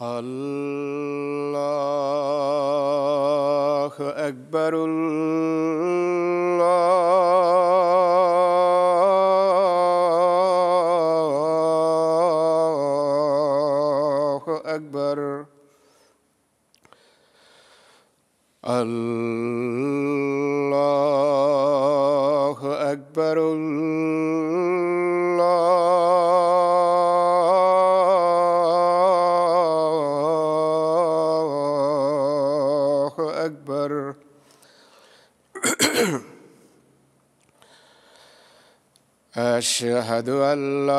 اللہ 0.00 1.64
اکبر 4.26 4.72
ال 4.72 4.97
أشهد 39.58 40.28
أن 40.28 40.86
لا 40.86 40.98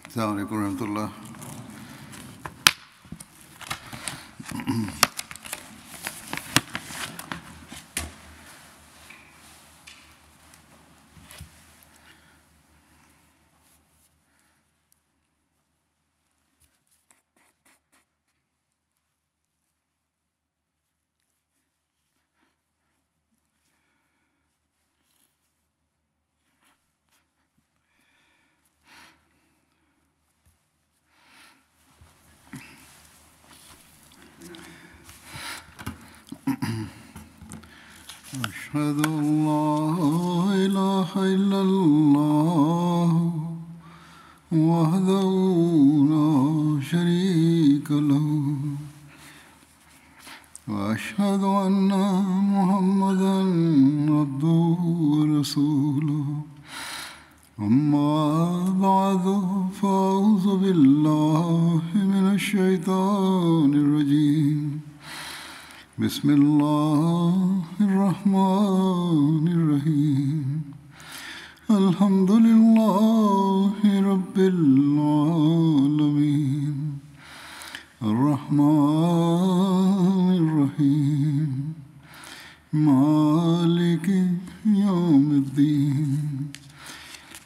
السلام 0.07 0.33
علیکم 0.33 0.55
ورحمۃ 0.55 0.81
اللہ 0.81 1.25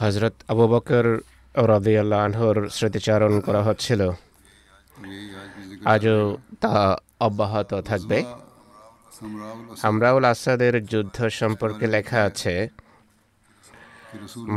হজরত 0.00 0.36
আবু 0.52 0.64
বকর 0.72 1.06
রাদিয়াল্লাহ 1.72 2.18
আনহর 2.26 2.56
স্মৃতিচারণ 2.76 3.34
করা 3.46 3.62
হচ্ছিল। 3.68 4.00
আজও 5.94 6.18
তা 6.62 6.74
অব্যাহত 7.26 7.70
থাকবে। 7.90 8.18
আমরাউল 9.90 10.24
আসাদের 10.32 10.74
যুদ্ধ 10.92 11.18
সম্পর্কে 11.40 11.86
লেখা 11.94 12.20
আছে, 12.28 12.54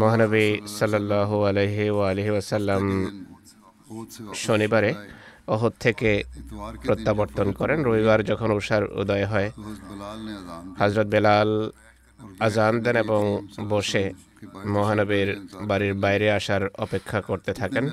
মহানবী 0.01 0.47
সাল্লাহ 0.77 1.29
আলহি 1.49 1.85
ও 1.95 1.99
আলহি 2.11 2.31
ওয়াসাল্লাম 2.35 2.83
শনিবারে 4.45 4.91
অহদ 5.47 5.73
থেকে 5.79 6.23
প্রত্যাবর্তন 6.85 7.51
করেন। 7.51 7.77
রবিবার 7.83 8.19
যখন 8.23 8.51
উষার 8.51 8.83
উদয় 9.01 9.25
হয় 9.25 9.49
হজরত 10.79 11.07
বেলাল 11.07 11.71
আজান 12.39 12.73
দেন 12.83 12.95
এবং 12.95 13.47
বসে 13.69 14.13
মহানবীর 14.65 15.29
বাড়ির 15.69 15.93
বাইরে 15.93 16.31
আসার 16.31 16.63
অপেক্ষা 16.77 17.21
করতে 17.21 17.53
থাকেন। 17.53 17.85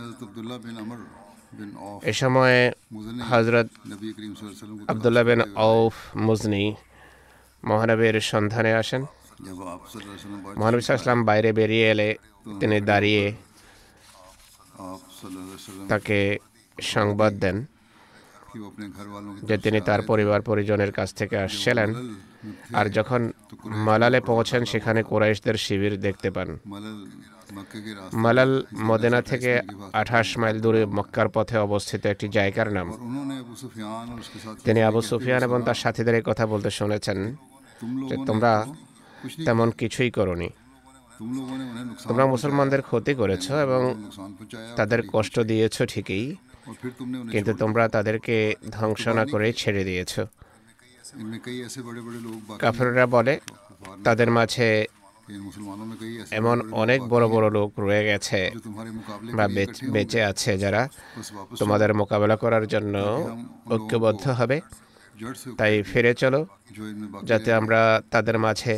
এ 2.03 2.13
সময়ে 2.13 2.73
হজরত 3.31 3.69
আবদুল্লাহ 4.89 5.25
বিন 5.25 5.41
আউফ 5.57 5.95
মুজনি 6.17 6.75
মহানবীর 7.65 8.21
সন্ধানে 8.21 8.73
আসেন। 8.75 9.03
মহানবী 10.57 10.81
সাল্লাম 10.81 11.25
বাইরে 11.25 11.53
বেরিয়ে 11.53 11.91
এলে 11.91 12.09
তিনি 12.61 12.81
দাঁড়িয়ে 12.81 13.25
তাকে 15.89 16.39
সংবাদ 16.95 17.33
দেন 17.35 17.57
যে 19.49 19.57
তিনি 19.59 19.81
তার 19.81 20.03
পরিবার 20.03 20.41
পরিজনের 20.43 20.93
কাছ 20.93 21.15
থেকে 21.15 21.37
আসছিলেন 21.39 21.91
আর 22.75 22.87
যখন 22.89 23.33
মালালে 23.87 24.21
পৌঁছেন, 24.21 24.65
সেখানে 24.65 25.03
কোরাইশদের 25.03 25.55
শিবির 25.55 26.01
দেখতে 26.01 26.31
পান। 26.31 26.59
মালাল 28.13 28.53
মদেনা 28.89 29.23
থেকে 29.23 29.51
আঠাশ 29.93 30.39
মাইল 30.39 30.61
দূরে 30.61 30.87
মক্কার 30.87 31.29
পথে 31.29 31.59
অবস্থিত 31.59 32.07
একটি 32.07 32.29
জায়গার 32.29 32.73
নাম। 32.73 32.89
তিনি 34.65 34.83
আবু 34.83 35.01
সুফিয়ান 35.03 35.43
এবং 35.43 35.59
তার 35.63 35.75
সাথীদের 35.75 36.15
এই 36.15 36.23
কথা 36.27 36.45
বলতে 36.47 36.71
শুনেছেন 36.71 37.19
যে 38.09 38.17
তোমরা 38.27 38.53
তেমন 39.47 39.71
কিছুই 39.71 40.11
করনি। 40.11 40.49
তোমরা 42.09 42.27
মুসলমানদের 42.27 42.83
ক্ষতি 42.83 43.15
করেছ 43.15 43.51
এবং 43.51 43.81
তাদের 44.77 45.01
কষ্ট 45.13 45.41
দিয়েছ 45.41 45.83
ঠিকই 45.83 46.37
কিন্তু 47.33 47.53
তোমরা 47.63 47.85
তাদেরকে 47.97 48.37
ধ্বংস 48.77 49.03
না 49.19 49.25
করে 49.33 49.47
ছেড়ে 49.61 49.83
দিয়েছ। 49.89 50.13
কাফেররা 52.63 53.05
বলে, 53.17 53.35
তাদের 54.07 54.29
মাঝে 54.39 54.69
এমন 56.39 56.57
অনেক 56.83 57.01
বড় 57.13 57.25
বড় 57.35 57.47
লোক 57.57 57.71
রয়ে 57.85 58.05
গেছে 58.11 58.41
বা 59.37 59.45
বেঁচে 59.95 60.21
আছে 60.31 60.53
যারা 60.65 60.83
তোমাদের 61.61 61.91
মোকাবেলা 62.01 62.37
করার 62.43 62.65
জন্য 62.75 62.95
ঐক্যবদ্ধ 63.75 64.25
হবে। 64.41 64.59
তাই 65.59 65.73
ফিরে 65.91 66.13
চলো, 66.23 66.41
যাতে 67.29 67.51
আমরা 67.61 67.81
তাদের 68.15 68.37
মাঝে 68.45 68.75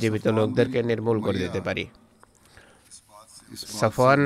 জীবিত 0.00 0.26
লোকদেরকে 0.38 0.78
নির্মূল 0.90 1.18
করে 1.26 1.38
দিতে 1.44 1.60
পারি। 1.66 1.84
সাফওয়ান 3.56 4.22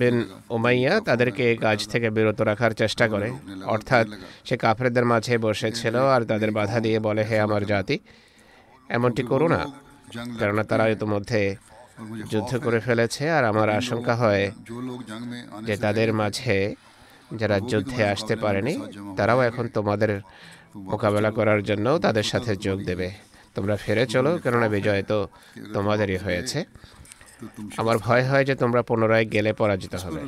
বিন 0.00 0.16
উমাইয়া 0.56 1.00
তাদেরকে 1.00 1.44
কাজ 1.56 1.78
থেকে 1.92 2.08
বিরত 2.10 2.40
রাখার 2.40 2.72
চেষ্টা 2.74 3.08
করে। 3.08 3.28
অর্থাৎ 3.64 4.06
সে 4.44 4.56
কাফেরদের 4.56 5.04
মাঝে 5.04 5.38
বসেছিল 5.38 5.96
আর 6.14 6.22
তাদের 6.30 6.50
বাধা 6.50 6.78
দিয়ে 6.80 6.98
বলে, 6.98 7.22
হে 7.24 7.36
আমার 7.40 7.62
জাতি, 7.66 7.98
এমনটি 8.88 9.22
করো 9.22 9.48
না। 9.48 9.60
কেননা 10.38 10.64
তারা 10.64 10.84
ইতিমধ্যে 10.88 11.56
যুদ্ধ 12.30 12.52
করে 12.64 12.80
ফেলেছে 12.80 13.30
আর 13.30 13.44
আমার 13.44 13.68
আশঙ্কা 13.70 14.14
হয় 14.14 14.44
যে 15.66 15.76
তাদের 15.76 16.12
মাঝে 16.12 16.74
যারা 17.36 17.56
যুদ্ধে 17.60 18.02
আসতে 18.08 18.36
পারেনি, 18.36 18.74
তারাও 19.16 19.40
এখন 19.40 19.68
তোমাদের 19.68 20.20
মোকাবেলা 20.90 21.30
করার 21.30 21.62
জন্য 21.62 21.86
তাদের 21.98 22.22
সাথে 22.22 22.56
যোগ 22.56 22.78
দেবে। 22.84 23.10
তোমরা 23.54 23.76
ফিরে 23.76 24.06
চলো, 24.06 24.38
কেননা 24.42 24.68
বিজয় 24.68 25.02
তো 25.02 25.28
তোমাদেরই 25.74 26.16
হয়েছে। 26.16 26.64
আমার 27.80 27.96
ভয় 28.06 28.24
হয় 28.30 28.44
যে 28.48 28.54
তোমরা 28.62 28.80
পুনরায় 28.88 29.26
গেলে 29.34 29.50
পরাজিত 29.60 29.94
হবে। 30.04 30.20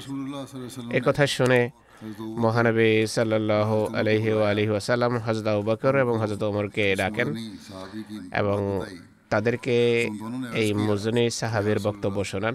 এ 0.96 1.00
কথা 1.06 1.24
শুনে 1.36 1.60
মহানবী 2.44 2.90
সাল্লাহ 3.16 3.70
আলহি 4.00 4.30
আলহি 4.50 4.72
আসাল্লাম 4.80 5.12
হজরত 5.24 5.46
আবু 5.52 5.62
বকর 5.70 5.94
এবং 6.04 6.14
হজরত 6.22 6.42
ওমরকে 6.50 6.84
ডাকেন 7.00 7.28
এবং 8.40 8.58
তাদেরকে 9.32 9.76
এই 10.60 10.68
মুজনি 10.86 11.24
সাহাবের 11.38 11.78
বক্তব্য 11.86 12.18
শোনান। 12.32 12.54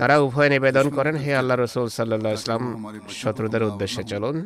তারা 0.00 0.14
উভয় 0.26 0.50
নিবেদন 0.54 0.86
করেন 0.96 1.16
হে 1.22 1.32
আল্লাহ 1.40 1.56
রসুল 1.56 1.86
সাল্লাহ 1.98 2.32
ইসলাম 2.38 2.62
শত্রুদের 3.20 3.62
উদ্দেশ্যে 3.68 4.02
চলুন। 4.12 4.36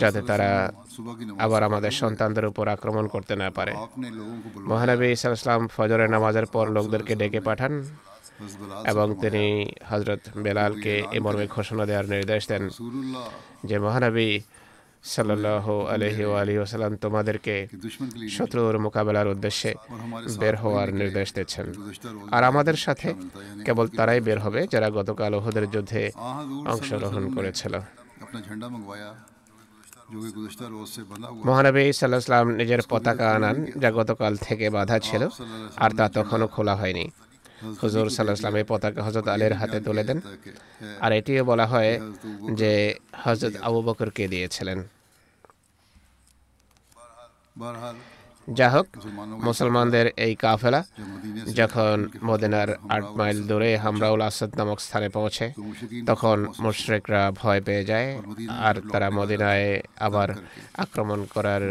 যাতে 0.00 0.22
তারা 0.22 0.72
আবার 1.38 1.62
আমাদের 1.62 1.90
সন্তানদের 1.90 2.46
উপর 2.46 2.68
আক্রমণ 2.68 3.06
করতে 3.08 3.36
না 3.36 3.50
পারে। 3.50 3.72
মহানবী 4.70 5.06
ইসলাম 5.06 5.68
ফজরের 5.68 6.10
নামাজের 6.10 6.46
পর 6.46 6.70
লোকদেরকে 6.70 7.16
ডেকে 7.16 7.40
পাঠান 7.40 7.72
এবং 8.86 9.14
তিনি 9.20 9.44
হজরত 9.90 10.20
বেলালকে 10.36 11.02
এ 11.12 11.20
মর্মে 11.20 11.46
ঘোষণা 11.46 11.86
দেওয়ার 11.86 12.06
নির্দেশ 12.08 12.48
দেন 12.48 12.68
যে, 13.64 13.78
মহানবী 13.78 14.40
সাল্লাহ 15.04 15.66
আলহি 15.94 16.24
আলী 16.40 16.58
ওসালাম 16.58 16.96
তোমাদেরকে 16.96 17.68
শত্রুর 18.30 18.78
মোকাবেলার 18.78 19.28
উদ্দেশ্যে 19.28 19.74
বের 20.38 20.56
হওয়ার 20.56 20.94
নির্দেশ 20.94 21.34
দিচ্ছেন। 21.34 21.66
আর 22.30 22.42
আমাদের 22.44 22.74
সাথে 22.74 23.14
কেবল 23.64 23.86
তারাই 23.88 24.20
বের 24.20 24.38
হবে 24.38 24.66
যারা 24.70 24.90
গতকাল 24.90 25.34
ওহদের 25.34 25.70
যুদ্ধে 25.70 26.10
অংশগ্রহণ 26.72 27.34
করেছিল। 27.34 27.74
মহানবী 31.48 31.84
সাল্লাহাম 31.98 32.48
নিজের 32.60 32.82
পতাকা 32.90 33.26
আনান 33.36 33.56
যা 33.82 33.90
গতকাল 33.98 34.32
থেকে 34.46 34.66
বাধা 34.76 34.96
ছিল 35.06 35.22
আর 35.84 35.90
তা 35.98 36.04
তখনও 36.16 36.46
খোলা 36.54 36.74
হয়নি। 36.80 37.04
হুজুর 37.82 38.06
সাল্লাহাম 38.14 38.56
এই 38.60 38.66
পতাকা 38.72 39.00
হজরত 39.06 39.26
আলীর 39.34 39.54
হাতে 39.60 39.78
তুলে 39.86 40.02
দেন। 40.08 40.18
আর 41.04 41.10
এটিও 41.18 41.42
বলা 41.50 41.66
হয় 41.72 41.92
যে 42.60 42.72
হজরত 43.24 43.54
আবু 43.66 43.80
বকরকে 43.86 44.24
দিয়েছিলেন। 44.32 44.78
যা 48.48 48.68
হোক 48.70 48.86
মুসলমানদের 49.46 50.06
এই 50.16 50.34
কাফেলা 50.34 50.84
যখন 51.54 52.08
মদিনার 52.24 52.68
আট 52.88 53.04
মাইল 53.18 53.38
দূরে 53.48 53.76
হামরাউল 53.76 54.22
আসাদ 54.22 54.50
নামক 54.58 54.78
স্থানে 54.80 55.08
পৌঁছে, 55.08 55.46
তখন 56.06 56.46
মুশ্রেকরা 56.60 57.22
ভয় 57.30 57.60
পেয়ে 57.60 57.84
যায় 57.84 58.08
আর 58.48 58.74
তারা 58.92 59.10
মদিনায় 59.10 59.82
আবার 60.06 60.28
আক্রমণ 60.84 61.20
করার 61.34 61.62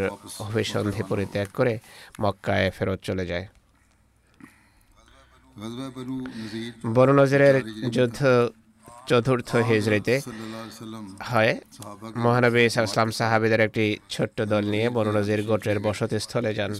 অভিসন্ধি 0.46 1.02
পরিত্যাগ 1.08 1.48
করে 1.54 1.78
মক্কায় 2.20 2.70
ফেরত 2.70 3.00
চলে 3.02 3.26
যায়। 3.26 3.46
বনু 6.94 7.12
নজিরের 7.12 7.56
যুদ্ধ 7.90 8.20
চতুর্থ 9.06 9.56
হিজড়িতে 9.56 10.14
হয়। 11.30 11.52
মহানবী 12.16 12.60
ইসলাম 12.64 13.10
সাহাবিদের 13.10 13.60
একটি 13.60 13.84
ছোট্ট 14.10 14.42
দল 14.42 14.64
নিয়ে 14.64 14.86
বননজির 14.90 15.42
গোত্রের 15.42 15.78
বসতি 15.80 16.18
স্থলে 16.18 16.54
যান। 16.54 16.70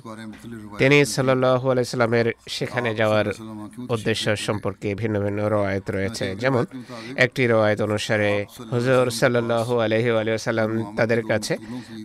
তিনি 0.78 1.04
সাল্লু 1.04 1.70
আলাইস্লামের 1.70 2.26
সেখানে 2.48 2.94
যাওয়ার 2.94 3.26
উদ্দেশ্য 3.94 4.36
সম্পর্কে 4.36 4.88
ভিন্ন 4.94 5.16
ভিন্ন 5.24 5.40
রওয়ায়ত 5.48 5.86
রয়েছে। 5.90 6.36
যেমন, 6.36 6.64
একটি 7.16 7.42
রওয়ায়ত 7.46 7.80
অনুসারে 7.80 8.30
হুজুর 8.72 9.10
সাল্লু 9.10 9.76
আলহি 9.86 10.10
আলিয়াল্লাম 10.20 10.70
তাদের 10.96 11.20
কাছে 11.30 11.54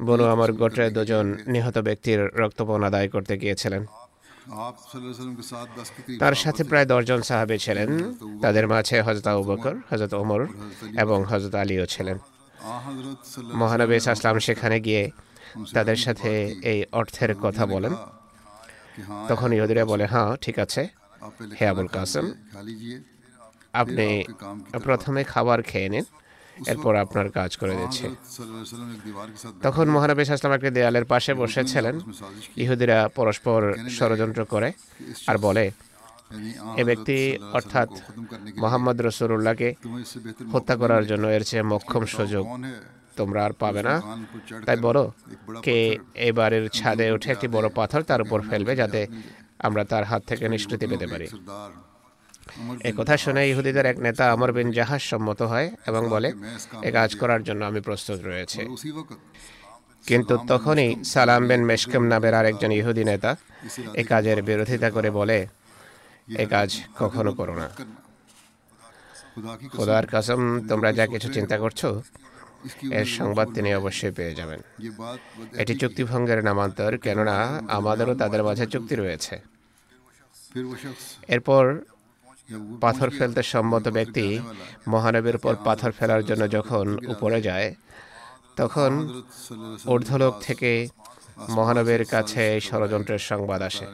বনু 0.07 0.23
আমার 0.23 0.49
গোত্রের 0.53 0.93
দুজন 0.93 1.25
নিহত 1.47 1.77
ব্যক্তির 1.77 2.19
রক্তপণ 2.41 2.83
আদায় 2.83 3.07
করতে 3.07 3.33
গিয়েছিলেন। 3.37 3.85
তার 6.19 6.35
সাথে 6.43 6.61
প্রায় 6.63 6.85
দশজন 6.85 7.21
সাহাবে 7.21 7.57
ছিলেন। 7.57 7.89
তাদের 8.41 8.65
মাঝে 8.67 8.95
হজরত 9.01 9.27
আবু 9.27 9.43
বকর 9.43 9.75
হজরত 9.89 10.13
ওমর 10.13 10.41
এবং 11.03 11.19
হজরত 11.23 11.53
আলীও 11.55 11.85
ছিলেন। 11.85 12.17
মহানবী 13.61 13.95
ইসলাম 13.95 14.35
সেখানে 14.39 14.77
গিয়ে 14.79 15.03
তাদের 15.73 15.97
সাথে 16.05 16.31
এই 16.71 16.79
অর্থের 16.91 17.31
কথা 17.45 17.63
বলেন 17.65 17.93
তখন 19.29 19.49
ইহুদিরা 19.53 19.83
বলে 19.85 20.05
হ্যাঁ 20.05 20.31
ঠিক 20.41 20.57
আছে। 20.65 20.81
হে 21.59 21.65
আবুল 21.67 21.87
কাসেম 21.87 22.25
আপনি 23.73 24.07
প্রথমে 24.87 25.21
খাবার 25.23 25.59
খেয়ে 25.63 25.89
নিন 25.89 26.05
এরপর 26.71 26.93
আপনার 26.95 27.27
কাজ 27.29 27.51
করে 27.57 27.73
দিচ্ছে। 27.79 28.05
তখন 29.65 29.85
মহানবী 29.95 30.23
সাহসালাম 30.25 30.55
একটা 30.57 30.71
দেয়ালের 30.77 31.05
পাশে 31.05 31.31
বসেছিলেন 31.33 31.95
ইহুদিরা 32.63 32.97
পরস্পর 33.17 33.59
ষড়যন্ত্র 33.97 34.41
করে 34.45 34.69
আর 35.27 35.37
বলে 35.37 35.65
এ 36.81 36.83
ব্যক্তি 36.83 37.17
অর্থাৎ 37.53 37.89
মোহাম্মদ 38.57 38.97
রসুল্লাহকে 39.01 39.69
হত্যা 40.53 40.75
করার 40.75 41.03
জন্য 41.07 41.25
এর 41.27 41.43
চেয়ে 41.43 41.63
মক্ষম 41.63 42.03
সুযোগ 42.05 42.45
তোমরা 43.17 43.39
আর 43.45 43.53
পাবে 43.53 43.81
না। 43.83 43.95
তাই 44.65 44.77
বলো 44.77 45.03
কে 45.65 45.77
এবারের 46.29 46.65
ছাদে 46.69 47.05
উঠে 47.11 47.29
একটি 47.31 47.47
বড় 47.47 47.67
পাথর 47.69 48.01
তার 48.03 48.21
উপর 48.21 48.39
ফেলবে 48.49 48.73
যাতে 48.75 49.07
আমরা 49.59 49.83
তার 49.83 50.03
হাত 50.03 50.21
থেকে 50.27 50.49
নিষ্কৃতি 50.49 50.87
পেতে 50.87 51.07
পারি। 51.07 51.27
এ 52.89 52.91
কথা 52.97 53.17
শুনে 53.17 53.41
ইহুদিদের 53.49 53.85
এক 53.85 53.97
নেতা 53.99 54.33
অমর 54.33 54.51
বিন 54.51 54.71
জাহাজ 54.71 55.01
সম্মত 55.01 55.41
হয় 55.41 55.67
এবং 55.87 56.09
বলে, 56.09 56.29
এ 56.87 56.91
কাজ 56.91 57.15
করার 57.15 57.43
জন্য 57.43 57.65
আমি 57.65 57.81
প্রস্তুত 57.81 58.19
রয়েছে। 58.23 58.61
কিন্তু 60.07 60.33
তখনই 60.47 61.03
সালাম 61.03 61.47
বিন 61.47 61.61
মেশকেম 61.65 62.03
নামের 62.07 62.33
আরেকজন 62.33 62.71
ইহুদি 62.71 63.03
নেতা 63.03 63.35
এ 63.93 64.03
কাজের 64.03 64.43
বিরোধিতা 64.43 64.89
করে 64.91 65.09
বলে, 65.11 65.47
এ 66.43 66.45
কাজ 66.45 66.69
কখনো 66.99 67.33
করো 67.33 67.55
না। 67.55 67.69
খোদার 69.75 70.05
কাসম, 70.07 70.67
তোমরা 70.67 70.93
যা 70.93 71.07
কিছু 71.07 71.27
চিন্তা 71.33 71.57
করছ, 71.57 71.85
এর 72.91 73.05
সংবাদ 73.05 73.47
তিনি 73.53 73.69
অবশ্যই 73.75 74.11
পেয়ে 74.11 74.33
যাবেন। 74.35 74.59
এটি 75.57 75.75
চুক্তিভঙ্গের 75.75 76.43
নামান্তর, 76.43 76.97
কেননা 76.97 77.61
আমাদেরও 77.67 78.15
তাদের 78.15 78.43
মাঝে 78.43 78.65
চুক্তি 78.65 78.95
রয়েছে। 78.95 79.39
এরপর 81.27 81.63
পাথর 82.83 83.09
ফেলতে 83.17 83.41
সম্মত 83.53 83.85
ব্যক্তি 83.97 84.25
মহানবের 84.93 85.35
উপর 85.35 85.53
পাথর 85.67 85.91
ফেলার 85.97 86.23
জন্য 86.29 86.43
যখন 86.57 86.85
উপরে 87.13 87.39
যায়, 87.41 87.67
তখন 88.59 88.91
ঊর্ধ্বলোক 89.93 90.33
থেকে 90.47 90.71
মহানবের 91.57 92.01
কাছে 92.05 92.43
ষড়যন্ত্রের 92.67 93.23
সংবাদ 93.29 93.61
আসে। 93.69 93.85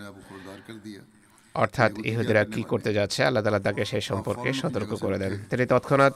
অর্থাৎ 1.55 1.91
ইহুদিরা 2.09 2.43
কি 2.53 2.61
করতে 2.71 2.91
যাচ্ছে, 2.93 3.19
আল্লাহ 3.23 3.43
তালা 3.43 3.59
তাকে 3.59 3.83
সেই 3.91 4.03
সম্পর্কে 4.09 4.49
সতর্ক 4.61 4.91
করে 5.03 5.17
দেন। 5.23 5.33
তিনি 5.49 5.63
তৎক্ষণাৎ 5.73 6.13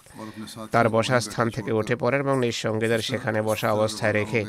তার 0.74 0.88
বসার 0.96 1.22
স্থান 1.28 1.48
থেকে 1.56 1.72
উঠে 1.80 1.96
পড়েন 1.96 2.20
এবং 2.26 2.36
নিঃসঙ্গীদের 2.44 3.02
সেখানে 3.10 3.40
বসা 3.50 3.68
অবস্থায় 3.78 4.14
রেখে 4.20 4.42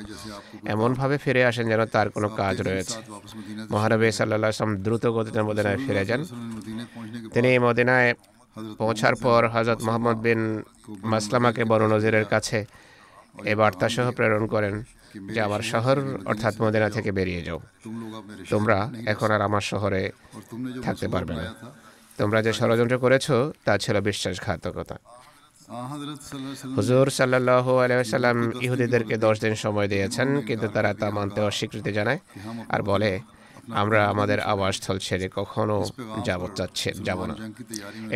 এমনভাবে 0.75 1.17
ফিরে 1.25 1.43
আসেন 1.51 1.67
যেন 1.73 1.83
তার 1.95 2.09
কোনো 2.11 2.29
কাজ 2.41 2.57
রয়েছে। 2.69 2.97
মহানবী 3.71 4.07
সাল্লাহ 4.11 4.51
আসলাম 4.51 4.73
দ্রুত 4.85 5.05
গতিতে 5.17 5.41
মদিনায় 5.43 5.81
ফিরে 5.85 6.05
যান। 6.09 6.23
তিনি 7.35 7.51
মদিনায় 7.67 8.11
পৌঁছার 8.81 9.15
পর 9.25 9.41
হজরত 9.55 9.81
মোহাম্মদ 9.87 10.19
বিন 10.27 10.41
মাসলামাকে 11.13 11.63
বড় 11.73 11.85
নজিরের 11.95 12.27
কাছে 12.33 12.59
এ 13.51 13.55
বার্তা 13.61 13.87
সহ 13.95 14.07
প্রেরণ 14.17 14.45
করেন 14.55 14.75
যে 15.35 15.41
আমার 15.47 15.63
শহর 15.73 15.97
অর্থাৎ 16.31 16.55
মদিনা 16.63 16.89
থেকে 16.97 17.11
বেরিয়ে 17.19 17.43
যাও। 17.47 17.61
তোমরা 18.53 18.79
এখন 19.13 19.29
আর 19.35 19.43
আমার 19.49 19.65
শহরে 19.73 20.03
থাকতে 20.87 21.07
পারবে 21.15 21.35
না। 21.41 21.45
তোমরা 22.21 22.39
যে 22.47 22.53
ষড়যন্ত্র 22.59 22.97
করেছ, 23.05 23.27
তা 23.67 23.73
ছিল 23.85 23.97
বিশ্বাসঘাতকতা। 24.09 24.97
হুজুর 26.79 27.07
সাল্লাহ 27.19 27.67
আলাইসাল্লাম 27.85 28.39
ইহুদিদেরকে 28.65 29.15
দশ 29.27 29.37
দিন 29.45 29.55
সময় 29.65 29.89
দিয়েছেন, 29.93 30.29
কিন্তু 30.49 30.67
তারা 30.75 30.91
তা 31.01 31.09
মানতে 31.17 31.41
অস্বীকৃতি 31.49 31.91
জানায় 31.99 32.21
আর 32.75 32.81
বলে 32.91 33.11
আমরা 33.83 34.01
আমাদের 34.13 34.39
আবাসস্থল 34.53 34.97
ছেড়ে 34.99 35.27
কখনো 35.39 35.77
যাব 36.25 36.43
চাচ্ছে 36.59 36.89
যাব 37.05 37.21
না। 37.31 37.35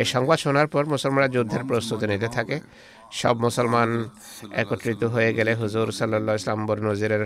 এই 0.01 0.05
সংবাদ 0.05 0.37
শোনার 0.39 0.67
পর 0.67 0.83
মুসলমানরা 0.85 1.27
যুদ্ধের 1.27 1.63
প্রস্তুতি 1.69 2.05
নিতে 2.07 2.27
থাকে। 2.27 2.57
সব 3.21 3.35
মুসলমান 3.45 3.89
একত্রিত 4.61 5.01
হয়ে 5.13 5.31
গেলে 5.37 5.51
হুজুর 5.61 5.87
সাল্লাহ 5.99 6.35
ইসলাম 6.39 6.59
নজিরের 6.89 7.23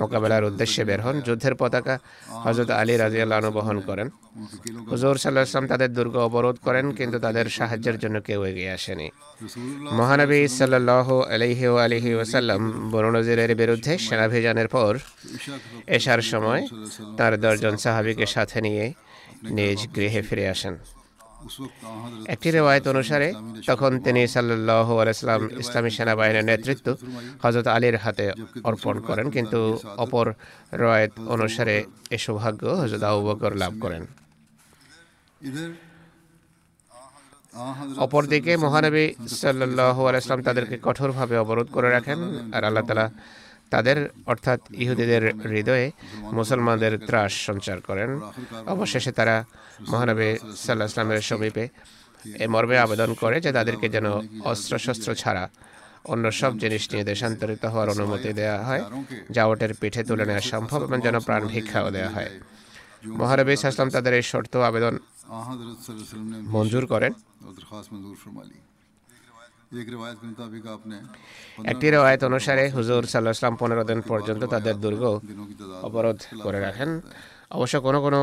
মোকাবেলার 0.00 0.44
উদ্দেশ্যে 0.50 0.82
বের 0.88 1.00
হন, 1.04 1.16
যুদ্ধের 1.26 1.54
পতাকা 1.60 1.94
হজরত 2.44 2.70
আলী 2.80 2.94
রাজি 3.02 3.18
আল্লাহনু 3.24 3.50
বহন 3.58 3.78
করেন। 3.88 4.08
হুজুর 4.92 5.14
সাল্লাহ 5.22 5.44
ইসলাম 5.48 5.66
তাদের 5.72 5.90
দুর্গ 5.96 6.14
অবরোধ 6.28 6.56
করেন, 6.66 6.86
কিন্তু 6.98 7.16
তাদের 7.26 7.46
সাহায্যের 7.58 7.96
জন্য 8.02 8.16
কেউ 8.28 8.40
এগিয়ে 8.50 8.72
আসেনি। 8.76 9.08
মহানবী 9.98 10.40
সাল্লাহ 10.58 11.08
আলহি 11.34 11.66
আলহি 11.86 12.10
ওসাল্লাম 12.20 12.60
বরুণজিরের 12.92 13.52
বিরুদ্ধে 13.60 13.92
সেনাভিযানের 14.06 14.68
পর 14.74 14.92
এসার 15.96 16.20
সময় 16.32 16.62
তার 17.18 17.32
দশজন 17.44 17.74
সাহাবিকে 17.84 18.26
সাথে 18.34 18.58
নিয়ে 18.66 18.84
নিজ 19.56 19.78
গৃহে 19.96 20.20
ফিরে 20.28 20.44
আসেন। 20.54 20.74
একটি 22.34 22.48
রেওয়ায়ত 22.56 22.84
অনুসারে, 22.94 23.28
তখন 23.70 23.90
তিনি 24.06 24.22
সাল্লাহ 24.34 24.88
আলাইসলাম 25.02 25.40
ইসলামী 25.62 25.90
সেনাবাহিনীর 25.96 26.46
নেতৃত্ব 26.50 26.86
হজরত 27.44 27.66
আলীর 27.76 27.96
হাতে 28.04 28.26
অর্পণ 28.68 28.96
করেন, 29.08 29.26
কিন্তু 29.36 29.60
অপর 30.04 30.26
রেওয়ায়ত 30.80 31.12
অনুসারে 31.34 31.76
এ 32.16 32.18
সৌভাগ্য 32.24 32.62
হজরত 32.82 33.02
আবু 33.10 33.20
লাভ 33.62 33.72
করেন। 33.84 34.02
অপরদিকে 38.04 38.52
মহানবী 38.64 39.04
সাল্লাহ 39.42 39.96
আলাইসলাম 40.08 40.40
তাদেরকে 40.48 40.76
কঠোরভাবে 40.86 41.34
অবরোধ 41.44 41.68
করে 41.76 41.88
রাখেন, 41.96 42.18
আর 42.56 42.62
আল্লাহ 42.68 42.84
তালা 42.88 43.06
তাদের, 43.72 43.98
অর্থাৎ 44.32 44.60
ইহুদিদের 44.82 45.24
হৃদয়ে 45.52 45.86
মুসলমানদের 46.38 46.94
ত্রাস 47.08 47.32
সঞ্চার 47.46 47.78
করেন। 47.88 48.10
অবশেষে 48.74 49.12
তারা 49.18 49.36
মহানবী 49.92 50.28
সাল্লাহ 50.64 50.88
ইসলামের 50.90 51.20
সমীপে 51.28 51.64
এ 52.44 52.46
মর্মে 52.54 52.76
আবেদন 52.78 53.10
করে 53.22 53.36
যে 53.44 53.50
তাদেরকে 53.58 53.86
যেন 53.94 54.06
অস্ত্রশস্ত্র 54.50 55.10
ছাড়া 55.22 55.44
অন্য 56.12 56.24
সব 56.40 56.52
জিনিস 56.62 56.82
নিয়ে 56.92 57.04
দেশান্তরিত 57.12 57.62
হওয়ার 57.72 57.88
অনুমতি 57.94 58.30
দেওয়া 58.40 58.60
হয় 58.68 58.82
জাওটের 59.36 59.72
পিঠে 59.80 60.02
তুলে 60.08 60.24
নেওয়া 60.28 60.44
সম্ভব 60.52 60.80
এবং 60.86 60.98
যেন 61.06 61.16
প্রাণ 61.26 61.42
ভিক্ষাও 61.52 61.88
দেওয়া 61.96 62.10
হয়। 62.16 62.30
মহানবী 63.20 63.50
সাল্লাম 63.56 63.90
তাদের 63.96 64.12
এই 64.18 64.24
শর্ত 64.32 64.54
আবেদন 64.68 64.94
মঞ্জুর 66.54 66.84
করেন। 66.92 67.12
একটি 71.70 71.86
রায়ত 71.90 72.22
অনুসারে 72.30 72.64
হুজুর 72.76 73.02
সাল্লাহাম 73.12 73.54
পনেরো 73.60 73.84
দিন 73.90 74.00
পর্যন্ত 74.10 74.42
তাদের 74.54 74.76
দুর্গ 74.84 75.02
অবরোধ 75.88 76.18
করে 76.44 76.58
রাখেন। 76.60 76.90
অবশ্য 77.56 77.76
কোনো 77.86 77.98
কোনো 78.00 78.20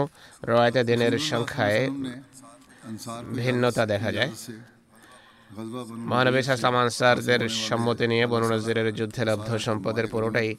রেওয়ায়তে 0.49 0.81
দিনের 0.89 1.13
সংখ্যায় 1.31 1.81
ভিন্নতা 3.39 3.83
দেখা 3.93 4.11
যায়। 4.17 4.31
মহানবী 6.09 6.41
সাসলাম 6.47 6.75
আনসারদের 6.83 7.41
সম্মতি 7.67 8.05
নিয়ে 8.11 8.25
বনু 8.31 8.47
নজিরের 8.53 8.87
যুদ্ধে 8.99 9.21
লব্ধ 9.29 9.49
সম্পদের 9.67 10.07
পুরোটাই 10.13 10.49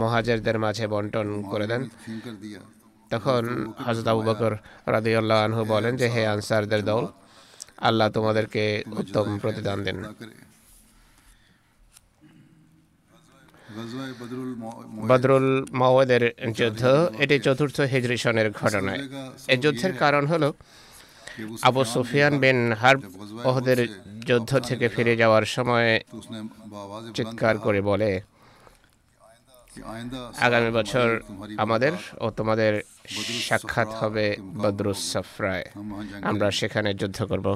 মহাজেরদের 0.00 0.56
মাঝে 0.64 0.84
বন্টন 0.94 1.28
করে 1.52 1.66
দেন। 1.70 1.82
তখন 3.10 3.42
হজরত 3.86 4.08
আবু 4.12 4.22
বকর 4.28 4.52
রাদিউল্লাহ 4.94 5.38
আনহু 5.46 5.62
বলেন 5.74 5.92
যে 6.00 6.06
হে 6.14 6.22
আনসারদের 6.34 6.82
দল 6.90 7.04
আল্লাহ 7.88 8.08
তোমাদেরকে 8.16 8.62
উত্তম 9.00 9.26
প্রতিদান 9.42 9.78
দেন। 9.86 9.98
বদরুল 15.10 15.48
মাওয়াদের 15.80 16.22
যুদ্ধ 16.58 16.82
এটি 17.22 17.36
চতুর্থ 17.46 17.76
হিজরি 17.92 18.16
সনের 18.24 18.48
ঘটনা। 18.60 18.92
এই 19.52 19.58
যুদ্ধের 19.64 19.92
কারণ 20.02 20.24
হলো 20.32 20.48
আবু 21.68 21.82
সুফিয়ান 21.94 22.34
বিন 22.42 22.58
হার্ব 22.80 23.00
ওহদের 23.48 23.80
যুদ্ধ 24.28 24.50
থেকে 24.68 24.86
ফিরে 24.94 25.14
যাওয়ার 25.22 25.44
সময় 25.56 25.90
চিৎকার 27.16 27.54
করে 27.66 27.80
বলে 27.90 28.10
আগামী 30.46 30.70
বছর 30.78 31.08
আমাদের 31.64 31.92
ও 32.24 32.26
তোমাদের 32.38 32.72
সাক্ষাৎ 33.48 33.90
হবে 34.00 34.26
বদরুস 34.62 35.00
সাফরায় 35.12 35.66
আমরা 36.30 36.48
সেখানে 36.58 36.90
যুদ্ধ 37.00 37.18
করব। 37.30 37.46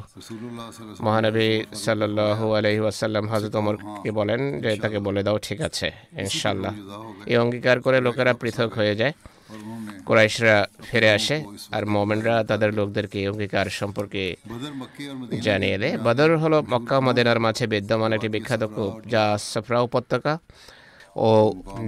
মহানবী 1.07 1.49
সাল্লু 1.85 2.47
আলহি 2.59 2.81
ওয়াসাল্লাম 2.85 3.25
হজরত 3.33 3.55
ওমরকে 3.61 4.11
বলেন 4.19 4.41
যে, 4.63 4.71
তাকে 4.83 4.99
বলে 5.07 5.23
দাও, 5.27 5.37
ঠিক 5.47 5.59
আছে 5.69 5.89
ইনশাল্লাহ 6.23 6.73
এই 7.31 7.37
অঙ্গীকার 7.37 7.77
করে 7.81 7.99
লোকেরা 8.07 8.33
পৃথক 8.43 8.71
হয়ে 8.79 8.95
যায়। 9.01 9.15
কোরাইশরা 10.09 10.57
ফিরে 10.89 11.11
আসে 11.19 11.37
আর 11.77 11.83
মোমেনরা 11.95 12.35
তাদের 12.51 12.71
লোকদেরকে 12.79 13.19
অঙ্গীকার 13.31 13.67
সম্পর্কে 13.81 14.23
জানিয়ে 15.47 15.77
দেয়। 15.83 15.95
বদর 16.07 16.31
হলো 16.43 16.59
মক্কা 16.73 16.97
মদিনার 17.07 17.39
মাঝে 17.47 17.65
বিদ্যমান 17.73 18.11
একটি 18.17 18.29
বিখ্যাত 18.35 18.63
কূপ, 18.75 18.93
যা 19.13 19.25
সফরা 19.53 19.79
উপত্যকা। 19.89 20.33
ও 21.17 21.29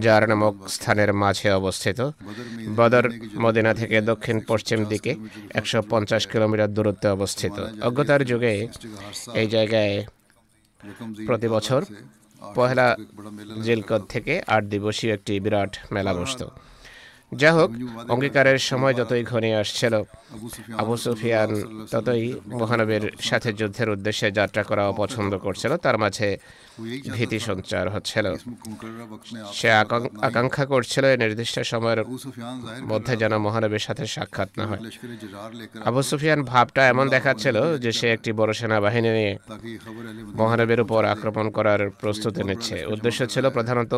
জার 0.04 0.22
নামক 0.30 0.54
স্থানের 0.74 1.10
মাঝে 1.22 1.48
অবস্থিত। 1.60 1.98
বদর 2.78 3.04
মদিনা 3.44 3.72
থেকে 3.80 3.96
দক্ষিণ 4.10 4.36
পশ্চিম 4.50 4.78
দিকে 4.92 5.12
একশো 5.58 5.78
পঞ্চাশ 5.92 6.22
কিলোমিটার 6.32 6.74
দূরত্বে 6.76 7.08
অবস্থিত। 7.16 7.56
অজ্ঞতার 7.88 8.22
যুগে 8.30 8.52
এই 9.40 9.48
জায়গায় 9.54 9.94
প্রতি 11.26 11.48
বছর 11.54 11.80
পহেলা 12.56 12.86
জেলকদ 13.66 14.02
থেকে 14.12 14.32
আট 14.54 14.62
দিবসীয় 14.72 15.12
একটি 15.16 15.34
বিরাট 15.44 15.72
মেলা 15.94 16.12
বসত। 16.18 16.40
যা 17.32 17.50
হোক, 17.56 17.70
অঙ্গীকারের 18.14 18.58
সময় 18.70 18.94
যতই 19.00 19.24
ঘনিয়ে 19.32 19.56
আসছিল, 19.62 19.94
আবু 20.82 20.94
সুফিয়ান 21.04 21.50
ততই 21.92 22.24
মহানবীর 22.60 23.04
সাথে 23.28 23.48
যুদ্ধের 23.60 23.88
উদ্দেশ্যে 23.94 24.28
যাত্রা 24.38 24.62
করা 24.70 24.82
অপছন্দ 24.92 25.32
করছিল, 25.44 25.72
তার 25.84 25.96
মাঝে 26.02 26.28
ভীতি 27.16 27.38
সঞ্চার 27.48 27.84
হচ্ছিল। 27.94 28.26
সে 29.58 29.68
আকাঙ্ক্ষা 30.28 30.64
করছিল 30.72 31.04
এই 31.12 31.18
নির্দিষ্ট 31.24 31.56
সময়ের 31.72 32.00
মধ্যে 32.90 33.14
যেন 33.22 33.32
মহানবীর 33.46 33.84
সাথে 33.88 34.04
সাক্ষাৎ 34.14 34.50
না 34.58 34.64
হয়। 34.70 34.80
আবু 35.88 36.00
সুফিয়ান 36.10 36.40
ভাবটা 36.52 36.82
এমন 36.92 37.06
দেখাচ্ছিল 37.14 37.56
যে 37.84 37.90
সে 37.98 38.06
একটি 38.16 38.30
বড় 38.40 38.52
সেনাবাহিনী 38.60 39.10
নিয়ে 39.18 39.32
মহানবীর 40.40 40.80
উপর 40.84 41.00
আক্রমণ 41.14 41.46
করার 41.56 41.80
প্রস্তুতি 42.00 42.42
নিচ্ছে। 42.48 42.76
উদ্দেশ্য 42.94 43.20
ছিল 43.32 43.44
প্রধানত 43.56 43.92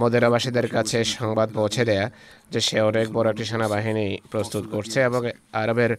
মদেরাবাসীদের 0.00 0.66
কাছে 0.68 0.98
সংবাদ 1.16 1.48
পৌঁছে 1.58 1.82
দেয়া 1.90 2.06
যে 2.52 2.60
সে 2.68 2.78
অনেক 2.90 3.06
বড় 3.16 3.26
একটি 3.32 3.44
সেনাবাহিনী 3.50 4.06
প্রস্তুত 4.32 4.64
করছে 4.74 4.98
এবং 5.08 5.20
আরবের 5.62 5.92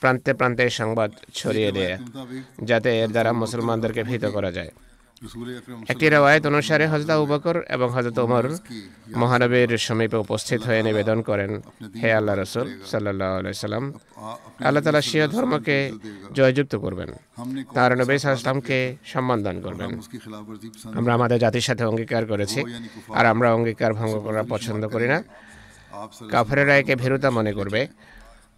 প্রান্তে 0.00 0.32
প্রান্তে 0.38 0.64
সংবাদ 0.80 1.10
ছড়িয়ে 1.38 1.70
দেয়া, 1.76 1.96
যাতে 2.68 2.90
এর 3.02 3.10
দ্বারা 3.14 3.30
মুসলমানদেরকে 3.42 4.02
ভীত 4.08 4.24
করা 4.36 4.50
যায়। 4.58 4.70
একটি 5.92 6.06
রায়ত 6.14 6.44
অনুসারে 6.50 6.84
হজরত 6.92 7.10
উবকর 7.24 7.56
এবং 7.74 7.88
হজরত 7.96 8.18
উমর 8.26 8.44
মহানবীর 9.20 9.70
সমীপে 9.86 10.18
উপস্থিত 10.24 10.60
হয়ে 10.68 10.80
নিবেদন 10.88 11.18
করেন, 11.28 11.50
হে 12.00 12.08
আল্লাহ 12.18 12.34
রসুল 12.34 12.66
সাল্লাহ 12.90 13.30
সাল্লাম, 13.64 13.84
আল্লাহ 14.66 14.82
তালা 14.84 15.02
শিয় 15.08 15.26
ধর্মকে 15.34 15.76
জয়যুক্ত 16.38 16.74
করবেন, 16.84 17.10
তার 17.76 17.90
নবী 18.00 18.12
সাল্লামকে 18.22 18.78
সম্মান 19.12 19.38
দান 19.46 19.56
করবেন। 19.66 19.90
আমরা 20.98 21.12
আমাদের 21.18 21.38
জাতির 21.44 21.64
সাথে 21.68 21.84
অঙ্গীকার 21.90 22.22
করেছি, 22.32 22.60
আর 23.18 23.24
আমরা 23.32 23.48
অঙ্গীকার 23.56 23.92
ভঙ্গ 23.98 24.14
করা 24.26 24.42
পছন্দ 24.52 24.82
করি 24.94 25.06
না। 25.12 25.18
কাফের 26.32 26.58
রায়কে 26.70 26.94
ভেরুতা 27.02 27.28
মনে 27.38 27.52
করবে। 27.58 27.80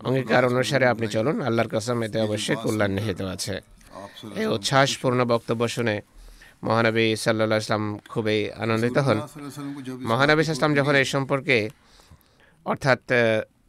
অঙ্গীকার 0.09 0.42
অনুসারে 0.50 0.87
আপনি 0.92 1.07
চলুন, 1.14 1.37
আল্লাহর 1.49 1.71
কাসাম, 1.75 1.99
এতে 2.07 2.19
অবশ্যই 2.26 2.59
কল্যাণ 2.64 2.90
নিহিত 2.97 3.21
আছে। 3.35 3.54
এই 4.40 4.47
উচ্ছ্বাসপূর্ণ 4.57 5.21
বক্তব্য 5.33 5.62
শুনে 5.76 5.97
মহানবী 6.66 7.07
সাল্লা 7.25 7.57
ইসলাম 7.62 7.85
খুবই 8.12 8.40
আনন্দিত 8.64 8.97
হন। 9.07 9.19
মহানবী 10.11 10.42
ইসলাম 10.45 10.73
যখন 10.78 10.95
এই 11.00 11.07
সম্পর্কে, 11.14 11.59
অর্থাৎ 12.71 13.02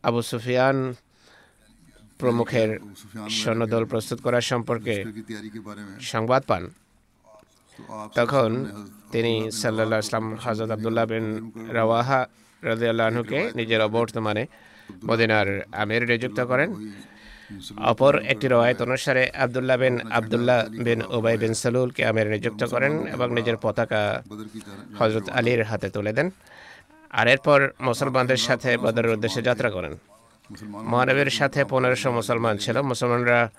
আবু 0.07 0.19
সুফিয়ান 0.31 0.77
প্রমুখের 2.19 2.69
সৈন্যদল 3.41 3.83
প্রস্তুত 3.91 4.19
করার 4.25 4.45
সম্পর্কে 4.51 4.95
সংবাদ 6.13 6.41
পান, 6.49 6.63
তখন 8.19 8.49
তিনি 9.13 9.33
সাল্লা 9.61 9.97
ইসলাম 10.05 10.25
হজরত 10.43 10.69
আবদুল্লাহ 10.75 11.05
বিন 11.11 11.25
রাওয়াহা 11.77 12.19
রাজিউল্লাহনুকে 12.69 13.39
নিজের 13.59 13.81
অবর্তমানে 13.89 14.43
মদিনার 15.09 15.47
আমির 15.81 16.03
নিযুক্ত 16.11 16.39
করেন। 16.51 16.69
অপর 17.83 18.19
একটি 18.19 18.47
রওয়ায়ত 18.47 18.81
অনুসারে 18.81 19.29
আবদুল্লাহ 19.29 19.77
বিন 19.77 20.11
আবদুল্লাহ 20.11 20.65
বিন 20.69 21.01
ওবাই 21.09 21.37
বিন 21.37 21.53
সালুলকে 21.53 22.05
আমির 22.05 22.27
নিযুক্ত 22.27 22.63
করেন 22.63 23.07
এবং 23.07 23.33
নিজের 23.33 23.57
পতাকা 23.57 24.23
হজরত 24.99 25.29
আলীর 25.29 25.63
হাতে 25.63 25.89
তুলে 25.89 26.13
দেন। 26.13 26.29
আর 27.09 27.27
এরপর 27.27 27.69
মুসলমানদের 27.81 28.37
সাথে 28.37 28.77
বদরের 28.77 29.11
উদ্দেশ্যে 29.11 29.41
যাত্রা 29.41 29.71
করেন। 29.71 29.95
মহানবীর 30.63 31.29
সাথে 31.29 31.65
পনেরোশো 31.65 32.11
মুসলমান 32.11 32.57
ছিল। 32.57 32.81
মুসলমানরা 32.81 33.51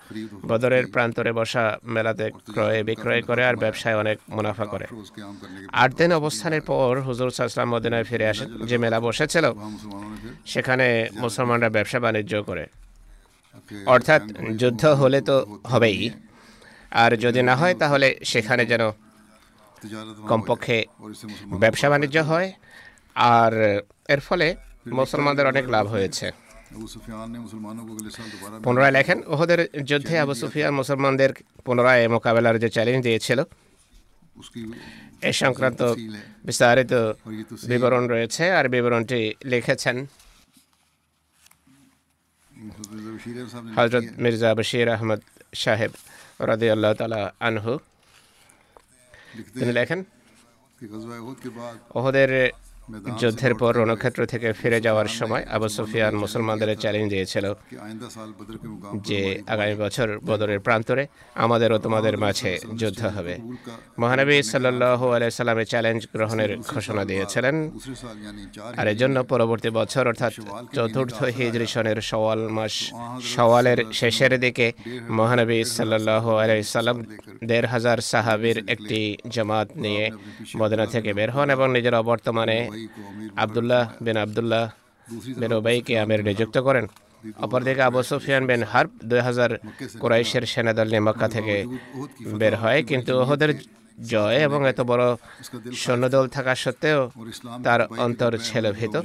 বদরের 0.47 0.87
প্রান্তরে 0.87 1.31
বসা 1.31 1.77
মেলাতে 1.83 2.31
ক্রয়ে 2.31 2.83
বিক্রয় 2.83 3.21
করে 3.21 3.45
আর 3.45 3.55
ব্যবসায় 3.55 3.97
অনেক 3.97 4.19
মুনাফা 4.29 4.65
করে। 4.65 4.85
আট 5.71 5.95
দিন 5.95 6.11
অবস্থানের 6.13 6.61
পর 6.61 7.01
হুজুর 7.01 7.31
সাহসলাম 7.31 7.69
মদিনায় 7.69 8.03
ফিরে 8.03 8.27
আসেন। 8.27 8.65
যে 8.65 8.77
মেলা 8.77 8.99
বসেছিল, 8.99 9.51
সেখানে 10.45 11.09
মুসলমানরা 11.13 11.69
ব্যবসা 11.69 11.99
বাণিজ্য 11.99 12.43
করে। 12.43 12.67
অর্থাৎ 13.85 14.21
যুদ্ধ 14.57 14.83
হলে 15.01 15.19
তো 15.21 15.35
হবেই 15.71 15.99
আর 16.93 17.11
যদি 17.25 17.39
না 17.41 17.55
হয় 17.55 17.75
তাহলে 17.81 18.07
সেখানে 18.23 18.63
যেন 18.65 18.83
কমপক্ষে 20.29 20.77
ব্যবসা 21.59 21.87
বাণিজ্য 21.89 22.17
হয় 22.23 22.47
আর 23.33 23.53
এর 24.09 24.21
ফলে 24.27 24.47
মুসলমানদের 24.93 25.45
অনেক 25.47 25.65
লাভ 25.69 25.85
হয়েছে 25.87 26.27
পুনরায় 28.63 28.93
লেখেন 28.97 29.17
ওহদের 29.27 29.59
যুদ্ধে 29.85 30.15
আবু 30.19 30.33
সুফিয়ান 30.33 30.73
মুসলমানদের 30.73 31.31
পুনরায় 31.65 32.03
মোকাবেলার 32.07 32.55
যে 32.63 32.69
চ্যালেঞ্জ 32.69 33.01
দিয়েছিল 33.07 33.39
এ 35.21 35.31
সংক্রান্ত 35.33 35.81
বিস্তারিত 36.45 36.93
বিবরণ 37.69 38.03
রয়েছে 38.07 38.43
আর 38.51 38.65
বিবরণটি 38.69 39.19
লিখেছেন 39.45 39.95
حضرت 43.77 44.03
مرزا 44.17 44.53
بشیر 44.53 44.87
احمد 44.87 45.19
صاحب 45.55 46.43
رضی 46.43 46.69
اللہ 46.69 46.93
تعالی 46.97 47.21
عنہ۔ 47.39 47.77
لکھن 49.55 50.01
عہدے 51.95 52.49
যুদ্ধের 53.19 53.55
পর 53.55 53.75
রণক্ষেত্র 53.75 54.25
থেকে 54.25 54.53
ফিরে 54.53 54.81
যাওয়ার 54.81 55.07
সময় 55.07 55.45
আবু 55.51 55.67
সুফিয়ান 55.67 56.15
মুসলমানদের 56.15 56.77
চ্যালেঞ্জ 56.77 57.09
দিয়েছিল 57.09 57.53
যে 58.95 59.43
আগামী 59.47 59.75
বছর 59.75 60.19
বদরের 60.19 60.59
প্রান্তরে 60.59 61.07
আমাদের 61.35 61.73
ও 61.73 61.77
তোমাদের 61.77 62.17
মাঝে 62.17 62.59
যুদ্ধ 62.75 63.05
হবে। 63.05 63.37
মহানবী 63.99 64.41
সাল্লাল্লাহু 64.43 65.11
আলাই 65.11 65.31
সাল্লামে 65.31 65.65
চ্যালেঞ্জ 65.65 66.07
গ্রহণের 66.13 66.57
ঘোষণা 66.57 67.05
দিয়েছিলেন। 67.05 67.71
আর 68.77 68.87
এজন্য 68.87 69.23
পরবর্তী 69.23 69.69
বছর 69.69 70.07
অর্থাৎ 70.07 70.33
চতুর্থ 70.73 71.23
হিজরি 71.23 71.65
সনের 71.65 72.01
সওয়াল 72.01 72.47
মাস 72.47 72.91
সওয়ালের 73.35 73.77
শেষের 73.93 74.39
দিকে 74.39 74.71
মহানবী 75.09 75.63
সাল্লাল্লাহু 75.63 76.31
আলাই 76.31 76.63
সাল্লাম 76.63 77.05
দেড় 77.43 77.67
হাজার 77.67 77.97
সাহাবির 78.01 78.63
একটি 78.67 79.17
জামাত 79.29 79.67
নিয়ে 79.75 80.11
মদিনা 80.57 80.85
থেকে 80.85 81.13
বের 81.13 81.31
হন 81.31 81.49
এবং 81.49 81.71
নিজের 81.73 82.01
বর্তমানে 82.01 82.69
আবদুল্লাহ 83.43 83.83
বিন 84.05 84.17
আবদুল্লাহ 84.25 84.63
বিন 85.41 85.51
ওবাইকে 85.59 85.93
আমের 86.03 86.21
নিযুক্ত 86.27 86.57
করেন। 86.67 86.85
অপরদিকে 87.45 87.83
আবু 87.89 87.99
সুফিয়ান 88.09 88.43
বিন 88.49 88.61
হার্ব 88.71 88.91
দুই 89.09 89.21
হাজার 89.27 89.51
কোরাইশের 90.01 90.43
সেনাদল 90.51 90.87
নিয়ে 90.93 91.03
মক্কা 91.07 91.27
থেকে 91.35 91.55
বের 92.41 92.53
হয়, 92.61 92.79
কিন্তু 92.89 93.11
ওহদের 93.21 93.51
জয় 94.11 94.37
এবং 94.47 94.59
এত 94.71 94.79
বড় 94.91 95.05
সৈন্যদল 95.83 96.25
থাকা 96.35 96.53
সত্ত্বেও 96.63 96.99
তার 97.65 97.81
অন্তর 98.05 98.31
ছেলে 98.47 98.69
ভীত 98.77 98.95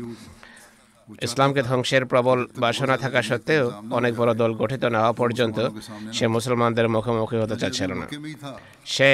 ইসলামকে 1.26 1.60
ধ্বংসের 1.68 2.02
প্রবল 2.10 2.38
বাসনা 2.62 2.96
থাকা 3.04 3.20
সত্ত্বেও 3.28 3.64
অনেক 3.98 4.12
বড় 4.20 4.32
দল 4.40 4.50
গঠিত 4.60 4.84
না 4.94 4.98
হওয়া 5.02 5.14
পর্যন্ত 5.22 5.58
সে 6.16 6.24
মুসলমানদের 6.36 6.86
মুখোমুখি 6.94 7.36
হতে 7.42 7.56
চাচ্ছিল 7.62 7.90
না। 8.00 8.06
সে 8.94 9.10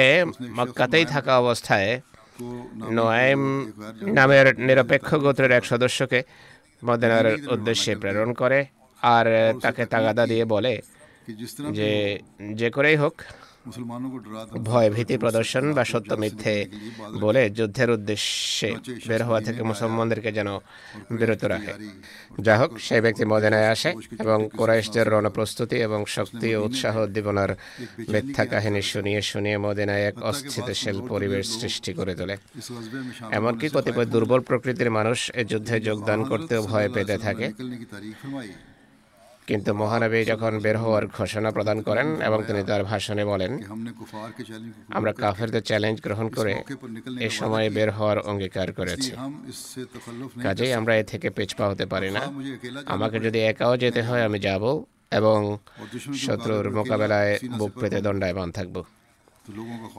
মক্কাতেই 0.57 1.05
থাকা 1.13 1.31
অবস্থায় 1.43 1.89
নোয়েম 2.89 3.41
নামের 4.13 4.47
নিরপেক্ষ 4.59 5.09
গোত্রের 5.15 5.51
এক 5.51 5.63
সদস্যকে 5.65 6.19
মদিনার 6.83 7.27
উদ্দেশ্যে 7.47 7.91
প্রেরণ 7.95 8.29
করে 8.33 8.59
আর 9.01 9.25
তাকে 9.61 9.83
তাগাদা 9.85 10.23
দিয়ে 10.25 10.45
বলে 10.45 10.73
যে 11.71 11.91
যে 12.53 12.67
করেই 12.69 12.97
হোক 12.97 13.15
ভয় 14.67 14.89
ভীতি 14.89 15.15
প্রদর্শন 15.17 15.65
বা 15.73 15.83
সত্য 15.83 16.11
মিথ্যে 16.15 16.55
বলে 17.19 17.43
যুদ্ধের 17.49 17.89
উদ্দেশ্যে 17.91 18.69
বের 19.07 19.21
হওয়া 19.23 19.41
থেকে 19.41 19.61
মুসলমানদেরকে 19.63 20.29
যেন 20.31 20.49
বিরত 21.11 21.43
রাখে 21.45 21.73
যাই 22.39 22.57
হোক 22.57 22.71
সেই 22.79 23.01
ব্যক্তি 23.01 23.23
মদিনায় 23.25 23.67
আসে 23.67 23.89
এবং 24.19 24.39
কোরাইশদের 24.57 25.07
রণপ্রস্তুতি 25.07 25.77
এবং 25.81 25.99
শক্তি 26.07 26.47
ও 26.55 26.59
উৎসাহ 26.63 26.95
উদ্দীপনার 26.97 27.51
মিথ্যা 28.09 28.43
কাহিনী 28.45 28.81
শুনিয়ে 28.83 29.21
শুনিয়ে 29.23 29.57
মদিনায় 29.57 30.03
এক 30.03 30.15
অস্থিতিশীল 30.23 30.97
পরিবেশ 31.07 31.45
সৃষ্টি 31.59 31.91
করে 31.93 32.13
তোলে 32.15 32.35
এমনকি 33.31 33.67
কতিপয় 33.69 34.07
দুর্বল 34.07 34.41
প্রকৃতির 34.41 34.89
মানুষ 34.89 35.19
এ 35.33 35.41
যুদ্ধে 35.51 35.75
যোগদান 35.87 36.19
করতেও 36.23 36.61
ভয় 36.67 36.89
পেতে 36.95 37.15
থাকে 37.17 37.47
কিন্তু 39.49 39.71
মহানবী 39.81 40.19
যখন 40.31 40.53
বের 40.65 40.77
হওয়ার 40.83 41.05
ঘোষণা 41.17 41.49
প্রদান 41.55 41.77
করেন 41.87 42.07
এবং 42.27 42.39
তিনি 42.47 42.61
তার 42.69 42.81
ভাষণে 42.91 43.23
বলেন, 43.31 43.51
আমরা 44.97 45.11
কাফেরদের 45.21 45.63
চ্যালেঞ্জ 45.69 45.97
গ্রহণ 46.05 46.27
করে 46.37 46.53
এ 47.27 47.29
সময়ে 47.39 47.67
বের 47.77 47.89
হওয়ার 47.97 48.17
অঙ্গীকার 48.29 48.69
করেছি। 48.79 49.11
কাজেই 50.45 50.71
আমরা 50.79 50.93
এ 51.01 51.03
থেকে 51.11 51.27
পেছপা 51.37 51.65
হতে 51.71 51.85
পারি 51.93 52.09
না। 52.17 52.21
আমাকে 52.95 53.17
যদি 53.25 53.39
একাও 53.51 53.73
যেতে 53.83 54.01
হয়, 54.07 54.23
আমি 54.27 54.39
যাব 54.47 54.63
এবং 55.19 55.39
শত্রুর 56.25 56.65
মোকাবেলায় 56.77 57.33
বুক 57.59 57.71
পেতে 57.81 57.99
দণ্ডায়মান 58.05 58.49
থাকব। 58.57 58.75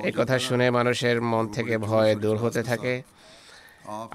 এ 0.08 0.11
কথা 0.18 0.37
শুনে 0.46 0.66
মানুষের 0.78 1.16
মন 1.30 1.44
থেকে 1.56 1.74
ভয় 1.88 2.12
দূর 2.24 2.37
হতে 2.44 2.62
থাকে, 2.70 2.94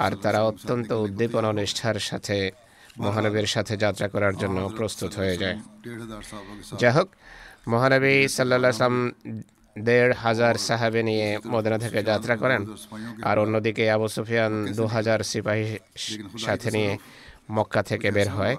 আর 0.05 0.11
তারা 0.23 0.39
অত্যন্ত 0.49 0.89
উদ্দীপনা 1.05 1.49
নিষ্ঠার 1.59 1.97
সাথে 2.09 2.37
মহানবীর 2.97 3.45
সাথে 3.45 3.77
যাত্রা 3.77 4.07
করার 4.07 4.35
জন্য 4.35 4.71
প্রস্তুত 4.77 5.13
হয়ে 5.15 5.37
যায়। 5.37 5.59
যাই 6.79 6.91
হোক 6.91 7.09
মহানবী 7.67 8.27
সাল্লাহ 8.27 8.71
সাল্লাম 8.71 9.11
দেড় 9.79 10.13
হাজার 10.13 10.55
সাহাবে 10.55 11.03
নিয়ে 11.03 11.39
মদিনা 11.47 11.77
থেকে 11.77 12.03
যাত্রা 12.03 12.35
করেন। 12.35 12.61
আর 13.23 13.39
অন্যদিকে 13.39 13.91
আবু 13.91 14.07
সুফিয়ান 14.07 14.73
দু 14.73 14.85
হাজার 14.85 15.19
সিপাহী 15.23 15.77
সাথে 16.37 16.71
নিয়ে 16.71 16.97
মক্কা 17.51 17.83
থেকে 17.83 18.11
বের 18.11 18.29
হয়। 18.29 18.55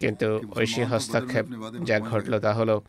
কিন্তু 0.00 0.40
ঐশী 0.56 0.82
হস্তক্ষেপ 0.82 1.46
যা 1.84 2.00
ঘটল 2.00 2.40
তা 2.40 2.52
হলো 2.54 2.82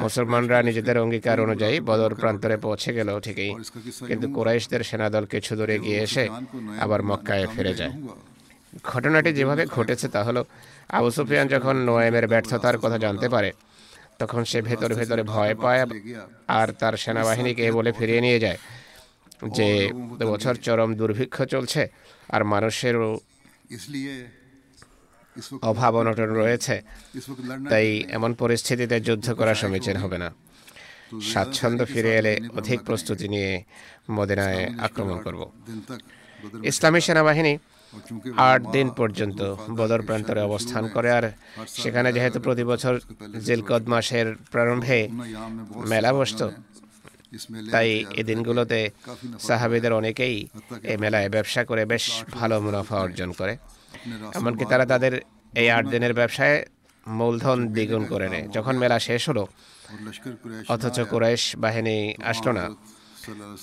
মুসলমানরা 0.00 0.62
নিজেদের 0.62 0.98
অঙ্গীকার 0.98 1.40
অনুযায়ী 1.40 1.80
বদর 1.80 2.14
প্রান্তরে 2.14 2.56
পৌঁছে 2.56 2.92
গেল 2.92 3.20
ঠিকই। 3.20 3.54
কিন্তু 4.06 4.28
কুরাইশদের 4.28 4.82
সেনাদল 4.84 5.24
কিছু 5.26 5.56
দূরে 5.56 5.78
গিয়ে 5.78 6.00
এসে 6.00 6.28
আবার 6.80 7.02
মক্কায় 7.02 7.46
ফিরে 7.46 7.74
যায়। 7.74 7.92
ঘটনাটি 8.90 9.30
যেভাবে 9.38 9.62
ঘটেছে 9.76 10.06
তা 10.14 10.20
হলো, 10.28 10.42
আবু 10.96 11.08
সুফিয়ান 11.16 11.46
যখন 11.54 11.74
নোয়েমের 11.88 12.26
ব্যর্থতার 12.32 12.76
কথা 12.82 12.98
জানতে 13.04 13.26
পারে, 13.34 13.50
তখন 14.20 14.42
সে 14.50 14.58
ভেতরে 14.68 14.94
ভেতরে 15.00 15.22
ভয় 15.34 15.54
পায় 15.62 15.80
আর 16.58 16.68
তার 16.80 16.94
সেনাবাহিনীকে 17.02 17.64
বলে 17.78 17.90
ফিরিয়ে 17.98 18.22
নিয়ে 18.26 18.38
যায় 18.44 18.58
যে 19.56 19.68
বছর 20.30 20.54
চরম 20.66 20.90
দুর্ভিক্ষ 21.00 21.36
চলছে 21.54 21.82
আর 22.34 22.42
মানুষেরও 22.52 23.08
অভাব 25.70 25.92
অনটন 26.00 26.30
রয়েছে, 26.42 26.76
তাই 27.70 27.86
এমন 28.16 28.30
পরিস্থিতিতে 28.42 28.96
যুদ্ধ 29.08 29.26
করা 29.38 29.54
সমীচীন 29.60 29.96
হবে 30.02 30.18
না। 30.24 30.28
স্বাচ্ছন্দ্য 31.30 31.84
ফিরে 31.92 32.12
এলে 32.20 32.34
অধিক 32.58 32.78
প্রস্তুতি 32.88 33.26
নিয়ে 33.34 33.52
মদিনায় 34.16 34.62
আক্রমণ 34.86 35.16
করব। 35.26 35.40
ইসলামী 36.70 37.00
সেনাবাহিনী 37.06 37.52
আট 38.50 38.62
দিন 38.76 38.88
পর্যন্ত 39.00 39.40
বদর 39.78 40.00
প্রান্তরে 40.08 40.40
অবস্থান 40.40 40.84
করে 40.94 41.10
আর 41.18 41.24
সেখানে 41.82 42.08
যেহেতু 42.16 42.38
প্রতি 42.46 42.64
বছর 42.64 42.94
জিলকদ 43.46 43.84
মাসের 43.92 44.26
প্রারম্ভে 44.52 45.00
মেলা 45.92 46.10
বসত 46.18 46.40
তাই 47.72 47.88
এই 48.18 48.24
দিনগুলোতে 48.30 48.80
সাহাবিদের 49.48 49.92
অনেকেই 50.00 50.36
এই 50.92 50.96
মেলায় 50.96 51.28
ব্যবসা 51.34 51.62
করে 51.64 51.82
বেশ 51.92 52.04
ভালো 52.38 52.56
মুনাফা 52.60 52.96
অর্জন 53.04 53.30
করে। 53.32 53.54
এমনকি 54.38 54.64
তারা 54.70 54.84
তাদের 54.92 55.12
এই 55.60 55.68
আট 55.76 55.84
দিনের 55.94 56.14
ব্যবসায় 56.14 56.56
মূলধন 57.06 57.58
দ্বিগুণ 57.74 58.02
করে 58.12 58.26
নেয়। 58.32 58.46
যখন 58.56 58.74
মেলা 58.82 58.98
শেষ 59.08 59.22
হলো 59.28 59.44
অথচ 60.74 60.96
কুরাইশ 61.10 61.42
বাহিনী 61.64 61.96
আসলো 62.30 62.50
না। 62.58 62.64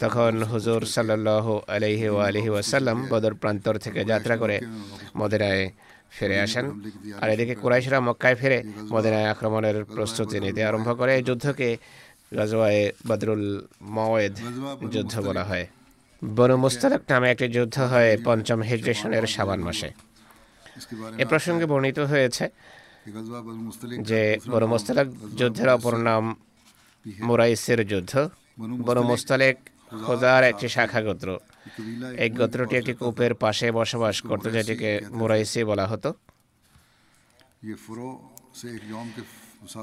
তখন 0.03 0.33
হুজুর 0.51 0.81
সাল্লাহ 0.95 1.45
আলহি 1.75 2.07
আলহি 2.27 2.49
ওয়াসাল্লাম 2.53 2.97
বদর 3.11 3.33
প্রান্তর 3.41 3.75
থেকে 3.85 4.01
যাত্রা 4.11 4.35
করে 4.41 4.57
মদিনায় 5.19 5.63
ফিরে 6.15 6.37
আসেন। 6.45 6.65
আর 7.21 7.27
এদিকে 7.33 7.55
কুরাইশরা 7.61 7.99
মক্কায় 8.07 8.37
ফিরে 8.39 8.59
মদিনায় 8.93 9.27
আক্রমণের 9.33 9.77
প্রস্তুতি 9.95 10.37
নিতে 10.45 10.61
আরম্ভ 10.69 10.89
করে। 10.99 11.11
এই 11.17 11.23
যুদ্ধকে 11.27 11.69
গাজওয়ায় 12.37 12.83
বদরুল 13.07 13.45
মওয়েদ 13.95 14.35
যুদ্ধ 14.93 15.13
বলা 15.27 15.43
হয়। 15.49 15.65
বনু 16.37 16.55
মুস্তালক 16.63 17.01
নামে 17.11 17.27
একটি 17.33 17.47
যুদ্ধ 17.55 17.77
হয় 17.91 18.11
পঞ্চম 18.27 18.59
হিজরি 18.69 18.93
সাবান 19.35 19.59
মাসে। 19.67 19.89
এ 21.21 21.23
প্রসঙ্গে 21.31 21.65
বর্ণিত 21.71 21.99
হয়েছে 22.11 22.45
যে 24.09 24.21
বনু 24.51 24.67
মুস্তালক 24.73 25.07
যুদ্ধের 25.39 25.69
অপর 25.75 25.93
নাম 26.07 26.23
মুরাইসের 27.27 27.79
যুদ্ধ। 27.91 28.13
বনু 28.87 29.01
মোস্তালেক 29.11 29.55
খোদার 30.05 30.41
একটি 30.51 30.67
শাখা 30.75 31.01
গোত্র। 31.07 31.29
এই 32.23 32.29
গোত্রটি 32.39 32.75
একটি 32.81 32.93
কূপের 33.01 33.33
পাশে 33.43 33.67
বসবাস 33.79 34.15
করত 34.29 34.45
যেটিকে 34.55 34.91
মুরাইসি 35.19 35.61
বলা 35.71 35.85
হতো। 35.91 36.09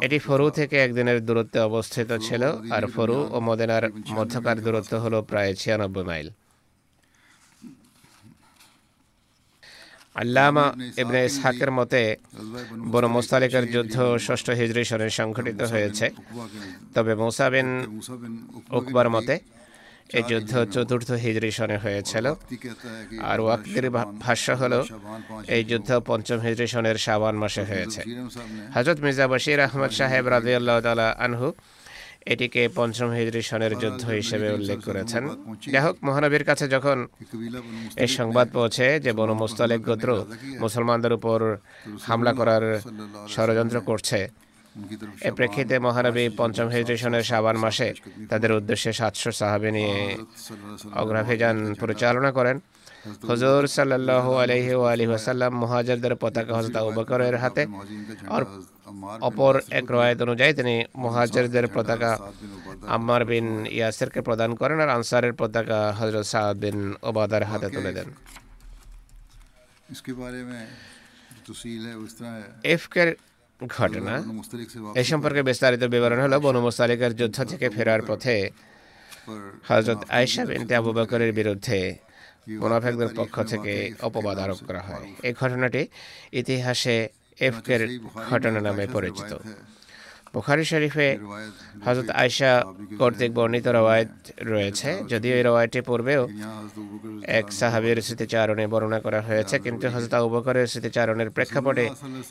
এটি 0.07 0.19
ফরু 0.27 0.47
থেকে 0.59 0.77
একদিনের 0.87 1.19
দূরত্বে 1.29 1.59
অবস্থিত 1.69 2.11
ছিল 2.27 2.43
আর 2.77 2.85
ফরু 2.95 3.19
ও 3.37 3.39
মদেনার 3.49 3.85
মধ্যকার 4.17 4.57
দূরত্ব 4.65 4.93
হলো 5.05 5.19
প্রায় 5.31 5.51
ছিয়ানব্বই 5.61 6.05
মাইল। 6.11 6.29
আল্লামা 10.23 10.65
ইবনে 11.03 11.21
ইসহাকের 11.29 11.71
মতে 11.79 12.03
বনু 12.93 13.09
মোস্তালেকের 13.17 13.65
যুদ্ধ 13.75 13.97
ষষ্ঠ 14.27 14.47
হিজরি 14.61 14.83
সনে 14.91 15.09
সংঘটিত 15.21 15.61
হয়েছে। 15.73 16.07
তবে 16.95 17.13
মুসা 17.23 17.47
বিন 17.53 17.69
উকবার 18.79 19.09
মতে 19.15 19.35
এই 20.19 20.23
যুদ্ধ 20.31 20.53
চতুর্থ 20.75 21.09
হিজরি 21.25 21.51
সনে 21.59 21.77
হয়েছিল। 21.85 22.27
আর 23.31 23.39
ওয়াকির 23.45 23.87
ভাষ্য 24.25 24.47
হলো 24.61 24.81
এই 25.57 25.63
যুদ্ধ 25.71 25.91
পঞ্চম 26.09 26.39
হিজরি 26.47 26.67
সনের 26.75 26.97
শাবান 27.05 27.35
মাসে 27.43 27.63
হয়েছে। 27.71 28.01
হজরত 28.75 28.99
মির্জা 29.05 29.27
বশির 29.33 29.61
আহমদ 29.67 29.93
সাহেব 29.99 30.25
রাজিউল্লাহ 30.35 30.77
তালা 30.87 31.09
আনহু 31.27 31.49
এটিকে 32.27 32.63
পঞ্চম 32.79 33.09
হিজরি 33.19 33.43
সনের 33.51 33.73
যুদ্ধ 33.83 34.03
হিসেবে 34.21 34.49
উল্লেখ 34.59 34.79
করেছেন। 34.89 35.25
যাই 35.73 35.83
হোক 35.87 35.97
মহানবীর 36.07 36.45
কাছে 36.51 36.65
যখন 36.75 36.99
এই 38.05 38.11
সংবাদ 38.19 38.47
পৌঁছে 38.57 38.87
যে 39.05 39.11
বনু 39.19 39.35
মুস্তালেক 39.43 39.81
গোত্র 39.89 40.11
মুসলমানদের 40.65 41.13
উপর 41.19 41.39
হামলা 42.09 42.33
করার 42.39 42.65
ষড়যন্ত্র 43.35 43.79
করছে 43.91 44.21
এ 45.29 45.31
প্রেক্ষিতে 45.39 45.75
মহানবী 45.87 46.25
পঞ্চম 46.41 46.69
হিজরি 46.75 46.97
সনের 47.03 47.25
শাবান 47.31 47.57
মাসে 47.65 47.89
তাদের 48.31 48.51
উদ্দেশ্যে 48.59 48.91
সাতশো 48.93 49.31
সাহাবি 49.41 49.71
নিয়ে 49.77 49.97
অগ্রাভিযান 51.03 51.57
পরিচালনা 51.83 52.31
করেন। 52.39 52.57
হজর 53.29 53.63
সাল্লাহ 53.77 54.25
আলহি 54.43 54.73
আলী 54.93 55.07
ওয়াসাল্লাম 55.11 55.53
মহাজারদের 55.63 56.15
পতাকা 56.23 56.53
হজরত 56.59 56.77
আবু 56.81 56.91
বকরের 56.99 57.37
হাতে। 57.43 57.63
আর 58.37 58.43
অপর 59.29 59.55
এক 59.79 59.87
রায়ত 59.91 60.19
অনুযায়ী 60.27 60.53
তিনি 60.59 60.75
মহাজারদের 61.05 61.67
পতাকা 61.75 62.11
আম্মার 62.97 63.23
বিন 63.31 63.47
ইয়াসেরকে 63.77 64.21
প্রদান 64.27 64.51
করেন 64.61 64.79
আর 64.81 64.91
আনসারের 64.97 65.35
পতাকা 65.41 65.79
হজরত 65.99 66.27
সাদ 66.33 66.55
বিন 66.63 66.79
ওবাদার 67.09 67.43
হাতে 67.51 67.69
তুলে 67.75 67.93
দেন। 67.97 68.09
এফকের 72.75 73.09
ঘটনা 73.77 74.15
এ 75.01 75.03
সম্পর্কে 75.11 75.43
বিস্তারিত 75.43 75.83
বিবরণ 75.95 76.21
হলো 76.25 76.37
বনু 76.41 76.61
মুস্তালিকের 76.67 77.13
যুদ্ধ 77.17 77.39
থেকে 77.51 77.67
ফেরার 77.71 78.03
পথে। 78.09 78.37
হজরত 79.69 80.01
আয়েশা 80.17 80.43
বিনতে 80.45 80.73
আবু 80.81 80.91
বকরের 80.93 81.33
বিরুদ্ধে 81.33 81.81
মোনাফেকদের 82.63 83.11
পক্ষ 83.17 83.35
থেকে 83.53 83.73
অপবাদ 84.09 84.37
আরোপ 84.45 84.61
করা 84.69 84.83
হয়। 84.89 85.05
এই 85.29 85.33
ঘটনাটি 85.41 85.83
ইতিহাসে 86.41 86.97
এফকের 87.49 87.83
ঘটনা 88.31 88.61
নামে 88.67 88.85
পরিচিত। 88.95 89.33
বুখারি 90.35 90.65
শরীফে 90.73 91.09
হজরত 91.87 92.09
আয়সা 92.23 92.53
কর্তৃক 93.01 93.31
বর্ণিত 93.39 93.67
রওয়ায়ত 93.77 94.13
রয়েছে। 94.53 94.91
যদিও 95.13 95.35
এই 95.39 95.45
রওয়ায়তটি 95.49 95.81
পূর্বেও 95.89 96.23
এক 97.39 97.47
সাহাবির 97.59 97.99
স্মৃতিচারণে 98.07 98.65
বর্ণনা 98.73 99.01
করা 99.01 99.21
হয়েছে 99.29 99.57
কিন্তু 99.59 99.85
হজরত 99.95 100.13
আবু 100.19 100.29
বকরের 100.35 100.67
স্মৃতিচারণের 100.73 101.29
প্রেক্ষাপটে 101.31 101.85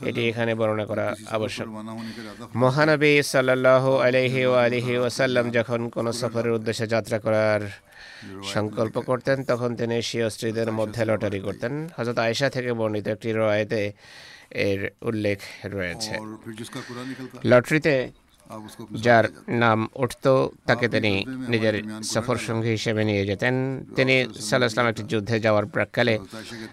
এটি 0.08 0.20
এখানে 0.30 0.52
বর্ণনা 0.60 0.84
করা 0.90 1.06
আবশ্যক। 1.36 1.66
মহানবী 2.62 3.12
সাল্লাল্লাহু 3.32 3.90
আলাইহি 4.06 4.42
ওয়া 4.44 4.60
আলিহি 4.64 4.94
ওয়াসাল্লাম 5.00 5.44
যখন 5.50 5.80
কোনো 5.88 6.10
সফরের 6.20 6.52
উদ্দেশ্যে 6.58 6.86
যাত্রা 6.94 7.18
করার 7.24 7.62
সংকল্প 8.44 9.00
করতেন 9.00 9.44
তখন 9.44 9.76
তিনি 9.76 10.02
স্বীয় 10.02 10.30
স্ত্রীদের 10.30 10.72
মধ্যে 10.72 11.04
লটারি 11.04 11.40
করতেন। 11.40 11.88
হজরত 11.96 12.18
আয়েশা 12.18 12.50
থেকে 12.50 12.72
বর্ণিত 12.72 13.08
একটি 13.08 13.32
রয়েতে 13.32 13.92
এর 14.50 14.90
উল্লেখ 15.02 15.38
রয়েছে। 15.64 16.18
লটারিতে 17.44 18.10
যার 18.92 19.24
নাম 19.48 19.88
উঠত 19.94 20.48
তাকে 20.66 20.88
তিনি 20.88 21.24
নিজের 21.48 21.82
সফর 22.02 22.36
সঙ্গী 22.36 22.68
হিসেবে 22.68 23.04
নিয়ে 23.04 23.26
যেতেন। 23.26 23.84
তিনি 23.96 24.26
সাল্লাহাম 24.40 24.86
একটি 24.86 25.02
যুদ্ধে 25.02 25.40
যাওয়ার 25.40 25.66
প্রাককালে 25.66 26.18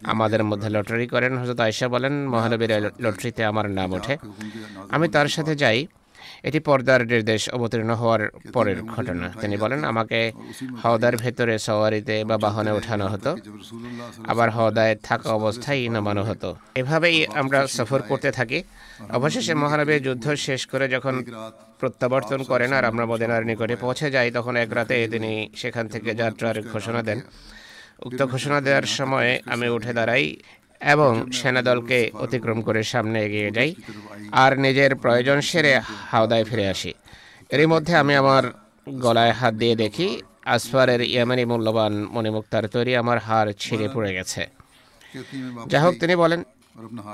আমাদের 0.04 0.44
মধ্যে 0.44 0.70
লটারি 0.70 1.08
করেন। 1.08 1.38
হজরত 1.38 1.60
আয়েশা 1.60 1.88
বলেন 1.88 2.28
মহানবীর 2.28 2.70
লটারিতে 3.00 3.44
আমার 3.44 3.70
নাম 3.70 3.94
ওঠে। 3.94 4.18
আমি 4.90 5.08
তার 5.08 5.28
সাথে 5.28 5.56
যাই। 5.56 5.88
এটি 6.44 6.60
পর্দার 6.60 7.02
নির্দেশ 7.08 7.50
অবতীর্ণ 7.50 7.92
হওয়ার 7.94 8.30
পরের 8.54 8.80
ঘটনা। 8.84 9.34
তিনি 9.42 9.58
বলেন, 9.58 9.84
আমাকে 9.84 10.32
হওদার 10.84 11.18
ভেতরে 11.18 11.60
সওয়ারিতে 11.60 12.24
বা 12.24 12.38
বাহনে 12.38 12.72
ওঠানো 12.72 13.08
হতো, 13.08 13.38
আবার 14.28 14.50
হওদায় 14.50 14.96
থাকা 15.04 15.30
অবস্থায় 15.30 15.90
নামানো 15.90 16.24
হতো। 16.24 16.56
এভাবেই 16.76 17.18
আমরা 17.28 17.68
সফর 17.68 18.02
করতে 18.02 18.32
থাকি। 18.32 18.64
অবশেষে 19.10 19.54
মহানবী 19.54 20.00
যুদ্ধ 20.00 20.26
শেষ 20.34 20.66
করে 20.66 20.90
যখন 20.90 21.24
প্রত্যাবর্তন 21.80 22.44
করেন 22.44 22.74
আর 22.74 22.86
আমরা 22.86 23.06
মদিনার 23.06 23.46
নিকটে 23.46 23.76
পৌঁছে 23.76 24.12
যাই, 24.12 24.32
তখন 24.32 24.56
এক 24.56 24.74
রাতে 24.74 25.08
তিনি 25.12 25.50
সেখান 25.56 25.88
থেকে 25.88 26.16
যাত্রার 26.16 26.62
ঘোষণা 26.62 27.04
দেন। 27.04 27.22
উক্ত 28.06 28.22
ঘোষণা 28.26 28.62
দেওয়ার 28.62 28.84
সময় 28.84 29.40
আমি 29.46 29.70
উঠে 29.70 29.94
দাঁড়াই 29.94 30.38
এবং 30.84 31.32
সেনাদলকে 31.32 32.12
অতিক্রম 32.14 32.62
করে 32.62 32.84
সামনে 32.84 33.18
এগিয়ে 33.26 33.52
যাই। 33.52 33.76
আর 34.32 34.52
নিজের 34.60 34.96
প্রয়োজন 34.96 35.42
সেরে 35.42 35.80
হাওদায় 36.12 36.44
ফিরে 36.44 36.68
আসি। 36.68 36.94
এরই 37.50 37.66
মধ্যে 37.66 37.96
আমি 37.96 38.16
আমার 38.16 38.44
গলায় 38.90 39.32
হাত 39.32 39.54
দিয়ে 39.54 39.76
দেখি 39.76 40.22
আসফারের 40.46 41.02
ইয়ামানি 41.02 41.46
মূল্যবান 41.46 41.94
মণিমুক্তার 42.16 42.70
তৈরি 42.70 42.96
আমার 42.96 43.20
হার 43.20 43.48
ছিঁড়ে 43.60 43.88
পড়ে 43.94 44.14
গেছে। 44.14 44.48
যাই 45.68 45.82
হোক 45.82 45.94
তিনি 46.00 46.16
বলেন 46.16 46.44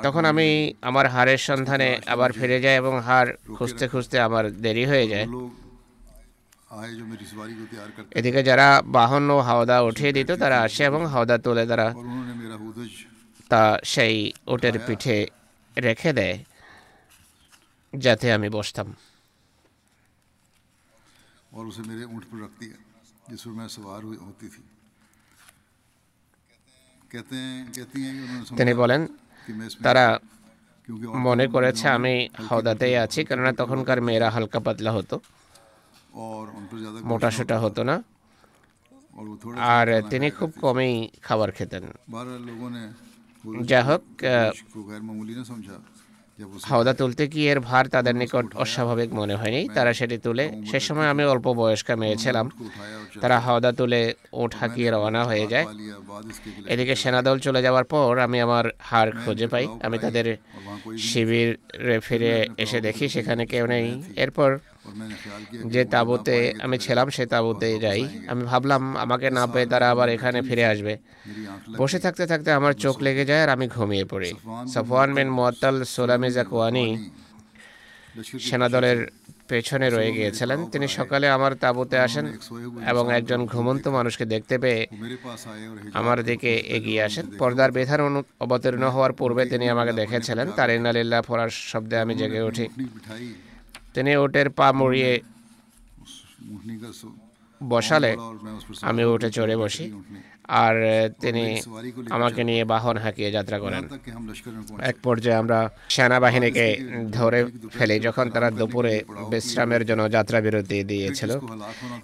তখন 0.04 0.26
আমি 0.26 0.74
আমার 0.82 1.08
হারের 1.08 1.38
সন্ধানে 1.38 2.00
আবার 2.08 2.32
ফিরে 2.32 2.62
যাই 2.62 2.76
এবং 2.76 3.00
হার 3.00 3.28
খুঁজতে 3.56 3.88
খুঁজতে 3.88 4.20
আমার 4.20 4.52
দেরি 4.52 4.86
হয়ে 4.86 5.08
যায়। 5.08 5.28
এদিকে 8.12 8.44
যারা 8.44 8.82
বাহন 8.86 9.30
ও 9.30 9.38
হাওদা 9.40 9.82
উঠিয়ে 9.82 10.12
দিত 10.14 10.32
তারা 10.32 10.58
আসে 10.62 10.84
এবং 10.84 11.02
হাওদা 11.08 11.38
তুলে 11.38 11.66
তারা 11.66 11.88
और 13.49 13.49
उन्होंने 13.49 13.49
मेरा 13.49 13.49
हुदज 13.49 13.49
তা 13.51 13.63
সেই 13.85 14.17
ওটের 14.47 14.77
পিঠে 14.87 15.17
রেখে 15.77 16.11
দেয় 16.13 16.37
যাতে 17.93 18.27
আমি 18.33 18.49
বসতাম 18.49 18.89
और 21.53 21.65
उसे 21.67 21.83
मेरे 21.83 22.05
ऊँट 22.07 22.25
पर 22.25 22.39
रख 22.45 22.53
दिया 22.61 22.77
जिस 23.31 23.41
पर 23.45 23.51
मैं 23.51 23.69
सवार 23.69 24.01
हुई 24.03 24.17
होती 24.17 24.49
थी 24.49 24.63
कहते 27.11 27.37
हैं 27.37 27.73
कहती 27.73 27.99
हैं 28.03 28.13
कि 28.15 28.23
उन्होंने 28.23 28.45
তিনি 28.51 28.71
समझा 28.71 28.81
বলেন 28.83 29.01
कि 29.49 29.53
मैं 29.53 29.67
इसमें 29.67 29.85
তারা 29.85 30.07
क्योंकि 30.89 31.07
মনে 31.27 31.47
করেছে 31.55 31.87
আমি 31.89 32.15
হাওদাতেই 32.49 32.95
আছি 33.05 33.21
কেননা 33.29 33.53
তখনকার 33.53 33.99
মেয়েরা 34.01 34.29
হালকা 34.31 34.59
পাতলা 34.67 34.91
হতো 34.99 35.17
और 36.25 36.45
उन 36.51 36.65
पर 36.71 36.77
ज़्यादा 36.79 36.99
মোটা 37.11 37.29
সোটা 37.37 37.57
হতো 37.65 37.81
না 37.91 37.97
और 39.17 39.25
वो 39.29 39.37
थोड़ा 39.37 39.57
আর 39.75 39.87
তিনি 40.13 40.29
খুব 40.39 40.51
কমই 40.63 40.93
খাবার 41.27 41.49
খেতেন 41.59 41.85
যা 43.70 43.80
হোক 43.84 44.04
হাওদা 46.70 46.94
তুলতে 46.94 47.24
কি 47.28 47.42
এর 47.52 47.60
ভার 47.60 47.86
তাদের 47.88 48.16
নিকট 48.16 48.46
অস্বাভাবিক 48.56 49.10
মনে 49.14 49.36
হয়নি। 49.36 49.62
তারা 49.76 49.92
সেটি 49.94 50.18
তুলে 50.18 50.46
সে 50.72 50.80
সময় 50.80 51.10
আমি 51.14 51.24
অল্প 51.24 51.48
বয়স্কা 51.54 51.94
মেয়ে 51.96 52.16
ছিলাম। 52.24 52.46
তারা 53.22 53.40
হাওদা 53.40 53.72
তুলে 53.72 54.02
ওঠ 54.34 54.52
হাঁকিয়ে 54.60 54.90
রওনা 54.92 55.22
হয়ে 55.24 55.48
যায়। 55.48 55.66
এদিকে 56.74 56.96
সেনাদল 56.96 57.38
চলে 57.40 57.62
যাওয়ার 57.62 57.86
পর 57.94 58.12
আমি 58.26 58.38
আমার 58.42 58.66
হার 58.90 59.08
খুঁজে 59.22 59.48
পাই। 59.48 59.66
আমি 59.84 59.98
তাদের 60.06 60.26
শিবিরে 60.98 62.00
ফিরে 62.00 62.34
এসে 62.58 62.80
দেখি 62.82 63.06
সেখানে 63.10 63.44
কেউ 63.46 63.66
নেই। 63.68 63.88
এরপর 64.16 64.50
যে 65.74 65.82
তাঁবুতে 65.94 66.36
আমি 66.66 66.78
ছিলাম, 66.86 67.08
সে 67.16 67.24
তাঁবুতে 67.34 67.68
যাই। 67.86 68.02
আমি 68.32 68.44
ভাবলাম, 68.52 68.82
আমাকে 69.04 69.28
না 69.38 69.44
পেয়ে 69.54 69.68
তারা 69.74 69.88
আবার 69.94 70.08
এখানে 70.16 70.40
ফিরে 70.48 70.66
আসবে। 70.74 70.94
বসে 71.80 72.00
থাকতে 72.06 72.24
থাকতে 72.32 72.50
আমার 72.60 72.74
চোখ 72.84 72.96
লেগে 73.06 73.26
যায় 73.30 73.42
আর 73.46 73.50
আমি 73.56 73.66
ঘুমিয়ে 73.76 74.06
পড়ি। 74.12 74.32
সফওয়ান 74.74 75.10
বিন 75.18 75.30
মুয়াত্তাল 75.38 75.76
সোলামি 75.94 76.30
জাকওয়ানি 76.38 76.86
সেনাদলের 78.48 79.00
পেছনে 79.50 79.88
রয়ে 79.90 80.12
গিয়েছিলেন। 80.18 80.60
তিনি 80.74 80.88
সকালে 80.98 81.28
আমার 81.38 81.54
তাঁবুতে 81.64 81.98
আসেন 82.06 82.26
এবং 82.92 83.04
একজন 83.18 83.40
ঘুমন্ত 83.54 83.86
মানুষকে 83.98 84.26
দেখতে 84.34 84.56
পেয়ে 84.64 84.82
আমার 86.00 86.18
দিকে 86.30 86.52
এগিয়ে 86.78 87.02
আসেন। 87.08 87.26
পর্দার 87.40 87.72
বেথার 87.78 88.02
অবতীর্ণ 88.46 88.84
হওয়ার 88.96 89.14
পূর্বে 89.20 89.44
তিনি 89.52 89.66
আমাকে 89.74 89.94
দেখেছিলেন। 90.02 90.48
তার 90.58 90.70
ইনালিল্লা 90.78 91.20
ফরার 91.28 91.52
শব্দে 91.72 91.96
আমি 92.04 92.14
জেগে 92.20 92.42
উঠি। 92.50 92.66
তিনি 93.94 94.12
উটের 94.24 94.48
পা 94.58 94.68
মুড়িয়ে 94.80 95.12
বসালে 97.62 98.12
আমি 98.90 99.04
উঠে 99.14 99.30
চড়ে 99.38 99.56
বসি। 99.58 99.86
আর 100.64 100.76
তিনি 101.24 101.44
আমাকে 102.10 102.42
নিয়ে 102.50 102.64
বাহন 102.66 102.98
হাঁকিয়ে 103.04 103.32
যাত্রা 103.32 103.58
করেন। 103.60 103.84
এক 104.92 104.96
পর্যায়ে 105.04 105.38
আমরা 105.42 105.60
সেনাবাহিনীকে 105.96 106.68
ধরে 107.18 107.40
ফেলি, 107.78 107.96
যখন 108.08 108.26
তারা 108.36 108.50
দুপুরে 108.60 108.94
বিশ্রামের 109.32 109.84
জন্য 109.90 110.04
যাত্রা 110.16 110.38
বিরতি 110.46 110.78
দিয়েছিল। 110.84 111.32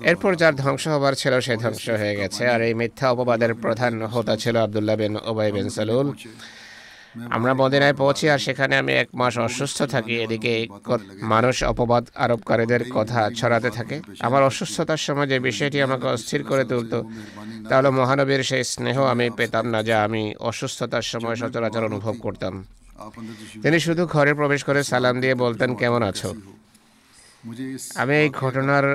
এরপর 0.09 0.31
যার 0.41 0.55
ধ্বংস 0.55 0.83
হবার 0.93 1.13
ছিল, 1.21 1.33
সে 1.45 1.53
ধ্বংস 1.63 1.85
হয়ে 2.01 2.15
গেছে। 2.21 2.43
আর 2.53 2.61
এই 2.67 2.73
মিথ্যা 2.73 3.07
অপবাদের 3.11 3.51
প্রধান 3.63 3.93
হোতা 4.13 4.35
ছিল 4.43 4.55
আবদুল্লাহ 4.65 4.95
বিন 5.01 5.13
ওবাই 5.31 5.49
বিন 5.55 5.67
সালুল। 5.77 6.07
আমরা 7.35 7.53
মদিনায় 7.61 7.95
পৌঁছি 8.01 8.25
আর 8.33 8.39
সেখানে 8.47 8.73
আমি 8.81 8.93
এক 9.01 9.09
মাস 9.19 9.33
অসুস্থ 9.47 9.79
থাকি। 9.93 10.13
এদিকে 10.25 10.53
মানুষ 11.33 11.55
অপবাদ 11.71 12.03
আরোপকারীদের 12.23 12.83
কথা 12.97 13.19
ছড়াতে 13.39 13.69
থাকে। 13.77 13.97
আমার 14.27 14.41
অসুস্থতার 14.49 15.01
সময় 15.07 15.27
যে 15.31 15.37
বিষয়টি 15.39 15.77
আমাকে 15.87 16.05
অস্থির 16.15 16.41
করে 16.49 16.63
তুলত 16.71 16.93
তাহলে 17.69 17.89
মহানবীর 17.99 18.41
সেই 18.49 18.63
স্নেহ 18.71 18.97
আমি 19.13 19.25
পেতাম 19.37 19.65
না 19.73 19.79
যা 19.89 19.97
আমি 20.07 20.23
অসুস্থতার 20.49 21.05
সময় 21.11 21.35
সচরাচর 21.41 21.83
অনুভব 21.89 22.15
করতাম। 22.25 22.53
তিনি 23.63 23.77
শুধু 23.79 24.03
ঘরে 24.05 24.31
প্রবেশ 24.39 24.61
করে 24.63 24.81
সালাম 24.83 25.15
দিয়ে 25.21 25.35
বলতেন 25.35 25.69
কেমন 25.81 26.01
আছো? 26.03 26.29
আমি 28.01 28.13
এই 28.23 28.29
ঘটনার 28.41 28.85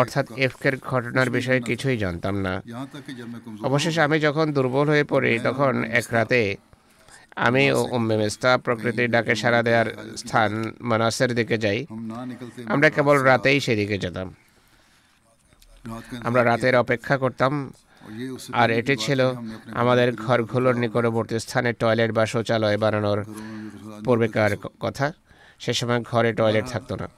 অর্থাৎ 0.00 0.26
এফকের 0.46 0.74
ঘটনার 0.92 1.28
বিষয়ে 1.30 1.60
কিছুই 1.60 1.96
জানতাম 1.96 2.34
না। 2.46 2.52
অবশেষে 3.68 4.00
আমি 4.06 4.16
যখন 4.26 4.46
দুর্বল 4.52 4.86
হয়ে 4.92 5.04
পড়ি 5.04 5.32
তখন 5.38 5.72
এক 6.00 6.06
রাতে 6.16 6.40
আমি 7.36 7.72
উম্মে 7.72 8.28
প্রকৃতির 8.64 9.10
ডাকে 9.10 9.34
সাড়া 9.34 9.62
দেওয়ার 9.62 9.86
স্থান 10.16 10.72
মানাসের 10.80 11.34
দিকে 11.34 11.58
যাই। 11.58 11.86
আমরা 12.66 12.90
কেবল 12.90 13.18
রাতেই 13.18 13.60
সেদিকে 13.60 13.98
যেতাম। 13.98 14.34
আমরা 16.20 16.44
রাতের 16.44 16.76
অপেক্ষা 16.76 17.18
করতাম। 17.18 17.72
আর 18.52 18.70
এটি 18.70 18.96
ছিল 18.96 19.32
আমাদের 19.72 20.16
ঘরগুলোর 20.16 20.76
নিকটবর্তী 20.76 21.38
স্থানে 21.38 21.72
টয়লেট 21.72 22.10
বা 22.10 22.26
শৌচালয় 22.26 22.76
বানানোর 22.76 23.24
পূর্বেকার 24.04 24.56
কথা। 24.80 25.12
সে 25.58 25.72
সময় 25.72 26.02
ঘরে 26.02 26.32
টয়লেট 26.32 26.66
থাকতো 26.66 26.96
না। 26.96 27.08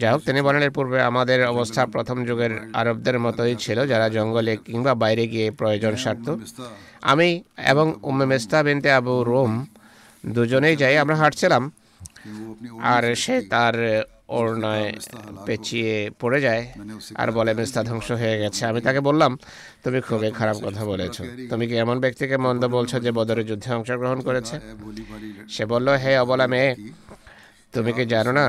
যাই 0.00 0.10
হোক, 0.12 0.20
তিনি 0.28 0.40
বলেন, 0.46 0.62
এর 0.66 0.72
পূর্বে 0.78 0.98
আমাদের 1.10 1.38
অবস্থা 1.52 1.82
প্রথম 1.94 2.16
যুগের 2.28 2.52
আরবদের 2.80 3.16
মতোই 3.24 3.54
ছিল, 3.64 3.78
যারা 3.86 4.06
জঙ্গলে 4.16 4.52
কিংবা 4.66 4.92
বাইরে 5.02 5.24
গিয়ে 5.32 5.50
প্রয়োজন 5.50 5.94
সারত 6.02 6.26
আমি 7.12 7.28
এবং 7.72 7.86
উম্মে 8.02 8.26
মেস্তা 8.26 8.58
বিনতে 8.66 8.88
আবু 8.98 9.14
রোম 9.24 9.52
দুজনেই 10.26 10.76
যাই, 10.76 10.94
আমরা 10.98 11.16
হাঁটছিলাম। 11.22 11.62
আর 12.94 13.02
সে 13.22 13.34
তার 13.52 13.74
ওড়নায় 14.38 14.88
পেঁচিয়ে 15.46 15.94
পড়ে 16.20 16.38
যায় 16.40 16.62
আর 17.20 17.28
বলে 17.32 17.52
মেস্তা 17.54 17.80
ধ্বংস 17.88 18.08
হয়ে 18.12 18.36
গেছে। 18.42 18.62
আমি 18.70 18.80
তাকে 18.86 19.00
বললাম, 19.08 19.32
তুমি 19.84 19.98
খুবই 20.08 20.30
খারাপ 20.30 20.56
কথা 20.66 20.82
বলেছ। 20.84 21.16
তুমি 21.50 21.64
কি 21.68 21.74
এমন 21.84 21.96
ব্যক্তিকে 22.04 22.36
মন্দ 22.36 22.62
বলছো 22.76 22.96
যে 23.00 23.10
বদরের 23.18 23.46
যুদ্ধে 23.46 23.70
অংশগ্রহণ 23.78 24.18
করেছে? 24.20 24.56
সে 25.54 25.64
বলল, 25.72 25.88
হে 26.02 26.12
অবলা 26.18 26.46
মেয়ে 26.46 26.70
তুমি 27.72 27.92
কি 27.92 28.04
জানো 28.04 28.32
না? 28.32 28.46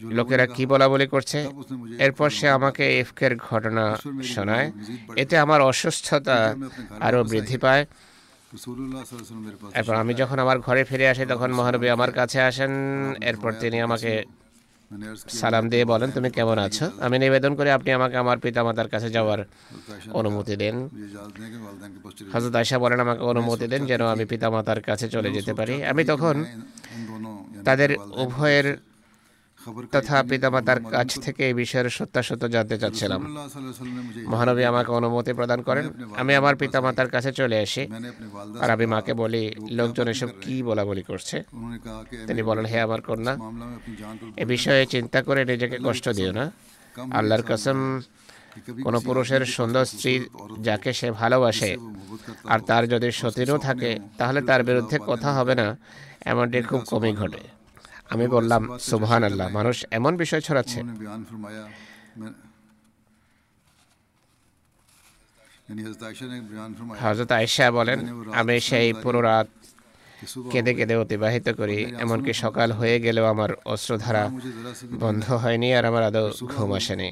লোকেরা 0.00 0.46
কি 0.46 0.66
বলা 0.66 0.88
বলি 0.88 1.06
করছে। 1.06 1.48
এরপর 1.98 2.30
সে 2.30 2.48
আমাকে 2.48 3.00
এফকের 3.00 3.36
ঘটনা 3.36 3.96
শোনায়। 4.22 4.72
এতে 5.16 5.38
আমার 5.38 5.60
অসুস্থতা 5.60 6.56
আরও 7.00 7.24
বৃদ্ধি 7.24 7.58
পায়। 7.58 7.86
এরপর 9.74 9.94
আমি 9.94 10.14
যখন 10.14 10.38
আমার 10.38 10.58
ঘরে 10.58 10.84
ফিরে 10.84 11.08
আসি, 11.08 11.26
তখন 11.26 11.50
মহানবী 11.52 11.88
আমার 11.88 12.12
কাছে 12.12 12.40
আসেন। 12.40 12.70
এরপর 13.22 13.52
তিনি 13.52 13.80
আমাকে 13.80 14.24
সালাম 15.40 15.64
দিয়ে 15.72 15.84
বলেন 15.92 16.08
তুমি 16.16 16.28
কেমন 16.30 16.58
আছো? 16.66 16.86
আমি 17.00 17.16
নিবেদন 17.24 17.52
করি 17.58 17.68
আপনি 17.78 17.90
আমাকে 17.98 18.16
আমার 18.16 18.38
পিতামাতার 18.44 18.88
কাছে 18.88 19.08
যাওয়ার 19.16 19.40
অনুমতি 20.20 20.54
দেন। 20.62 20.76
হজরত 22.32 22.54
আয়সা 22.60 22.76
বলেন 22.78 22.98
আমাকে 23.06 23.22
অনুমতি 23.32 23.66
দেন 23.72 23.82
যেন 23.90 24.02
আমি 24.14 24.24
পিতামাতার 24.32 24.80
কাছে 24.88 25.06
চলে 25.14 25.30
যেতে 25.36 25.52
পারি। 25.58 25.74
আমি 25.84 26.02
তখন 26.04 26.36
তাদের 27.64 27.90
উভয়ের 28.24 28.66
তথা 29.92 30.22
পিতামাতার 30.22 30.80
কাছ 30.84 31.20
থেকে 31.20 31.46
এই 31.48 31.54
বিষয়ের 31.54 31.90
সত্যাসত্য 31.90 32.48
জানতে 32.48 32.78
চাচ্ছিলাম। 32.78 33.20
মহানবী 34.26 34.62
আমাকে 34.64 34.90
অনুমতি 34.92 35.32
প্রদান 35.32 35.62
করেন, 35.62 35.90
আমি 36.16 36.34
আমার 36.34 36.56
পিতামাতার 36.56 37.08
কাছে 37.08 37.32
চলে 37.32 37.60
আসি। 37.60 37.82
আর 38.60 38.70
আমি 38.70 38.86
মাকে 38.86 39.14
বলি, 39.14 39.54
লোকজন 39.70 40.08
এসব 40.08 40.28
কি 40.40 40.62
বলা 40.62 40.84
বলি 40.84 41.02
করছে? 41.02 41.42
তিনি 42.26 42.42
বলেন, 42.42 42.64
হে 42.64 42.80
আমার 42.80 43.00
কন্যা, 43.00 43.36
এ 44.36 44.44
বিষয়ে 44.44 44.86
চিন্তা 44.86 45.22
করে 45.22 45.44
নিজেকে 45.44 45.78
কষ্ট 45.84 46.08
দিও 46.08 46.32
না। 46.32 46.52
আল্লাহর 47.10 47.42
কসম, 47.48 48.00
কোনো 48.82 49.00
পুরুষের 49.00 49.44
সুন্দর 49.56 49.84
স্ত্রী 49.84 50.24
যাকে 50.60 50.92
সে 50.92 51.10
ভালোবাসে 51.10 51.76
আর 52.44 52.58
তার 52.58 52.88
যদি 52.88 53.10
সতীনও 53.10 53.58
থাকে, 53.58 53.98
তাহলে 54.18 54.42
তার 54.42 54.64
বিরুদ্ধে 54.64 54.98
কথা 55.06 55.32
হবে 55.32 55.54
না। 55.54 55.78
এমনটি 56.24 56.62
খুব 56.62 56.80
কমই 56.90 57.12
ঘটে। 57.12 57.59
আমি 58.12 58.26
বললাম 58.36 58.62
সুবহান 58.90 59.22
আল্লাহ 59.28 59.46
মানুষ 59.58 59.76
এমন 59.98 60.12
বিষয় 60.22 60.42
ছড়াচ্ছে। 60.46 60.78
হজরত 67.02 67.30
আয়েশা 67.38 67.66
বলেন 67.78 67.98
আমি 68.40 68.54
সেই 68.68 68.88
পুরো 69.02 69.20
রাত 69.28 69.48
কেঁদে 70.52 70.72
কেঁদে 70.78 70.94
অতিবাহিত 71.02 71.46
করি 71.60 71.78
এমনকি 72.04 72.32
সকাল 72.44 72.68
হয়ে 72.78 72.96
গেলেও 73.04 73.26
আমার 73.34 73.50
অস্ত্রধারা 73.74 74.24
বন্ধ 75.02 75.24
হয়নি 75.42 75.68
আর 75.78 75.84
আমার 75.90 76.02
আদৌ 76.08 76.24
ঘুম 76.52 76.70
আসেনি। 76.78 77.10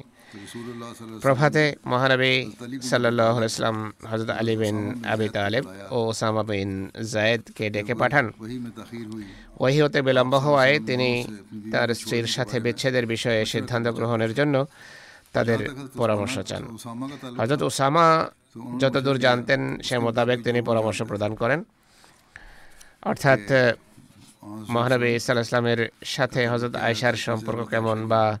প্রভাতে 1.21 1.75
মহানবী 1.85 2.33
সাল্লাম 2.81 3.75
হজরত 4.09 4.29
আলী 4.29 4.55
বিন 4.57 4.77
আবি 5.05 5.29
তালেব 5.29 5.65
ও 5.91 5.97
ওসামা 6.09 6.43
বিন 6.43 6.89
জায়েদকে 7.11 7.69
ডেকে 7.69 7.93
পাঠান 7.95 8.25
ওই 9.59 9.81
হতে 9.81 10.01
বিলম্ব 10.01 10.35
হওয়ায় 10.35 10.79
তিনি 10.79 11.09
তার 11.71 11.89
স্ত্রীর 11.95 12.27
সাথে 12.27 12.59
বিচ্ছেদের 12.59 13.05
বিষয়ে 13.05 13.45
সিদ্ধান্ত 13.45 13.87
গ্রহণের 13.87 14.33
জন্য 14.33 14.65
তাদের 15.33 15.59
পরামর্শ 15.97 16.39
চান। 16.39 16.63
হজরত 17.39 17.61
ওসামা 17.61 18.29
যতদূর 18.79 19.17
জানতেন 19.17 19.61
সে 19.83 19.95
মোতাবেক 19.99 20.43
তিনি 20.43 20.61
পরামর্শ 20.61 21.01
প্রদান 21.01 21.35
করেন। 21.35 21.63
অর্থাৎ, 23.01 23.41
মহানবী 24.69 25.09
ইসাল্লামের 25.15 25.89
সাথে 26.05 26.47
হজরত 26.47 26.75
আয়সার 26.75 27.15
সম্পর্ক 27.15 27.59
কেমন 27.69 28.07
বা 28.07 28.39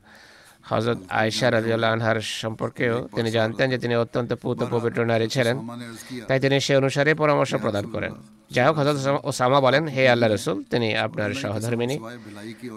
হজরত 0.69 0.99
আয়সা 1.19 1.47
রাজি 1.51 1.71
আনহার 1.73 2.19
সম্পর্কেও 2.41 2.95
তিনি 3.15 3.29
জানতেন 3.37 3.69
যে 3.73 3.77
তিনি 3.83 3.95
অত্যন্ত 3.95 4.31
পুত 4.41 4.59
পবিত্র 4.73 4.99
নারী 5.11 5.27
ছিলেন। 5.35 5.57
তাই 6.27 6.39
তিনি 6.43 6.55
সে 6.65 6.73
অনুসারে 6.81 7.11
পরামর্শ 7.21 7.51
প্রদান 7.63 7.85
করেন। 7.93 8.13
যাই 8.55 8.65
হোক 8.67 8.75
হজরত 8.79 8.97
ওসামা 9.29 9.59
বলেন, 9.61 9.83
হে 9.87 10.03
আল্লাহ 10.09 10.27
রসুল, 10.29 10.57
তিনি 10.63 10.87
আপনার 11.05 11.29
সহধর্মিনী। 11.33 11.97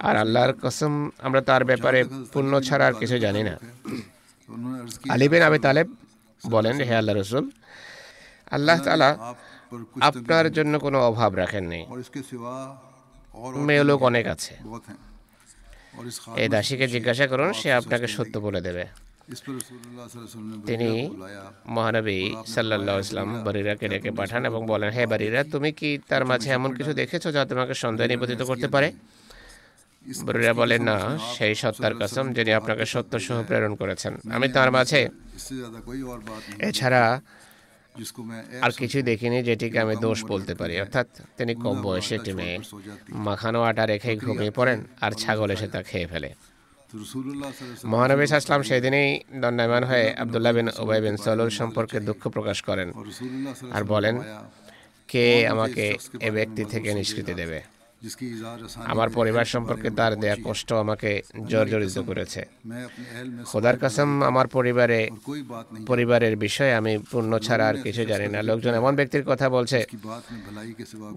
আর 0.00 0.14
আল্লাহর 0.16 0.52
কসম, 0.62 0.92
আমরা 1.26 1.40
তার 1.40 1.62
ব্যাপারে 1.64 2.00
পুণ্য 2.32 2.52
ছাড়া 2.60 2.84
আর 2.86 2.94
কিছু 3.00 3.16
জানি 3.18 3.42
না। 3.48 3.54
আলিবিন 5.14 5.42
আবি 5.42 5.58
তালেব 5.58 5.88
বলেন, 6.54 6.76
হে 6.88 6.94
আল্লাহ 7.00 7.14
রসুল, 7.16 7.44
আল্লাহ 8.50 8.76
তালা 8.86 9.10
আপনার 10.08 10.46
জন্য 10.52 10.78
কোনো 10.78 10.98
অভাব 11.10 11.34
রাখেননি। 11.34 11.80
মেয়ে 13.66 13.84
লোক 13.84 14.00
অনেক 14.10 14.26
আছে। 14.34 14.54
এই 16.42 16.48
দাসীকে 16.54 16.86
জিজ্ঞাসা 16.94 17.26
করুন, 17.32 17.48
সে 17.60 17.68
আপনাকে 17.80 18.06
সত্য 18.16 18.34
বলে 18.46 18.60
দেবে। 18.66 18.84
তিনি 20.68 20.90
মহানবী 21.76 22.18
সাল্লাহ 22.54 22.96
ইসলাম 23.06 23.28
বারিরাকে 23.44 23.86
ডেকে 23.92 24.10
পাঠান 24.20 24.42
এবং 24.50 24.60
বলেন, 24.72 24.90
হে 24.96 25.02
বারিরা, 25.12 25.40
তুমি 25.52 25.70
কি 25.78 25.90
তার 26.10 26.22
মাঝে 26.30 26.48
এমন 26.58 26.70
কিছু 26.78 26.92
দেখেছ 27.00 27.24
যা 27.36 27.42
তোমাকে 27.50 27.74
সন্দেহ 27.82 28.06
নিবেদিত 28.12 28.42
করতে 28.50 28.68
পারে? 28.74 28.88
বরুরা 30.26 30.52
বলেন, 30.60 30.82
না, 30.90 30.96
সেই 31.36 31.54
সত্তার 31.62 31.94
কসম 32.00 32.24
যিনি 32.36 32.52
আপনাকে 32.60 32.84
সত্য 32.94 33.12
সহ 33.26 33.38
প্রেরণ 33.48 33.72
করেছেন। 33.80 34.12
আমি 34.36 34.46
তার 34.56 34.70
মাঝে 34.76 35.00
এছাড়া 36.68 37.04
আর 38.62 38.70
কিছু 38.70 39.02
দেখিনি 39.02 39.42
যেটিকে 39.42 39.78
আমি 39.78 39.96
দোষ 39.96 40.24
বলতে 40.24 40.54
পারি 40.54 40.80
অর্থাৎ 40.80 41.06
তিনি 41.36 41.54
কম 41.54 41.82
বয়সে 41.82 42.14
একটি 42.14 42.32
মেয়ে 42.32 42.58
মাখানো 43.08 43.62
আটা 43.62 43.86
রেখে 43.86 44.16
ঘুমিয়ে 44.16 44.50
পড়েন 44.50 44.84
আর 45.00 45.12
ছাগল 45.12 45.50
এসে 45.50 45.68
তা 45.68 45.82
খেয়ে 45.82 46.06
ফেলে 46.06 46.34
মহানবী 47.84 48.26
সাহসলাম 48.26 48.62
সেদিনেই 48.62 49.20
দণ্ডায়মান 49.34 49.84
হয়ে 49.84 50.14
আবদুল্লাহ 50.14 50.52
বিন 50.52 50.68
ওবাই 50.78 51.00
বিন 51.00 51.16
সলুল 51.16 51.48
সম্পর্কে 51.48 52.00
দুঃখ 52.00 52.28
প্রকাশ 52.28 52.62
করেন 52.62 52.92
আর 53.72 53.84
বলেন 53.84 54.16
কে 55.08 55.48
আমাকে 55.48 55.96
এ 56.20 56.30
ব্যক্তি 56.30 56.64
থেকে 56.64 56.94
নিষ্কৃতি 56.94 57.34
দেবে। 57.34 57.71
আমার 58.92 59.08
পরিবার 59.18 59.44
সম্পর্কে 59.44 59.88
তার 59.90 60.12
দেয়া 60.16 60.36
কষ্ট 60.44 60.68
আমাকে 60.72 61.10
জর্জরিত 61.48 61.98
করেছে। 61.98 62.40
খোদার 63.44 63.76
কাসম 63.82 64.22
আমার 64.30 64.46
পরিবারে 64.48 65.00
পরিবারের 65.86 66.34
বিষয়ে 66.36 66.72
আমি 66.74 66.92
পূর্ণ 67.10 67.32
ছাড়া 67.38 67.64
আর 67.68 67.76
কিছু 67.84 68.02
জানি 68.04 68.28
না। 68.28 68.42
লোকজন 68.42 68.72
এমন 68.74 68.92
ব্যক্তির 68.96 69.24
কথা 69.30 69.46
বলছে 69.48 69.78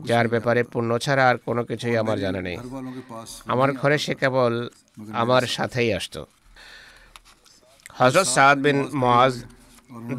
যার 0.10 0.28
ব্যাপারে 0.34 0.62
পূর্ণ 0.64 0.92
ছাড়া 0.98 1.24
আর 1.30 1.38
কোনো 1.48 1.62
কিছুই 1.70 1.96
আমার 1.98 2.18
জানা 2.20 2.42
নেই। 2.42 2.58
আমার 3.54 3.70
ঘরে 3.74 3.98
সে 3.98 4.14
কেবল 4.16 4.54
আমার 5.22 5.44
সাথেই 5.58 5.90
আসতো। 5.94 6.22
হজরত 8.00 8.28
সাদ 8.36 8.58
বিন 8.66 8.80
মহাজ 9.04 9.34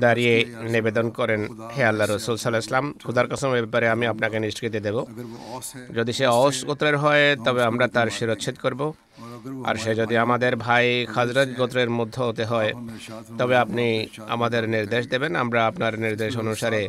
দাঁড়িয়ে 0.05 0.35
নিবেদন 0.74 1.07
করেন, 1.18 1.40
হে 1.74 1.83
আল্লাহ 1.90 2.07
রসুল 2.07 2.37
সাল্লাহ 2.37 2.62
ইসলাম 2.66 2.87
খুদার 3.07 3.26
কসমের 3.31 3.62
ব্যাপারে 3.64 3.87
আমি 3.94 4.05
আপনাকে 4.12 4.37
নিষ্কৃতি 4.44 4.81
দেব। 4.87 4.96
যদি 5.96 6.12
সে 6.18 6.26
অস 6.44 6.57
গোত্রের 6.68 6.96
হয়, 7.02 7.24
তবে 7.46 7.61
আমরা 7.70 7.87
তার 7.94 8.09
শিরোচ্ছেদ 8.16 8.57
করব। 8.64 8.81
আর 9.68 9.76
সে 9.83 9.92
যদি 10.00 10.14
আমাদের 10.24 10.52
ভাই 10.66 10.87
খাজরাজ 11.14 11.48
গোত্রের 11.59 11.90
মধ্যে 11.98 12.20
হতে 12.29 12.44
হয়, 12.52 12.70
তবে 13.40 13.55
আপনি 13.64 13.87
আমাদের 14.35 14.62
নির্দেশ 14.74 15.02
দেবেন, 15.12 15.33
আমরা 15.42 15.61
আপনার 15.70 15.92
নির্দেশ 16.05 16.33
অনুসারে 16.42 16.83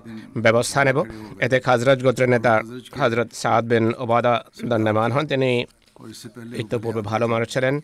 ব্যবস্থা 0.45 0.79
নেব। 0.87 0.97
এতে 1.45 1.57
খাজরাজ 1.67 1.99
গোত্রের 2.05 2.29
নেতা 2.35 2.53
হজরত 3.01 3.29
সাহাদ 3.41 3.63
বিন 3.71 3.85
ওবাদা 4.03 4.35
দণ্ডমান 4.69 5.09
হন। 5.15 5.25
তিনি 5.33 5.51
পূর্বে 6.83 7.01
ভালো 7.12 7.25
মানুষ 7.33 7.47
ছিলেন 7.53 7.75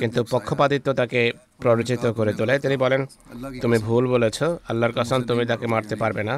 কিন্তু 0.00 0.20
পক্ষপাতিত্ব 0.30 0.88
তাকে 1.00 1.20
প্ররোচিত 1.62 2.04
করে 2.18 2.32
তোলে। 2.38 2.54
তিনি 2.64 2.76
বলেন 2.84 3.00
তুমি 3.62 3.78
ভুল 3.78 4.04
বলেছ 4.14 4.38
আল্লাহর 4.70 4.94
কাসান 4.98 5.20
তুমি 5.22 5.42
তাকে 5.46 5.66
মারতে 5.66 5.94
পারবে 6.02 6.22
না। 6.30 6.34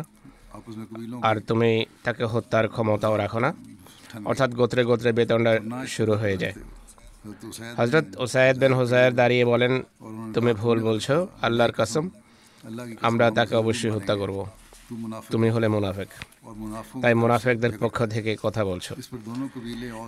আর 1.29 1.37
তুমি 1.49 1.71
তাকে 2.05 2.25
হত্যার 2.33 2.67
ক্ষমতাও 2.75 3.15
রাখো 3.17 3.39
না। 3.45 3.51
অর্থাৎ 4.25 4.51
গোত্রে 4.51 4.83
গোত্রে 4.85 5.11
বেতনটা 5.13 5.53
শুরু 5.97 6.15
হয়ে 6.23 6.37
যায়। 6.43 6.55
হজরত 7.79 8.07
ওসায়দ 8.25 8.57
বেন 8.59 8.73
হুসায়ের 8.79 9.15
দাঁড়িয়ে 9.15 9.45
বলেন 9.45 9.73
তুমি 10.35 10.53
ভুল 10.53 10.79
বলছো 10.89 11.15
আল্লাহর 11.43 11.73
কাসম 11.73 12.05
আমরা 13.09 13.27
তাকে 13.39 13.55
অবশ্যই 13.63 13.93
হত্যা 13.97 14.15
করব। 14.17 14.39
তুমি 15.31 15.49
হলে 15.51 15.69
মোনাফেক। 15.69 16.09
তাই 17.03 17.15
মোনাফেকদের 17.15 17.73
পক্ষ 17.81 17.99
থেকে 18.15 18.31
কথা 18.43 18.63
বলছো। 18.65 18.93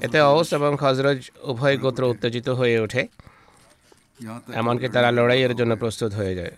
এতে 0.03 0.19
অবস 0.21 0.49
এবং 0.59 0.77
খজরজ 0.81 1.21
উভয় 1.51 1.77
গোত্র 1.79 2.03
উত্তেজিত 2.13 2.49
হয়ে 2.49 2.77
ওঠে। 2.81 3.03
এমনকি 4.61 4.87
তারা 4.95 5.09
লড়াইয়ের 5.19 5.53
জন্য 5.59 5.73
প্রস্তুত 5.83 6.11
হয়ে 6.19 6.35
যায়। 6.39 6.53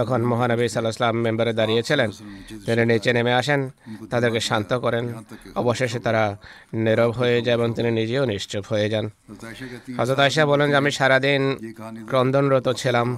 তখন 0.00 0.20
মহানবী 0.30 0.66
সাল্লাহাম 0.68 1.16
মেম্বারে 1.26 1.52
দাঁড়িয়েছিলেন 1.60 2.10
তিনি 2.66 2.82
নিচে 2.92 3.10
নেমে 3.16 3.32
আসেন, 3.40 3.60
তাদেরকে 4.12 4.40
শান্ত 4.48 4.70
করেন। 4.84 5.04
অবশেষে 5.62 5.98
তারা 6.06 6.24
নীরব 6.84 7.10
হয়ে 7.20 7.38
যায় 7.44 7.56
এবং 7.58 7.68
তিনি 7.76 7.90
নিজেও 8.00 8.24
নিশ্চুপ 8.32 8.64
হয়ে 8.72 8.86
যান। 8.92 9.06
হজরত 9.98 10.18
আয়সা 10.24 10.44
বলেন 10.52 10.66
যে, 10.72 10.76
আমি 10.82 10.90
সারাদিন 10.98 11.42
ক্রন্দনরত 12.10 12.68
ছিলাম। 12.80 13.08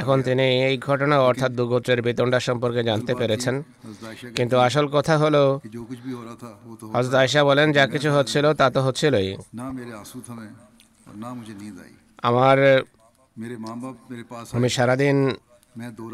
এখন 0.00 0.18
তিনি 0.26 0.46
এই 0.68 0.76
ঘটনা 0.88 1.16
অর্থাৎ 1.28 1.50
দুগোত্রের 1.58 2.00
বেতনটা 2.06 2.38
সম্পর্কে 2.48 2.82
জানতে 2.90 3.12
পেরেছেন। 3.20 3.54
কিন্তু 4.36 4.56
আসল 4.66 4.86
কথা 4.96 5.14
হলো 5.22 5.42
হজরত 6.94 7.14
আয়সা 7.22 7.40
বলেন, 7.50 7.68
যা 7.76 7.84
কিছু 7.94 8.08
হচ্ছিল 8.16 8.44
তা 8.60 8.66
তো 8.74 8.80
হচ্ছিলই। 8.86 9.28
না 11.22 11.30
আমার 12.28 12.58
আমি 14.56 14.68
সারাদিন 14.76 15.16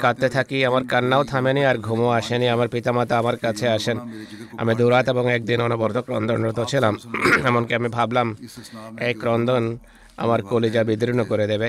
কাঁদতে 0.02 0.28
থাকি 0.36 0.58
আমার 0.68 0.82
কান্নাও 0.92 1.22
থামেনি 1.24 1.62
আর 1.70 1.76
ঘুমও 1.86 2.08
আসেনি। 2.18 2.46
আমার 2.54 2.68
পিতামাতা 2.74 3.14
আমার 3.22 3.36
কাছে 3.44 3.66
আসেন। 3.76 3.96
আমি 4.60 4.72
দুরাত 4.80 5.06
এবং 5.14 5.24
একদিন 5.36 5.58
অনবরত 5.66 5.98
ক্রন্দনরত 6.06 6.60
ছিলাম। 6.72 6.94
এমনকি 7.48 7.72
আমি 7.78 7.88
ভাবলাম 7.96 8.28
এই 9.06 9.14
ক্রন্দন 9.22 9.64
আমার 10.24 10.40
কলিজা 10.50 10.82
বিদীর্ণ 10.88 11.20
করে 11.30 11.44
দেবে। 11.52 11.68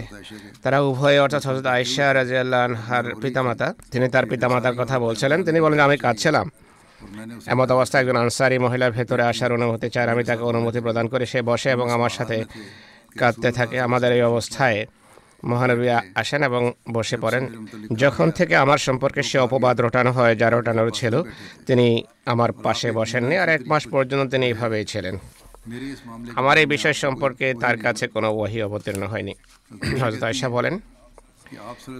তারা 0.64 0.78
উভয়ে 0.90 1.20
অর্থাৎ 1.26 1.44
হজরত 1.48 1.66
আয়েশা 1.76 2.06
রাজিয়াল্লাহ 2.20 2.62
আনহার 2.68 3.06
পিতামাতা 3.22 3.68
তিনি 3.92 4.06
তার 4.14 4.26
পিতামাতার 4.32 4.76
কথা 4.82 4.96
বলছিলেন। 5.06 5.40
তিনি 5.48 5.60
বলেন 5.66 5.80
আমি 5.88 5.98
কাঁদছিলাম। 6.06 6.46
এমত 7.52 7.70
অবস্থায় 7.78 8.02
একজন 8.04 8.18
আনসারি 8.24 8.58
মহিলার 8.66 8.92
ভেতরে 8.98 9.24
আসার 9.32 9.52
অনুমতি 9.58 9.88
চায়। 9.94 10.08
আমি 10.14 10.24
তাকে 10.30 10.44
অনুমতি 10.52 10.80
প্রদান 10.86 11.06
করে 11.12 11.26
সে 11.32 11.40
বসে 11.50 11.70
এবং 11.76 11.88
আমার 11.98 12.14
সাথে 12.18 12.38
কাঁদতে 13.20 13.52
থাকে 13.52 13.80
আমাদের 13.80 14.14
এই 14.14 14.22
অবস্থায়। 14.22 14.86
মহানবী 15.44 15.88
আসেন 16.16 16.44
এবং 16.44 16.74
বসে 16.92 17.18
পড়েন। 17.18 17.68
যখন 17.96 18.32
থেকে 18.32 18.56
আমার 18.56 18.78
সম্পর্কে 18.78 19.24
সে 19.24 19.40
অপবাদ 19.40 19.82
রটানো 19.82 20.12
হয়, 20.12 20.36
যা 20.36 20.50
রটানোর 20.50 20.92
ছিল, 20.92 21.24
তিনি 21.68 22.04
আমার 22.26 22.52
পাশে 22.52 22.92
বসেননি 22.92 23.38
আর 23.38 23.50
এক 23.50 23.62
মাস 23.68 23.88
পর্যন্ত 23.88 24.32
তিনি 24.32 24.46
এইভাবেই 24.46 24.86
ছিলেন। 24.86 25.18
আমার 26.36 26.58
এই 26.58 26.66
বিষয় 26.66 26.94
সম্পর্কে 26.94 27.54
তার 27.54 27.78
কাছে 27.78 28.08
কোনো 28.08 28.36
ওয়াহি 28.36 28.62
অবতীর্ণ 28.62 29.04
হয়নি। 29.08 29.34
হজরত 30.02 30.24
আয়সা 30.24 30.50
বলেন, 30.50 30.80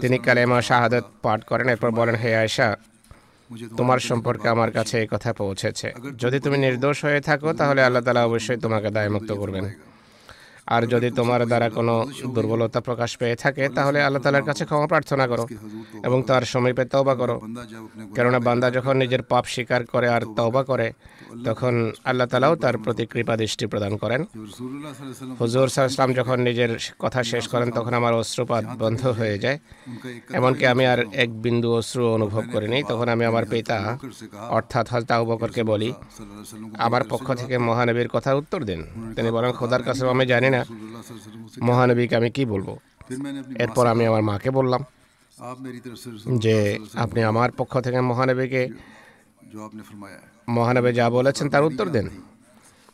তিনি 0.00 0.18
কালেমা 0.18 0.62
শাহাদত 0.62 1.04
পাঠ 1.22 1.44
করেন, 1.44 1.68
এরপর 1.68 1.90
বলেন, 1.90 2.14
হে 2.14 2.36
আয়সা 2.36 2.76
তোমার 3.76 3.98
সম্পর্কে 3.98 4.48
আমার 4.48 4.70
কাছে 4.70 5.00
এই 5.00 5.06
কথা 5.10 5.32
পৌঁছেছে। 5.32 5.92
যদি 6.18 6.40
তুমি 6.40 6.58
নির্দোষ 6.58 7.04
হয়ে 7.04 7.20
থাকো, 7.20 7.52
তাহলে 7.52 7.82
আল্লাহ 7.84 8.02
তালা 8.02 8.24
অবশ্যই 8.24 8.56
তোমাকে 8.56 8.90
দায়মুক্ত 8.90 9.32
করবেন। 9.32 9.91
আর 10.66 10.82
যদি 10.86 11.10
তোমার 11.10 11.46
দ্বারা 11.46 11.68
কোনো 11.70 11.94
দুর্বলতা 12.34 12.80
প্রকাশ 12.80 13.16
পেয়ে 13.16 13.36
থাকে, 13.36 13.68
তাহলে 13.68 14.02
আল্লাহ 14.02 14.22
তালার 14.22 14.42
কাছে 14.42 14.64
ক্ষমা 14.64 14.86
প্রার্থনা 14.86 15.26
করো 15.26 15.46
এবং 16.04 16.22
তার 16.22 16.42
সমীপে 16.42 16.84
তওবা 16.84 17.14
করো। 17.14 17.40
কেননা 18.14 18.38
বান্দা 18.38 18.70
যখন 18.70 18.96
নিজের 18.96 19.22
পাপ 19.22 19.44
স্বীকার 19.44 19.86
করে 19.86 20.08
আর 20.08 20.22
তওবা 20.36 20.62
করে 20.64 20.92
তখন 21.44 21.92
আল্লাহ 22.04 22.26
তালাও 22.26 22.56
তার 22.56 22.78
প্রতি 22.78 23.06
কৃপা 23.06 23.36
দৃষ্টি 23.36 23.66
প্রদান 23.66 23.96
করেন। 23.96 24.24
হুজুর 25.40 25.68
সাল্লাম 25.68 26.12
যখন 26.12 26.40
নিজের 26.40 26.78
কথা 26.98 27.22
শেষ 27.22 27.48
করেন, 27.48 27.70
তখন 27.70 27.94
আমার 27.94 28.14
অশ্রুপাত 28.14 28.64
বন্ধ 28.78 29.06
হয়ে 29.06 29.38
যায়। 29.38 29.58
এমনকি 30.32 30.66
আমি 30.66 30.86
আর 30.86 30.98
এক 31.12 31.42
বিন্দু 31.42 31.74
অশ্রু 31.74 32.08
অনুভব 32.14 32.42
করিনি। 32.52 32.82
তখন 32.88 33.08
আমি 33.08 33.24
আমার 33.24 33.44
পিতা, 33.46 33.98
অর্থাৎ 34.48 34.86
হজরত 34.92 35.58
বলি, 35.62 35.92
আমার 36.78 37.02
পক্ষ 37.08 37.32
থেকে 37.32 37.58
মহানবীর 37.58 38.08
কথা 38.08 38.34
উত্তর 38.34 38.64
দিন। 38.64 38.82
তিনি 39.16 39.30
বলেন, 39.30 39.52
খোদার 39.52 39.82
কাছে 39.82 40.08
আমি 40.08 40.26
জানি 40.26 40.50
না 40.50 40.64
মহানবীকে 41.62 42.16
আমি 42.16 42.30
কি 42.30 42.44
বলব। 42.44 42.76
এরপর 43.58 43.86
আমি 43.86 44.06
আমার 44.06 44.22
মাকে 44.22 44.50
বললাম 44.50 44.84
যে, 46.38 46.78
আপনি 46.94 47.22
আমার 47.22 47.50
পক্ষ 47.56 47.80
থেকে 47.80 48.00
মহানবীকে 48.00 48.68
মহানবী 50.48 50.90
যা 51.00 51.06
বলেছেন 51.18 51.46
তার 51.52 51.64
উত্তর 51.68 51.86
দেন। 51.96 52.06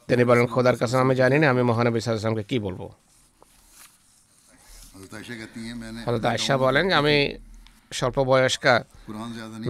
তিনি 0.08 0.22
বলেন, 0.28 0.46
খোদার 0.54 0.76
কাছে 0.80 0.94
আমি 1.04 1.14
জানি 1.22 1.36
না, 1.42 1.46
আমি 1.52 1.62
মহানবী 1.70 1.98
সাল্লামকে 2.00 2.44
কি 2.50 2.56
বলব? 2.66 2.80
হজরত 6.06 6.24
আয়সা 6.32 6.54
বলেন, 6.64 6.86
আমি 7.00 7.16
স্বল্প 7.98 8.18
বয়স্কা 8.30 8.74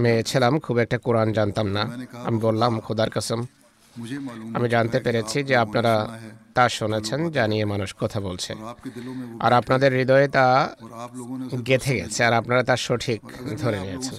মেয়ে 0.02 0.22
ছিলাম, 0.30 0.52
খুব 0.64 0.76
একটা 0.84 0.96
কোরআন 1.06 1.28
জানতাম 1.38 1.66
না। 1.76 1.82
আমি 2.28 2.38
বললাম, 2.46 2.72
খোদার 2.86 3.10
কাসম, 3.14 3.40
আমি 4.56 4.66
জানতে 4.74 4.98
পেরেছি 5.04 5.38
যে 5.48 5.54
আপনারা 5.64 5.94
তা 6.56 6.64
শুনেছেন 6.78 7.20
যা 7.36 7.44
নিয়ে 7.52 7.64
মানুষ 7.72 7.90
কথা 8.02 8.18
বলছে। 8.20 8.52
আর 9.44 9.52
আপনাদের 9.60 9.90
হৃদয়ে 9.98 10.28
তা 10.36 10.46
গেথে 11.68 11.92
গেছে, 12.00 12.20
আর 12.28 12.34
আপনারা 12.40 12.62
তা 12.68 12.74
সঠিক 12.86 13.20
ধরে 13.62 13.78
নিয়েছেন। 13.84 14.16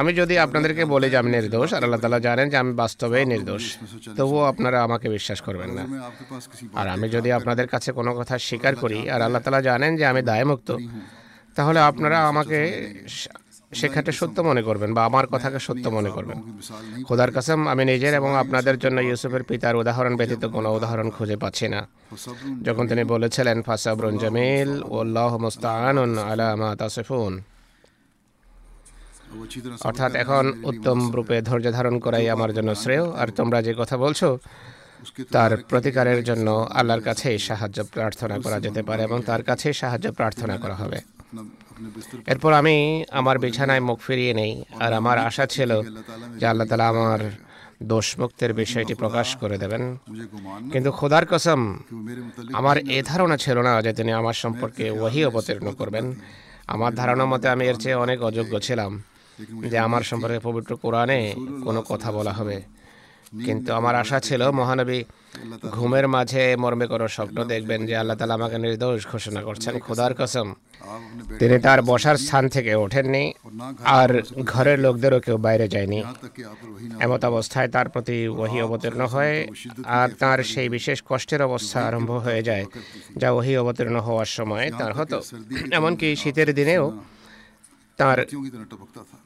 আমি 0.00 0.10
যদি 0.20 0.34
আপনাদেরকে 0.46 0.82
বলি 0.94 1.06
যে 1.12 1.16
আমি 1.22 1.30
নির্দোষ 1.36 1.68
আর 1.76 1.82
আল্লাহ 1.86 2.00
তালা 2.04 2.20
জানেন 2.28 2.46
যে 2.52 2.56
আমি 2.62 2.72
বাস্তবে 2.82 3.18
নির্দোষ 3.32 3.64
তবুও 4.18 4.44
আপনারা 4.52 4.78
আমাকে 4.86 5.06
বিশ্বাস 5.16 5.38
করবেন 5.46 5.70
না। 5.78 5.82
আর 6.80 6.86
আমি 6.94 7.06
যদি 7.16 7.28
আপনাদের 7.38 7.66
কাছে 7.72 7.90
কোনো 7.98 8.10
কথা 8.18 8.34
স্বীকার 8.48 8.74
করি 8.82 8.98
আর 9.14 9.20
আল্লাহ 9.26 9.40
তালা 9.44 9.60
জানেন 9.68 9.92
যে 9.98 10.04
আমি 10.12 10.20
দায়মুক্ত 10.30 10.68
তাহলে 11.56 11.80
আপনারা 11.90 12.18
আমাকে 12.30 12.58
সেখানে 13.80 14.10
সত্য 14.20 14.36
মনে 14.50 14.62
করবেন 14.68 14.90
বা 14.96 15.02
আমার 15.08 15.26
কথাকে 15.34 15.58
সত্য 15.66 15.84
মনে 15.96 16.10
করবেন। 16.16 16.38
খোদার 17.08 17.30
কাসম 17.36 17.60
আমি 17.72 17.82
নিজের 17.90 18.12
এবং 18.20 18.30
আপনাদের 18.42 18.76
জন্য 18.82 18.98
ইউসুফের 19.08 19.42
পিতার 19.48 19.74
উদাহরণ 19.82 20.14
ব্যতীত 20.18 20.42
কোনো 20.56 20.68
উদাহরণ 20.78 21.08
খুঁজে 21.16 21.36
পাচ্ছি 21.42 21.66
না। 21.74 21.80
যখন 22.66 22.84
তিনি 22.90 23.02
বলেছিলেন 23.14 23.58
ফাসাবরুন 23.66 24.14
জামিল 24.22 24.70
ওল্লাহ 24.98 25.32
মুস্তান 25.44 25.96
আলা 26.30 26.48
মা 26.60 26.70
তাসিফুন। 26.80 27.32
অর্থাৎ 29.80 30.14
এখন 30.14 30.52
উত্তম 30.64 31.12
রূপে 31.12 31.42
ধৈর্য 31.42 31.72
ধারণ 31.72 31.98
করাই 31.98 32.28
আমার 32.28 32.54
জন্য 32.54 32.74
শ্রেয়। 32.74 33.12
আর 33.12 33.28
তোমরা 33.28 33.62
যে 33.62 33.74
কথা 33.78 33.96
বলছো, 33.96 34.38
তার 35.30 35.56
প্রতিকারের 35.56 36.24
জন্য 36.24 36.68
আল্লাহর 36.70 37.00
কাছে 37.00 37.38
সাহায্য 37.38 37.84
প্রার্থনা 37.84 38.38
করা 38.38 38.60
যেতে 38.60 38.82
পারে 38.82 39.02
এবং 39.02 39.22
তার 39.22 39.42
কাছে 39.42 39.72
সাহায্য 39.72 40.12
প্রার্থনা 40.12 40.56
করা 40.56 40.74
হবে। 40.74 41.00
এরপর 42.26 42.52
আমি 42.52 43.04
আমার 43.10 43.38
বিছানায় 43.38 43.80
মুখ 43.80 43.98
ফিরিয়ে 44.00 44.34
নেই। 44.34 44.64
আর 44.80 44.92
আমার 44.92 45.18
আশা 45.18 45.46
ছিল 45.46 45.82
যে 46.38 46.46
আল্লাহ 46.46 46.66
তালা 46.66 46.88
আমার 46.88 47.20
দোষমুক্তের 47.82 48.54
বিষয়টি 48.54 48.94
প্রকাশ 48.94 49.36
করে 49.36 49.58
দেবেন। 49.58 49.96
কিন্তু 50.72 50.90
খোদার 50.90 51.26
কসম, 51.26 51.78
আমার 52.52 52.78
এ 52.78 53.02
ধারণা 53.06 53.36
ছিল 53.36 53.58
না 53.58 53.82
যে 53.82 53.92
তিনি 53.92 54.12
আমার 54.12 54.34
সম্পর্কে 54.34 54.90
ওহি 54.90 55.24
অবতীর্ণ 55.24 55.70
করবেন। 55.70 56.14
আমার 56.66 56.94
ধারণা 56.94 57.24
মতে 57.24 57.48
আমি 57.48 57.66
এর 57.66 57.74
চেয়ে 57.74 57.94
অনেক 57.94 58.22
অযোগ্য 58.22 58.60
ছিলাম। 58.60 59.02
যে 59.70 59.78
আমার 59.86 60.02
সম্পর্কে 60.10 60.40
পবিত্র 60.48 60.70
কোরআনে 60.76 61.20
কোনো 61.64 61.80
কথা 61.90 62.08
বলা 62.18 62.32
হবে। 62.40 62.58
কিন্তু 63.46 63.70
আমার 63.78 63.94
আশা 64.02 64.18
ছিল, 64.20 64.42
মহানবী, 64.50 65.00
ঘুমের 65.76 66.06
মাঝে 66.14 66.42
মর্মে 66.62 66.86
কোনো 66.92 67.06
স্বপ্ন 67.16 67.38
দেখবেন 67.52 67.80
যে 67.88 67.94
আল্লাহ 67.96 68.16
তালা 68.16 68.34
আমাকে 68.34 68.56
নির্দোষ 68.58 69.00
ঘোষণা 69.12 69.40
করছেন। 69.42 69.74
খোদার 69.86 70.12
কসম, 70.18 70.48
তিনি 71.40 71.56
তার 71.66 71.80
বসার 71.90 72.16
স্থান 72.24 72.44
থেকে 72.48 72.72
ওঠেননি 72.74 73.24
আর 73.98 74.10
ঘরের 74.52 74.78
লোকদেরও 74.84 75.18
কেউ 75.20 75.36
বাইরে 75.46 75.66
যায়নি। 75.68 76.00
এমত 77.04 77.22
অবস্থায় 77.32 77.68
তার 77.74 77.88
প্রতি 77.88 78.18
ওহি 78.42 78.58
অবতীর্ণ 78.66 79.02
হয় 79.14 79.36
আর 80.00 80.08
তার 80.22 80.38
সেই 80.52 80.68
বিশেষ 80.68 80.98
কষ্টের 81.08 81.40
অবস্থা 81.48 81.78
আরম্ভ 81.88 82.10
হয়ে 82.26 82.42
যায়, 82.48 82.64
যা 83.20 83.28
ওহি 83.38 83.52
অবতীর্ণ 83.62 83.96
হওয়ার 84.06 84.30
সময় 84.38 84.66
তার 84.80 84.92
হতো। 84.98 85.18
এমনকি 85.78 86.08
শীতের 86.16 86.50
দিনেও 86.54 86.84
তার 87.96 88.18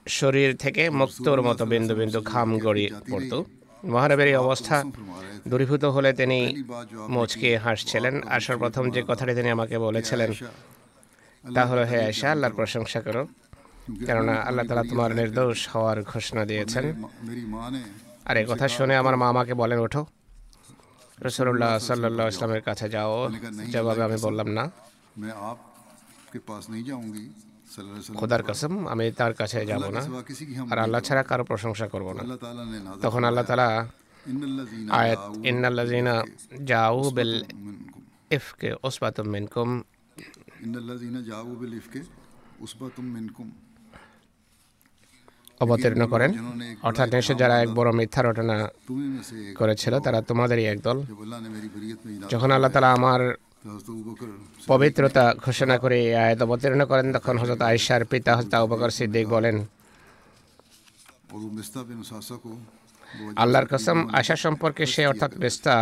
শরীর 0.09 0.57
থেকে 0.57 0.91
মুক্তর 0.91 1.43
মতো 1.43 1.67
বিন্দু 1.67 1.95
বিন্দু 1.95 2.21
ঘাম 2.23 2.59
গড়িয়ে 2.59 2.91
পড়ত। 3.11 3.33
মহানবের 3.85 4.29
এই 4.29 4.35
অবস্থা 4.35 4.85
দূরীভূত 5.49 5.85
হলে 5.85 6.13
তিনি 6.13 6.65
মুচকে 7.09 7.59
হাসছিলেন। 7.59 8.15
আসার 8.29 8.57
প্রথম 8.59 8.91
যে 8.91 9.03
কথাটি 9.09 9.35
তিনি 9.35 9.51
আমাকে 9.51 9.79
বলেছিলেন 9.79 10.31
তা 11.55 11.63
হলো 11.67 11.83
হে 11.85 11.99
আয়সা 12.05 12.33
আল্লাহর 12.33 12.55
প্রশংসা 12.55 13.01
করো। 13.01 13.29
কেননা 14.07 14.33
আল্লাহ 14.33 14.67
তালা 14.67 14.85
তোমার 14.91 15.15
নির্দোষ 15.15 15.69
হওয়ার 15.69 16.03
ঘোষণা 16.03 16.45
দিয়েছেন। 16.45 16.85
আর 18.25 18.37
এই 18.37 18.47
কথা 18.49 18.69
শুনে 18.69 18.97
আমার 18.97 19.17
মা 19.17 19.29
আমাকে 19.29 19.55
বলেন 19.55 19.79
ওঠো। 19.79 20.07
রসুল্লাহ 21.23 21.79
সাল্লাহ 21.79 22.29
ইসলামের 22.29 22.61
কাছে 22.61 22.89
যাও। 22.89 23.31
জবাবে 23.73 24.03
আমি 24.03 24.17
বললাম 24.23 24.49
না। 24.49 24.71
খোদার 28.19 28.43
কাসম 28.49 28.73
আমি 28.93 29.05
তার 29.21 29.33
কাছে 29.41 29.59
যাব 29.71 29.85
না। 29.97 30.01
আর 30.73 30.79
আল্লাহ 30.85 31.01
ছাড়া 31.07 31.23
কারও 31.31 31.45
প্রশংসা 31.51 31.87
করব 31.95 32.09
না। 32.19 32.23
তখন 33.05 33.23
আল্লাহ 33.29 33.45
তালা 33.51 33.69
আয়াত 35.01 35.23
ইন্নাল্লাজিনা 35.51 36.15
জাউ 36.71 36.99
বিল 37.17 37.35
ইফকে 38.37 38.69
ওসবাতুম 38.87 39.27
মিনকুম। 39.35 39.69
ইন্নাল্লাজিনা 40.65 41.21
জাউ 41.31 41.49
বিল 41.61 41.75
ইফকে 41.81 42.01
ওসবাতুম 42.65 43.07
মিনকুম। 43.15 43.49
অবতীর্ণ 45.65 46.03
করেন। 46.13 46.31
অর্থাৎ 46.89 47.09
দেশে 47.17 47.33
যারা 47.43 47.57
এক 47.65 47.71
বড় 47.79 47.91
মিথ্যা 47.99 48.21
রটনা 48.23 48.57
করেছিল 49.61 49.95
তারা 50.07 50.19
তোমাদেরই 50.31 50.65
একদল 50.73 50.99
যখন 52.33 52.51
আল্লাহ 52.57 52.71
তালা 52.75 52.91
আমার 52.99 53.21
পবিত্রতা 54.71 55.25
ঘোষণা 55.45 55.77
করে 55.79 55.99
আয়ত 56.01 56.17
আয়াত 56.25 56.41
অবতীর্ণ 56.47 56.81
করেন। 56.91 57.07
তখন 57.17 57.35
হজরত 57.43 57.61
আয়েশার 57.71 58.03
পিতা 58.11 58.31
হজরত 58.37 58.53
আবুবকর 58.59 58.91
সিদ্দিক 58.99 59.27
বলেন, 59.29 59.57
আল্লাহর 63.43 63.67
কসম, 63.73 63.99
আশা 64.21 64.37
সম্পর্কে 64.45 64.85
সে 64.95 65.03
অর্থাৎ 65.07 65.33
মেস্তা 65.43 65.75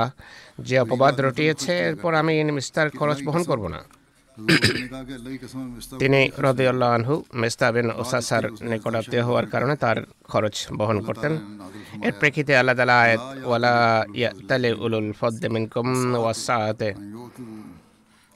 যে 0.66 0.76
অপবাদ 0.84 1.14
রটিয়েছে, 1.26 1.72
এরপর 1.88 2.12
আমি 2.22 2.34
মিস্তার 2.58 2.88
খরচ 2.98 3.18
বহন 3.26 3.42
করব 3.50 3.64
না। 3.74 3.80
তিনি 6.02 6.20
রদিউল্লাহ 6.46 6.90
আনহু 6.98 7.14
মেস্তা 7.40 7.68
বিন 7.74 7.88
ওসাসার 8.02 8.44
নিকটাত্মীয় 8.70 9.22
হওয়ার 9.28 9.46
কারণে 9.52 9.74
তার 9.84 9.98
খরচ 10.30 10.56
বহন 10.78 10.98
করতেন 11.06 11.32
এর 12.06 12.14
প্রেক্ষিতে 12.20 12.52
আল্লাহ 12.60 12.74
তালা 12.78 12.96
আয়াত 13.04 13.22
ওয়ালা 13.48 13.76
ইয়াতালে 14.20 14.70
উলুল 14.84 15.08
ফদ্দে 15.20 15.48
মিনকুম 15.54 15.88
ওয়াসাতে 16.22 16.90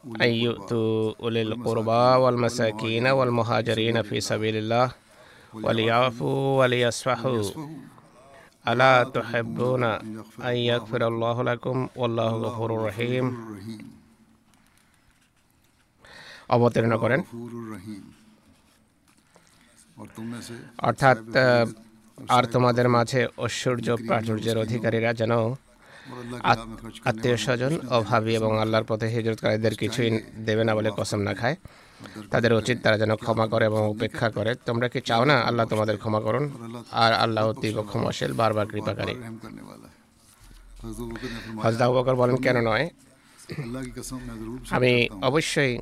أن 0.05 0.31
يؤتوا 0.47 1.15
أولي 1.21 1.43
القربى 1.43 2.05
والمساكين 2.23 3.07
والمهاجرين 3.09 3.97
في 4.03 4.17
سبيل 4.21 4.57
الله 4.57 4.89
وليعفوا 5.55 6.41
وليصفحوا 6.59 7.43
ألا 8.65 8.95
تحبون 9.07 9.85
أن 10.43 10.57
يغفر 10.71 11.03
الله 11.09 11.37
لكم 11.43 11.77
والله 11.97 12.31
غفور 12.37 12.71
رحيم 12.83 13.27
অবতীর্ণ 16.49 16.93
করেন। 16.99 17.21
অর্থাৎ 20.89 21.19
আর 22.29 22.45
তোমাদের 22.55 22.87
মাঝে 22.89 23.21
ঐশ্বর্য 23.39 23.89
প্রাচুর্যের 24.09 24.57
অধিকারীরা 24.59 25.11
যেন 25.21 25.33
আত্মীয় 27.09 27.37
স্বজন 27.37 27.73
অভাবী 27.99 28.33
এবং 28.41 28.53
আল্লাহর 28.61 28.87
পথে 28.89 29.07
হিজরতকারীদের 29.09 29.75
কিছুই 29.75 30.11
দেবে 30.47 30.63
না 30.65 30.73
বলে 30.75 30.91
কসম 30.97 31.21
না 31.21 31.33
খায়। 31.35 31.57
তাদের 32.31 32.53
উচিত 32.61 32.77
তারা 32.85 32.97
যেন 32.99 33.13
ক্ষমা 33.17 33.47
করে 33.53 33.65
এবং 33.65 33.81
উপেক্ষা 33.95 34.29
করে। 34.31 34.51
তোমরা 34.69 34.87
কি 34.93 35.01
চাও 35.01 35.23
না 35.25 35.37
আল্লাহ 35.49 35.65
তোমাদের 35.67 35.97
ক্ষমা 35.99 36.21
করুন? 36.21 36.45
আর 37.03 37.13
আল্লাহ 37.25 37.43
অতীব 37.49 37.77
ক্ষমাশীল, 37.83 38.33
বারবার 38.33 38.67
কৃপাকারী। 38.67 39.15
হজদা 41.63 41.87
বকর 41.91 42.15
বলেন, 42.15 42.37
কেন 42.37 42.57
নয়? 42.71 42.87
আমি 44.77 44.93
অবশ্যই 45.31 45.73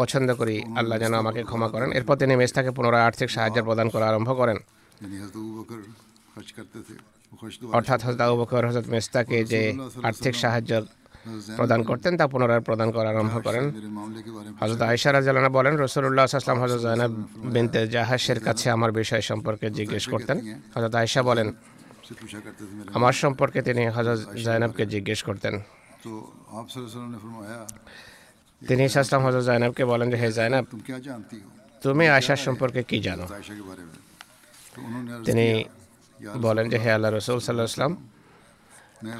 পছন্দ 0.00 0.28
করি 0.40 0.56
আল্লাহ 0.80 0.96
যেন 1.02 1.14
আমাকে 1.22 1.40
ক্ষমা 1.48 1.68
করেন। 1.74 1.88
এরপর 1.98 2.16
তিনি 2.22 2.32
মেস্তাকে 2.40 2.70
পুনরায় 2.76 3.04
আর্থিক 3.08 3.28
সাহায্য 3.36 3.58
প্রদান 3.68 3.88
করা 3.94 4.06
আরম্ভ 4.10 4.30
করেন। 4.40 4.58
অর্থাৎ 7.78 8.00
হজরত 8.06 8.20
আবু 8.26 8.36
বকর 8.40 8.62
হজরত 8.68 8.86
মেস্তাকে 8.94 9.38
যে 9.52 9.62
আর্থিক 10.08 10.34
সাহায্য 10.44 10.72
প্রদান 11.58 11.80
করতেন, 11.88 12.12
তা 12.20 12.24
পুনরায় 12.32 12.62
প্রদান 12.68 12.88
করা 12.96 13.08
আরম্ভ 13.14 13.34
করেন। 13.46 13.64
হজরত 14.60 14.80
আয়সা 14.90 15.10
রাজালানা 15.12 15.50
বলেন 15.58 15.74
রসুল্লাহ 15.84 16.24
আসলাম 16.24 16.58
হজরত 16.62 16.80
জয়নাব 16.86 17.12
বিনতে 17.54 17.80
জাহাসের 17.94 18.38
কাছে 18.46 18.66
আমার 18.76 18.90
বিষয় 19.00 19.22
সম্পর্কে 19.30 19.66
জিজ্ঞেস 19.78 20.04
করতেন। 20.12 20.36
হজরত 20.74 20.94
আয়সা 21.00 21.20
বলেন, 21.30 21.48
আমার 22.96 23.14
সম্পর্কে 23.22 23.58
তিনি 23.68 23.82
হজরত 23.96 24.20
জয়নাবকে 24.44 24.84
জিজ্ঞেস 24.94 25.20
করতেন। 25.28 25.54
তিনি 28.62 28.84
সাসলাম 28.94 29.20
হজর 29.26 29.42
জাইনাবকে 29.48 29.82
বলেন 29.92 30.08
যে 30.12 30.16
হে 30.22 30.28
জাইনাব 30.38 30.64
তুমি 31.82 32.04
আয়সার 32.08 32.40
সম্পর্কে 32.46 32.80
কি 32.90 32.98
জানো 33.06 33.24
তিনি 35.26 35.46
বলেন 36.40 36.66
যে 36.72 36.76
হে 36.82 36.90
আল্লাহ 36.96 37.10
রসুল 37.10 37.38
সাল্লাহ 37.40 37.66
ইসলাম 37.72 37.92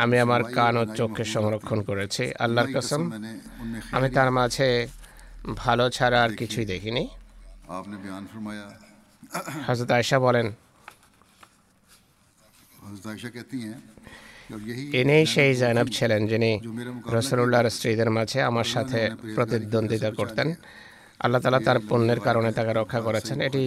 আমি 0.02 0.16
আমার 0.18 0.42
কান 0.56 0.74
ও 0.80 0.82
চোখকে 0.98 1.24
সংরক্ষণ 1.34 1.78
করেছি 1.88 2.24
আল্লাহর 2.44 2.68
কসম 2.74 3.02
আমি 3.96 4.08
তার 4.16 4.30
মাঝে 4.38 4.68
ভালো 5.56 5.84
ছাড়া 5.90 6.18
আর 6.24 6.30
কিছুই 6.40 6.66
দেখিনি 6.72 7.04
হজরত 9.66 9.90
আয়সা 9.96 10.18
বলেন 10.26 10.46
তিনি 14.92 15.16
সেই 15.34 15.50
জয়নব 15.60 15.88
ছিলেন 15.96 16.20
যিনি 16.32 16.50
রসুল্লাহর 17.16 17.68
স্ত্রীদের 17.76 18.10
মাঝে 18.16 18.38
আমার 18.50 18.68
সাথে 18.74 19.00
প্রতিদ্বন্দ্বিতা 19.36 20.10
করতেন। 20.18 20.48
আল্লাহ 21.24 21.40
তালা 21.42 21.60
তার 21.66 21.78
পণ্যের 21.88 22.20
কারণে 22.26 22.50
তাকে 22.56 22.72
রক্ষা 22.80 23.00
করেছেন। 23.06 23.36
এটি 23.48 23.62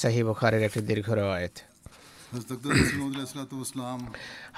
সাহি 0.00 0.20
বুখারের 0.28 0.62
একটি 0.68 0.80
দীর্ঘ 0.90 1.08
রয়েত 1.20 1.54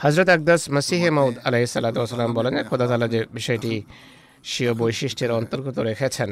হজরত 0.03 0.29
আকদাস 0.37 0.63
মাসিহে 0.75 1.11
মৌদ 1.19 1.35
আলাহি 1.47 1.67
সাল্লাম 1.73 2.31
বলেন, 2.39 2.55
খোদা 2.69 2.87
তালা 2.91 3.07
যে 3.15 3.21
বিষয়টি 3.39 3.73
স্বীয় 4.53 4.73
বৈশিষ্ট্যের 4.83 5.31
অন্তর্গত 5.39 5.77
রেখেছেন 5.91 6.31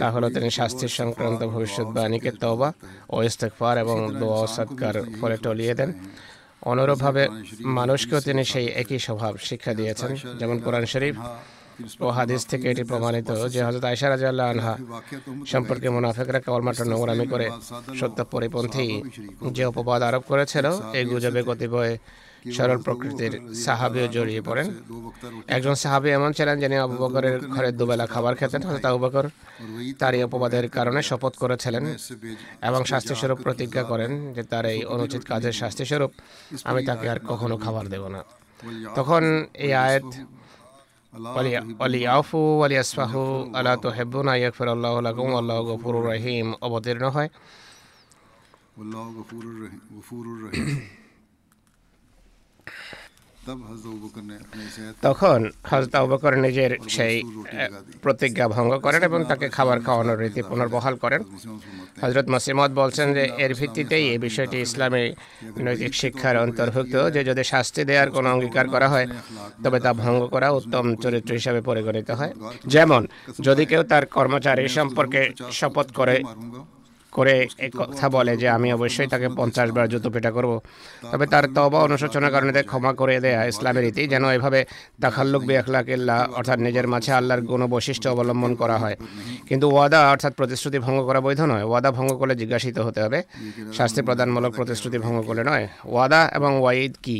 তাহলে 0.00 0.26
তিনি 0.34 0.48
শাস্তির 0.58 0.92
সংক্রান্ত 1.00 1.40
ভবিষ্যৎবাণীকে 1.54 2.30
তবা 2.42 2.68
ও 3.14 3.16
ইস্তেকফার 3.28 3.74
এবং 3.84 3.96
দোয়া 4.20 4.40
সৎকার 4.56 4.94
ফলে 5.18 5.36
টলিয়ে 5.44 5.74
দেন। 5.80 5.90
অনুরূপভাবে 6.72 7.22
মানুষকেও 7.78 8.20
তিনি 8.28 8.42
সেই 8.52 8.66
একই 8.82 9.00
স্বভাব 9.06 9.32
শিক্ষা 9.48 9.72
দিয়েছেন, 9.80 10.10
যেমন 10.40 10.56
কোরআন 10.64 10.84
শরীফ 10.92 11.16
ও 12.04 12.06
হাদিস 12.18 12.42
থেকে 12.50 12.66
এটি 12.72 12.84
প্রমাণিত 12.90 13.28
যে 13.54 13.60
হজরত 13.66 13.84
আয়সা 13.90 14.06
আল্লাহ 14.32 14.46
আনহা 14.52 14.74
সম্পর্কে 15.52 15.88
মুনাফেকরা 15.94 16.38
কেবলমাত্র 16.44 16.82
নোংরামি 16.92 17.26
করে 17.32 17.46
সত্য 18.00 18.18
পরিপন্থী 18.34 18.86
যে 19.56 19.62
অপবাদ 19.70 20.00
আরোপ 20.08 20.24
করেছিল, 20.30 20.66
এই 20.98 21.04
গুজবে 21.10 21.40
কতিপয় 21.48 21.92
সরল 22.56 22.78
প্রকৃতির 22.86 23.32
সাহাবিও 23.64 24.06
জড়িয়ে 24.16 24.42
পড়েন। 24.48 24.66
একজন 25.56 25.74
সাহাবি 25.82 26.08
এমন 26.18 26.30
ছিলেন 26.38 26.56
যিনি 26.62 26.76
আবু 26.84 26.96
বকরের 27.02 27.36
ঘরে 27.54 27.70
দুবেলা 27.78 28.06
খাবার 28.14 28.34
খেতেন 28.40 28.60
হজরত 28.66 28.84
আবু 28.90 28.98
বকর 29.04 29.24
তার 30.00 30.12
এই 30.18 30.22
অপবাদের 30.28 30.64
কারণে 30.76 31.00
শপথ 31.10 31.32
করেছিলেন 31.42 31.84
এবং 32.68 32.80
স্বাস্থ্যস্বরূপ 32.90 33.38
প্রতিজ্ঞা 33.46 33.82
করেন 33.90 34.10
যে 34.36 34.42
তার 34.52 34.64
এই 34.74 34.80
অনুচিত 34.94 35.22
কাজের 35.30 35.54
শাস্তিস্বরূপ 35.60 36.12
আমি 36.68 36.80
তাকে 36.88 37.06
আর 37.12 37.18
কখনো 37.30 37.56
খাবার 37.64 37.84
দেব 37.92 38.04
না। 38.14 38.20
তখন 38.98 39.22
এই 39.66 39.72
আয়াত 39.86 40.08
অলিয়াফু 41.86 42.42
আলিয়াসফাহু 42.66 43.22
আলা 43.58 43.72
তো 43.82 43.88
হেব্বুন 43.96 44.26
আইয়াকফির 44.34 44.68
আল্লাহ 44.74 44.94
লাকুম 45.08 45.30
আল্লাহ 45.40 45.58
গফুরুর 45.70 46.04
রহিম। 46.10 46.46
অবতীর্ণ 46.66 47.04
হয়। 47.16 47.30
তখন 55.02 55.50
হজরত 55.70 55.94
আবুবকর 55.94 56.34
নিজের 56.36 56.78
সেই 56.88 57.22
প্রতিজ্ঞা 58.02 58.48
ভঙ্গ 58.48 58.72
করেন 58.78 59.02
এবং 59.02 59.24
তাকে 59.24 59.48
খাবার 59.48 59.80
খাওয়ানোর 59.80 60.20
রীতি 60.20 60.42
পুনর্বহাল 60.42 60.94
করেন। 60.94 61.22
হজরত 62.02 62.28
মাসিমত 62.28 62.70
বলছেন 62.70 63.14
যে, 63.14 63.24
এর 63.38 63.54
ভিত্তিতেই 63.54 64.04
এই 64.08 64.18
বিষয়টি 64.18 64.60
ইসলামী 64.60 65.14
নৈতিক 65.60 65.94
শিক্ষার 65.94 66.36
অন্তর্ভুক্ত। 66.36 66.94
যে 67.10 67.24
যদি 67.24 67.44
শাস্তি 67.44 67.84
দেওয়ার 67.84 68.10
কোনো 68.10 68.32
অঙ্গীকার 68.32 68.68
করা 68.68 68.88
হয়, 68.88 69.06
তবে 69.64 69.80
তা 69.80 69.92
ভঙ্গ 69.92 70.26
করা 70.26 70.50
উত্তম 70.50 70.96
চরিত্র 70.96 71.32
হিসাবে 71.32 71.60
পরিগণিত 71.60 72.10
হয়। 72.10 72.32
যেমন, 72.66 73.06
যদি 73.40 73.66
কেউ 73.66 73.82
তার 73.82 74.06
কর্মচারী 74.06 74.68
সম্পর্কে 74.68 75.30
শপথ 75.52 75.92
করে 75.92 76.22
করে 77.18 77.34
কথা 77.80 78.06
বলে 78.16 78.32
যে 78.42 78.48
আমি 78.56 78.68
অবশ্যই 78.76 79.08
তাকে 79.12 79.28
পঞ্চাশ 79.38 79.68
বার 79.76 79.86
জুতো 79.92 80.08
পেটা 80.14 80.30
করব। 80.36 80.52
তবে 81.12 81.24
তার 81.32 81.44
তবা 81.56 81.78
অনুশোচনার 81.86 82.32
কারণে 82.34 82.52
ক্ষমা 82.70 82.92
করে 83.00 83.14
দেয়া 83.24 83.40
ইসলামের 83.52 83.82
রীতি 83.86 84.02
যেন 84.12 84.24
এভাবে 84.36 84.60
তাখাল্লুক 85.02 85.42
বেখলাকিল্লা 85.48 86.16
অর্থাৎ 86.38 86.58
নিজের 86.66 86.86
মাঝে 86.92 87.10
আল্লাহর 87.18 87.42
গুণ 87.50 87.62
বৈশিষ্ট্য 87.74 88.08
অবলম্বন 88.14 88.52
করা 88.62 88.76
হয়। 88.82 88.96
কিন্তু 89.48 89.66
ওয়াদা 89.74 90.00
অর্থাৎ 90.12 90.32
প্রতিশ্রুতি 90.40 90.78
ভঙ্গ 90.86 90.98
করা 91.08 91.20
বৈধ 91.26 91.40
নয় 91.52 91.64
ওয়াদা 91.70 91.90
ভঙ্গ 91.98 92.10
করলে 92.20 92.34
জিজ্ঞাসিত 92.42 92.76
হতে 92.86 93.00
হবে। 93.04 93.18
শাস্তি 93.78 94.00
প্রদানমূলক 94.06 94.52
প্রতিশ্রুতি 94.58 94.98
ভঙ্গ 95.04 95.18
করলে 95.28 95.42
নয়। 95.50 95.64
ওয়াদা 95.92 96.20
এবং 96.38 96.50
ওয়াইদ 96.62 96.92
কি? 97.02 97.18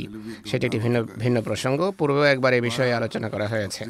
সেটি 0.48 0.64
একটি 0.68 0.78
ভিন্ন 0.84 0.96
ভিন্ন 1.22 1.36
প্রসঙ্গ। 1.48 1.80
পূর্বে 1.98 2.26
একবার 2.34 2.52
এ 2.58 2.60
বিষয়ে 2.68 2.92
আলোচনা 3.00 3.28
করা 3.34 3.46
হয়েছে। 3.52 3.82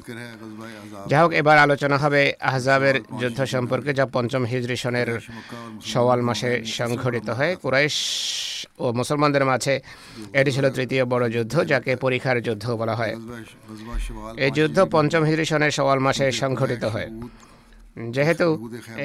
যাই 1.10 1.20
হোক 1.22 1.32
এবার 1.40 1.56
আলোচনা 1.66 1.96
হবে 2.04 2.22
আহজাবের 2.50 2.96
যুদ্ধ 3.20 3.38
সম্পর্কে 3.54 3.90
যা 3.98 4.04
পঞ্চম 4.16 4.42
হিজরি 4.52 4.76
সনের 4.82 5.08
সওয়াল 5.96 6.20
মাসে 6.28 6.50
সংঘটিত 6.78 7.28
হয়। 7.38 7.52
কুরাইশ 7.62 7.96
ও 8.84 8.86
মুসলমানদের 9.00 9.44
মাঝে 9.50 9.74
এটি 10.40 10.50
ছিল 10.56 10.66
তৃতীয় 10.76 11.02
বড় 11.12 11.24
যুদ্ধ, 11.34 11.54
যাকে 11.72 11.92
পরীক্ষার 12.04 12.36
যুদ্ধ 12.46 12.64
বলা 12.80 12.94
হয়। 13.00 13.14
এই 14.44 14.50
যুদ্ধ 14.58 14.78
পঞ্চম 14.94 15.22
হিজরি 15.28 15.44
সনের 15.50 15.72
সওয়াল 15.78 15.98
মাসে 16.06 16.26
সংঘটিত 16.42 16.84
হয়। 16.94 17.08
যেহেতু 18.16 18.46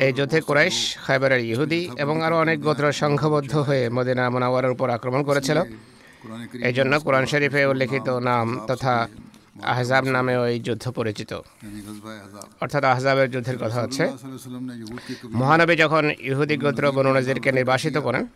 এই 0.05 0.11
যুদ্ধে 0.17 0.39
কুরাইশ 0.47 0.77
খাইবারের 1.05 1.41
ইহুদি 1.51 1.81
এবং 2.03 2.15
আরও 2.25 2.35
অনেক 2.43 2.57
গোত্র 2.67 2.85
সংঘবদ্ধ 3.01 3.53
হয়ে 3.67 3.83
মদিনা 3.97 4.23
মোনাওয়ারের 4.33 4.71
উপর 4.75 4.87
আক্রমণ 4.97 5.21
করেছিল। 5.29 5.57
এই 6.67 6.73
জন্য 6.77 6.93
কোরআন 7.05 7.25
শরীফে 7.31 7.61
উল্লেখিত 7.71 8.07
নাম 8.29 8.47
তথা 8.69 8.95
আহজাব 9.63 10.03
নামে 10.05 10.37
ওই 10.37 10.59
যুদ্ধ 10.59 10.89
পরিচিত। 10.89 11.33
অর্থাৎ 12.61 12.83
আহজাবের 12.83 13.31
যুদ্ধের 13.31 13.57
কথা 13.57 13.81
হচ্ছে। 13.81 14.03
মহানবী 15.31 15.75
যখন 15.75 16.11
ইহুদি 16.19 16.57
গোত্র 16.57 16.91
বনুনাজিরকে 16.91 17.51
নির্বাসিত 17.51 17.97
করেন 17.97 18.27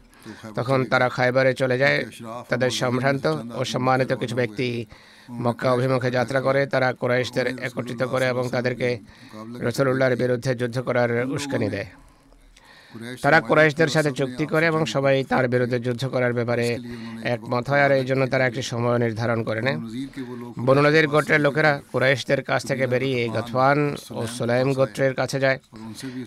তখন 0.55 0.85
তারা 0.85 1.09
খাইবারে 1.09 1.53
চলে 1.53 1.77
যায়। 1.77 2.05
তাদের 2.49 2.69
সম্ভ্রান্ত 2.69 3.25
ও 3.55 3.65
সম্মানিত 3.65 4.13
কিছু 4.13 4.35
ব্যক্তি 4.35 4.85
মক্কা 5.31 5.71
অভিমুখে 5.73 6.11
যাত্রা 6.11 6.41
করে 6.41 6.65
তারা 6.65 6.93
কোরাইশদের 6.93 7.47
একত্রিত 7.47 8.03
করে 8.03 8.27
এবং 8.27 8.49
তাদেরকে 8.49 8.99
রসুল্লাহর 9.59 10.15
বিরুদ্ধে 10.15 10.55
যুদ্ধ 10.55 10.79
করার 10.79 11.25
উস্কানি 11.25 11.69
দেয়। 11.69 11.85
তারা 13.21 13.41
কোরাইশদের 13.41 13.87
সাথে 13.87 14.11
চুক্তি 14.11 14.45
করে 14.45 14.65
এবং 14.67 14.85
সবাই 14.85 15.23
তার 15.23 15.47
বিরুদ্ধে 15.47 15.79
যুদ্ধ 15.79 16.03
করার 16.07 16.33
ব্যাপারে 16.33 16.65
একমত 17.23 17.69
হয় 17.69 17.81
আর 17.81 17.91
এই 17.91 18.05
জন্য 18.05 18.27
তারা 18.27 18.45
একটি 18.47 18.61
সময় 18.61 18.97
নির্ধারণ 18.99 19.43
করে 19.43 19.61
নেয়। 19.61 19.77
বনুনদীর 20.65 21.07
গোত্রের 21.07 21.41
লোকেরা 21.41 21.81
কোরাইশদের 21.91 22.41
কাছ 22.43 22.61
থেকে 22.65 22.87
বেরিয়ে 22.87 23.29
গথওয়ান 23.29 23.95
ও 24.11 24.27
সোলাইম 24.27 24.73
গোত্রের 24.73 25.13
কাছে 25.13 25.39
যায় 25.39 25.59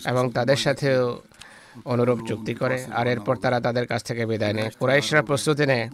এবং 0.07 0.23
তাদের 0.31 0.55
সাথেও 0.55 1.21
অনুরূপ 1.85 2.19
চুক্তি 2.27 2.53
করে 2.53 2.77
আর 2.91 3.07
এরপর 3.07 3.35
তারা 3.35 3.59
তাদের 3.59 3.85
কাছ 3.87 4.03
থেকে 4.03 4.25
বিদায় 4.25 4.53
নেয়। 4.53 4.69
কুরাইশরা 4.79 5.21
প্রস্তুতি 5.21 5.65
নেয়। 5.65 5.89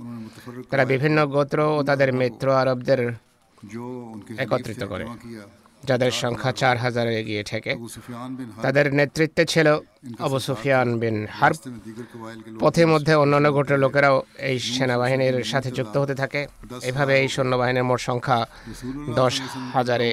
তারা 0.69 0.85
বিভিন্ন 0.85 1.17
গোত্র 1.25 1.59
ও 1.77 1.83
তাদের 1.83 2.13
মিত্র 2.13 2.45
আরবদের 2.53 3.01
একত্রিত 4.37 4.83
করে। 4.83 5.05
যাদের 5.89 6.11
সংখ্যা 6.23 6.51
চার 6.61 6.75
হাজারে 6.83 7.11
এগিয়ে 7.21 7.43
থেকে। 7.51 7.71
তাদের 8.65 8.85
নেতৃত্বে 8.99 9.43
ছিল 9.53 9.67
আবু 10.25 10.37
সুফিয়ান 10.47 10.89
বিন 11.01 11.17
হার্ব। 11.37 11.59
পথে 12.63 12.83
মধ্যে 12.93 13.13
অন্যান্য 13.23 13.47
গোটের 13.55 13.79
লোকেরাও 13.83 14.15
এই 14.49 14.57
সেনাবাহিনীর 14.75 15.37
সাথে 15.51 15.69
যুক্ত 15.77 15.95
হতে 16.01 16.15
থাকে। 16.21 16.41
এভাবে 16.89 17.13
এই 17.21 17.27
সৈন্যবাহিনীর 17.35 17.85
মোট 17.89 17.99
সংখ্যা 18.09 18.39
দশ 19.21 19.33
হাজারে 19.75 20.09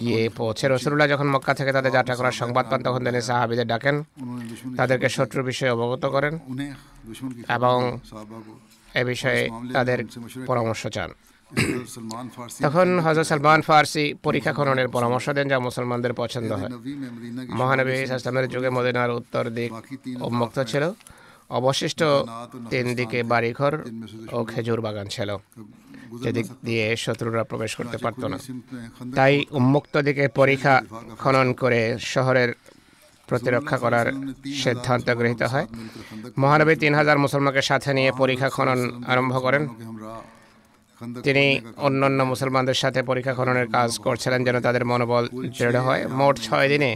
গিয়ে 0.00 0.22
পৌঁছে। 0.38 0.64
রসুল্লাহ 0.68 1.06
যখন 1.12 1.28
মক্কা 1.34 1.52
থেকে 1.58 1.70
তাদের 1.76 1.92
যাত্রা 1.96 2.14
করার 2.18 2.36
সংবাদ 2.42 2.64
পান 2.70 2.80
তখন 2.86 3.00
তিনি 3.06 3.20
সাহাবিদের 3.30 3.68
ডাকেন। 3.72 3.96
তাদেরকে 4.78 5.08
শত্রু 5.16 5.40
বিষয়ে 5.50 5.74
অবগত 5.76 6.04
করেন 6.14 6.34
এবং 7.56 7.78
এ 9.00 9.02
বিষয়ে 9.12 9.40
তাদের 9.76 9.98
পরামর্শ 10.48 10.82
চান। 10.96 11.10
তখন 12.64 12.88
হজরত 13.00 13.26
সালমান 13.26 13.60
ফার্সি 13.62 14.04
পরীক্ষা 14.22 14.52
খননের 14.52 14.88
পরামর্শ 14.88 15.26
দেন 15.28 15.48
যা 15.48 15.58
মুসলমানদের 15.58 16.12
পছন্দ 16.14 16.50
হয়। 16.52 16.70
মহানবী 17.60 17.92
ইসলামের 18.02 18.46
যুগে 18.48 18.70
মদিনার 18.70 19.10
উত্তর 19.10 19.44
দিক 19.50 19.70
উন্মুক্ত 20.20 20.58
ছিল। 20.72 20.84
অবশিষ্ট 21.50 22.00
তিন 22.70 22.86
দিকে 22.94 23.18
বাড়িঘর 23.22 23.74
ও 24.32 24.38
খেজুর 24.44 24.80
বাগান 24.80 25.06
ছিল 25.06 25.30
যেদিক 26.22 26.46
দিয়ে 26.64 26.96
শত্রুরা 26.96 27.44
প্রবেশ 27.44 27.72
করতে 27.76 27.96
পারত 27.98 28.22
না। 28.24 28.38
তাই 29.16 29.34
উন্মুক্ত 29.50 29.94
দিকে 29.96 30.24
পরীক্ষা 30.40 30.74
খনন 31.18 31.48
করে 31.52 31.80
শহরের 32.14 32.50
প্রতিরক্ষা 33.28 33.76
করার 33.78 34.06
সিদ্ধান্ত 34.64 35.06
গৃহীত 35.10 35.42
হয়। 35.42 35.66
মহানবী 36.38 36.74
তিন 36.76 36.94
হাজার 36.94 37.18
মুসলমানকে 37.18 37.62
সাথে 37.62 37.90
নিয়ে 37.92 38.10
পরীক্ষা 38.12 38.48
খনন 38.50 38.78
আরম্ভ 39.06 39.34
করেন। 39.42 39.62
তিনি 41.26 41.44
অন্যান্য 41.86 42.20
মুসলমানদের 42.22 42.74
সাথে 42.74 43.00
পরীক্ষা 43.02 43.34
খননের 43.34 43.68
কাজ 43.76 43.90
করছিলেন 43.98 44.40
যেন 44.44 44.56
তাদের 44.60 44.84
মনোবল 44.84 45.24
দৃঢ় 45.58 45.80
হয়। 45.86 46.02
মোট 46.20 46.34
ছয় 46.46 46.68
দিনে 46.68 46.92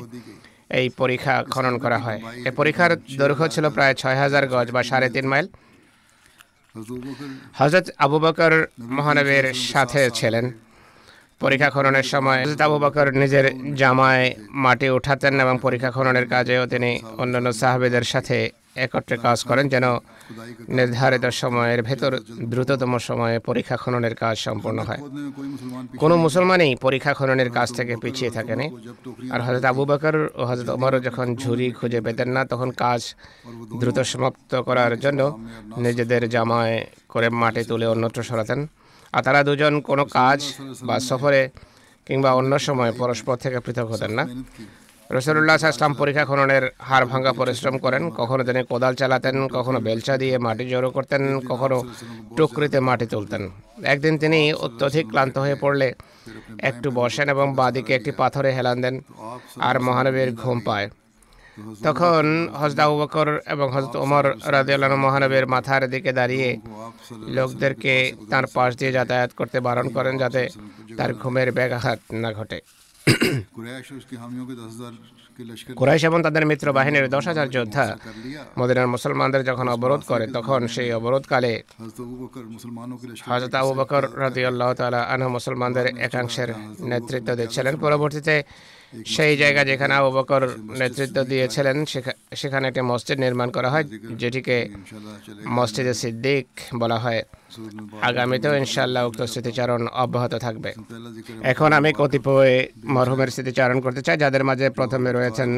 এই 0.78 0.86
পরীক্ষা 1.00 1.34
খনন 1.50 1.74
করা 1.78 1.98
হয়। 1.98 2.20
এই 2.46 2.50
পরীক্ষার 2.50 2.92
দৈর্ঘ্য 3.20 3.46
ছিল 3.54 3.64
প্রায় 3.70 3.94
ছয় 3.94 4.18
হাজার 4.22 4.44
গজ 4.52 4.66
বা 4.70 4.82
সাড়ে 4.82 5.08
তিন 5.10 5.26
মাইল। 5.32 5.46
হজরত 7.58 7.86
আবু 8.04 8.18
বকর 8.18 8.52
মহানবের 8.96 9.46
সাথে 9.54 10.10
ছিলেন। 10.10 10.44
পরীক্ষা 11.40 11.70
খননের 11.70 12.06
সময় 12.12 12.40
হজরত 12.44 12.60
আবু 12.60 12.78
বকর 12.84 13.06
নিজের 13.22 13.46
জামায় 13.74 14.26
মাটি 14.64 14.86
উঠাতেন 14.90 15.34
এবং 15.40 15.54
পরীক্ষা 15.62 15.90
খননের 15.90 16.26
কাজেও 16.28 16.62
তিনি 16.66 16.90
অন্যান্য 17.22 17.48
সাহাবেদের 17.52 18.04
সাথে 18.12 18.36
একত্রে 18.84 19.16
কাজ 19.26 19.38
করেন 19.44 19.68
যেন 19.68 19.86
নির্ধারিত 20.76 21.24
সময়ের 21.42 21.80
ভেতর 21.82 22.12
দ্রুততম 22.52 22.92
সময়ে 23.08 23.36
পরীক্ষা 23.48 23.76
খননের 23.76 24.14
কাজ 24.22 24.36
সম্পন্ন 24.46 24.78
হয়। 24.88 25.00
কোনো 26.02 26.14
মুসলমানই 26.16 26.76
পরীক্ষা 26.76 27.12
খননের 27.18 27.50
কাজ 27.50 27.68
থেকে 27.78 27.94
পিছিয়ে 28.02 28.30
থাকেনি 28.30 28.66
আর 29.34 29.40
হজরত 29.46 29.64
আবু 29.64 29.84
বাকর 29.90 30.16
ও 30.40 30.42
হজরত 30.50 30.68
ওমরও 30.76 30.98
যখন 31.00 31.26
ঝুরি 31.42 31.66
খুঁজে 31.78 32.00
পেতেন 32.06 32.28
না, 32.36 32.42
তখন 32.44 32.68
কাজ 32.84 33.00
দ্রুত 33.80 33.98
সমাপ্ত 34.12 34.52
করার 34.66 34.92
জন্য 35.04 35.20
নিজেদের 35.84 36.22
জামায় 36.34 36.76
করে 37.12 37.28
মাটি 37.40 37.62
তুলে 37.64 37.86
অন্যত্র 37.86 38.20
সরাতেন। 38.22 38.60
আর 39.12 39.22
তারা 39.26 39.40
দুজন 39.48 39.74
কোনো 39.80 40.04
কাজ 40.18 40.40
বা 40.88 40.96
সফরে 41.08 41.42
কিংবা 42.06 42.30
অন্য 42.32 42.52
সময় 42.58 42.92
পরস্পর 42.92 43.36
থেকে 43.36 43.58
পৃথক 43.60 43.86
হতেন 43.92 44.12
না। 44.18 44.24
রসুল্লাহ 45.14 45.56
আসলাম 45.56 45.92
পরীক্ষা 46.00 46.24
খননের 46.30 46.64
হার 46.88 47.04
ভাঙ্গা 47.10 47.32
পরিশ্রম 47.40 47.76
করেন। 47.84 48.02
কখনো 48.20 48.42
তিনি 48.48 48.60
কোদাল 48.70 48.92
চালাতেন, 49.00 49.36
কখনো 49.56 49.78
বেলচা 49.86 50.14
দিয়ে 50.22 50.36
মাটি 50.38 50.64
জড়ো 50.72 50.90
করতেন, 50.96 51.22
কখনো 51.50 51.76
টুকরিতে 52.36 52.78
মাটি 52.88 53.06
তুলতেন। 53.12 53.42
একদিন 53.92 54.14
তিনি 54.22 54.40
অত্যধিক 54.66 55.04
ক্লান্ত 55.12 55.36
হয়ে 55.44 55.56
পড়লে 55.62 55.88
একটু 56.70 56.88
বসেন 56.98 57.26
এবং 57.34 57.46
বাদিকে 57.60 57.92
একটি 57.98 58.10
পাথরে 58.20 58.50
হেলান 58.56 58.78
দেন 58.84 58.94
আর 59.68 59.76
মহানবীর 59.86 60.30
ঘুম 60.42 60.58
পায়। 60.68 60.88
তখন 61.86 62.24
হজদা 62.60 62.84
উবকর 62.92 63.28
এবং 63.54 63.66
হজরত 63.74 63.94
ওমর 64.04 64.24
রাদিয়াল্লাহু 64.54 64.96
মহানবীর 65.04 65.46
মাথার 65.54 65.82
দিকে 65.92 66.10
দাঁড়িয়ে 66.12 66.48
লোকদেরকে 67.36 67.94
তার 68.30 68.44
পাশ 68.54 68.70
দিয়ে 68.78 68.92
যাতায়াত 68.92 69.30
করতে 69.38 69.58
বারণ 69.66 69.86
করেন 69.96 70.14
যাতে 70.22 70.42
তার 70.98 71.10
ঘুমের 71.20 71.48
ব্যাঘাত 71.56 72.00
না 72.22 72.30
ঘটে। 72.38 72.58
কুরাইশ 75.76 76.02
এবং 76.04 76.18
তাদের 76.22 76.44
মিত্র 76.46 76.66
বাহিনীর 76.72 77.06
দশ 77.08 77.24
হাজার 77.26 77.48
যোদ্ধা 77.50 77.86
মদিনার 78.58 78.86
মুসলমানদের 78.86 79.42
যখন 79.44 79.68
অবরোধ 79.68 80.02
করে 80.06 80.24
তখন 80.26 80.60
সেই 80.66 80.92
অবরোধকালে 80.92 81.52
হজরত 83.26 83.54
আবু 83.54 83.72
বকর 83.74 84.04
আল্লাহ 84.46 84.70
তালা 84.74 85.00
আনহা 85.02 85.28
মুসলমানদের 85.28 85.86
একাংশের 85.98 86.50
নেতৃত্ব 86.80 87.28
দিচ্ছিলেন 87.34 87.74
পরবর্তীতে 87.76 88.34
সেই 89.06 89.34
জায়গা 89.36 89.62
যেখানে 89.64 89.94
আবু 89.94 90.10
বকর 90.10 90.42
নেতৃত্ব 90.78 91.16
দিয়েছিলেন 91.24 91.76
সেখানে 92.32 92.64
একটি 92.68 92.80
মসজিদ 92.80 93.18
নির্মাণ 93.18 93.48
করা 93.50 93.68
হয় 93.70 93.84
যেটিকে 94.16 94.56
মসজিদে 95.48 95.94
সিদ্দিক 95.94 96.46
বলা 96.78 96.98
হয়। 96.98 97.22
আগামীতেও 98.08 98.54
ইনশাল্লাহ 98.62 99.02
উক্ত 99.08 99.20
স্মৃতিচারণ 99.32 99.82
অব্যাহত 100.02 100.34
থাকবে। 100.44 100.70
এখন 101.52 101.70
আমি 101.78 101.90
কতিপয় 102.00 102.54
মরহুমের 102.94 103.30
স্মৃতিচারণ 103.34 103.78
করতে 103.84 104.00
চাই, 104.06 104.16
যাদের 104.22 104.42
মাঝে 104.48 104.66
প্রথমে 104.78 105.10
রয়েছেন 105.12 105.50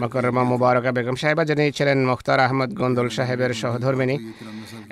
মকরমা 0.00 0.42
মুবারকা 0.50 0.90
বেগম 0.96 1.16
সাহেবা 1.22 1.42
যিনি 1.50 1.64
ছিলেন 1.76 1.98
মুখতার 2.10 2.40
আহমদ 2.46 2.70
গন্দুল 2.80 3.08
সাহেবের 3.16 3.52
সহধর্মিনী। 3.62 4.16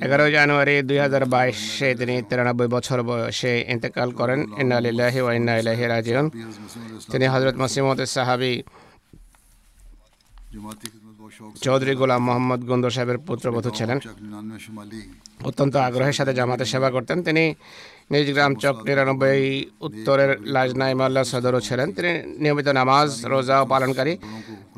এগারোই 0.04 0.30
জানুয়ারি 0.36 0.74
দুই 0.88 0.98
হাজার 1.04 1.24
বাইশে 1.34 1.88
তিনি 2.00 2.14
তিরানব্বই 2.28 2.68
বছর 2.74 2.98
বয়সে 3.08 3.52
ইন্তেকাল 3.72 4.08
করেন। 4.18 4.40
ইন্নালিল্লাহি 4.62 5.20
ও 5.26 5.28
ইন্না 5.38 5.54
ইলাহি 5.60 5.84
তিনি 7.12 7.26
হজরত 7.32 7.56
মসিমত 7.62 7.98
সাহাবি 8.14 8.52
চৌধুরী 11.64 11.94
গোলাম 12.00 12.20
মোহাম্মদ 12.26 12.60
গন্দুল 12.70 12.92
সাহেবের 12.96 13.18
পুত্রবধূ 13.28 13.70
ছিলেন। 13.78 13.98
অত্যন্ত 15.44 15.76
আগ্রহের 15.76 16.12
সাথে 16.12 16.34
জামাতের 16.34 16.66
সেবা 16.66 16.90
করতেন। 16.90 17.22
তিনি 17.22 17.54
নিজ 18.10 18.32
গ্রাম 18.32 18.54
চক 18.54 18.76
নিরানব্বই 18.84 19.64
উত্তরের 19.80 20.36
লাজনাই 20.40 20.94
মাল্লা 20.94 21.24
সদরও 21.24 21.60
ছিলেন। 21.60 21.92
তিনি 21.92 22.22
নিয়মিত 22.38 22.68
নামাজ, 22.68 23.26
রোজা 23.26 23.64
পালনকারী, 23.64 24.16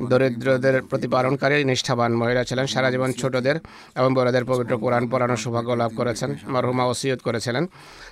দরিদ্রদের 0.09 0.81
প্রতিপালনকারী, 0.81 1.63
নিষ্ঠাবান 1.63 2.15
মহিলা 2.15 2.43
ছিলেন। 2.43 2.65
সারা 2.65 2.91
জীবন 2.91 3.11
ছোটদের 3.11 3.55
এবং 3.95 4.13
বড়দের 4.13 4.45
পবিত্র 4.45 4.77
কোরআন 4.77 5.07
পড়ানোর 5.09 5.37
সৌভাগ্য 5.37 5.71
লাভ 5.71 5.91
করেছেন, 5.97 6.35
মরহুমা 6.47 6.85
ওসিয়ত 6.85 7.21
করেছিলেন। 7.21 7.65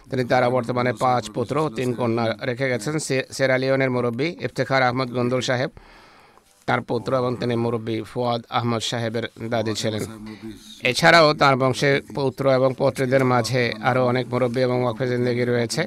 তিনি 0.09 0.23
তারা 0.25 0.49
বর্তমানে 0.49 0.93
পাঁচ 0.99 1.29
পুত্র 1.29 1.71
তিন 1.75 1.93
কন্যা 1.93 2.37
রেখে 2.43 2.69
গেছেন। 2.69 2.99
সে- 2.99 3.33
সেরালিওনের 3.33 3.91
মুরব্বী 3.91 4.25
ইফতেখার 4.25 4.83
আহমদ 4.83 5.11
গন্দুল 5.11 5.41
সাহেব। 5.41 5.69
তার 6.67 6.81
পুত্র 6.89 7.11
এবং 7.21 7.31
তিনি 7.41 7.55
মুরব্বী 7.63 7.97
ফুয়াদ 8.11 8.41
আহমদ 8.57 8.81
সাহেবের 8.89 9.25
দাদি 9.51 9.73
ছিলেন। 9.81 10.03
এছাড়াও 10.89 11.27
তার 11.41 11.55
বংশে 11.61 11.89
পুত্র 12.15 12.43
এবং 12.59 12.69
পৌত্রীদের 12.81 13.23
মাঝে 13.33 13.63
আরও 13.89 14.01
অনেক 14.11 14.25
মুরব্বী 14.33 14.61
এবং 14.67 14.77
ওয়াকফে 14.83 15.05
জিন্দগি 15.11 15.45
রয়েছে। 15.45 15.81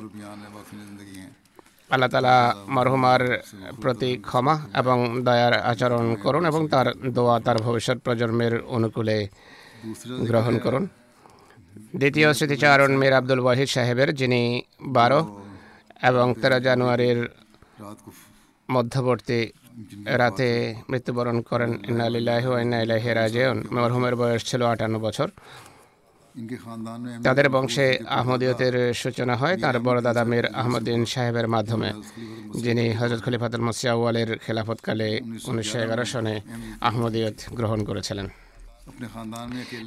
আল্লাহ 1.90 2.10
তালা 2.14 2.36
মরহুমার 2.74 3.22
প্রতি 3.82 4.10
ক্ষমা 4.28 4.54
এবং 4.80 4.96
দয়ার 5.26 5.54
আচরণ 5.70 6.06
করুন 6.24 6.42
এবং 6.50 6.62
তার 6.68 6.86
দোয়া 7.16 7.36
তার 7.46 7.58
ভবিষ্যৎ 7.66 7.98
প্রজন্মের 8.04 8.54
অনুকূলে 8.76 9.18
গ্রহণ 10.30 10.54
করুন। 10.64 10.84
দ্বিতীয় 12.00 12.28
স্মৃতিচারণ 12.38 12.90
মীর 13.00 13.14
আব্দুল 13.18 13.40
ওয়াহিদ 13.44 13.68
সাহেবের 13.76 14.10
যিনি 14.14 14.42
বারো 14.96 15.20
এবং 16.10 16.26
তেরো 16.40 16.58
জানুয়ারির 16.66 17.20
মধ্যবর্তী 18.70 19.40
রাতে 20.04 20.74
মৃত্যুবরণ 20.90 21.40
করেন। 21.40 21.78
ইন্নালিল্লাহ 21.88 22.44
মরহুমের 23.72 24.16
বয়স 24.16 24.44
ছিল 24.44 24.62
আটান্ন 24.62 24.98
বছর। 24.98 25.28
তাদের 27.24 27.48
বংশে 27.48 27.98
আহমদীয়তের 28.06 28.94
সূচনা 28.94 29.36
হয়। 29.36 29.56
তার 29.60 29.80
বড় 29.80 30.00
দাদা 30.00 30.24
মীর 30.24 30.46
আহমদিন 30.46 31.04
সাহেবের 31.04 31.48
মাধ্যমে, 31.48 31.92
যিনি 32.60 32.92
হজরত 32.92 33.24
খলিফাতুল 33.24 33.60
মসিয়াওয়ালের 33.60 34.38
খেলাফতকালে 34.38 35.20
উনিশশো 35.46 35.78
এগারো 35.78 36.04
সনে 36.04 36.40
আহমদীয়ত 36.80 37.34
গ্রহণ 37.52 37.84
করেছিলেন। 37.84 38.28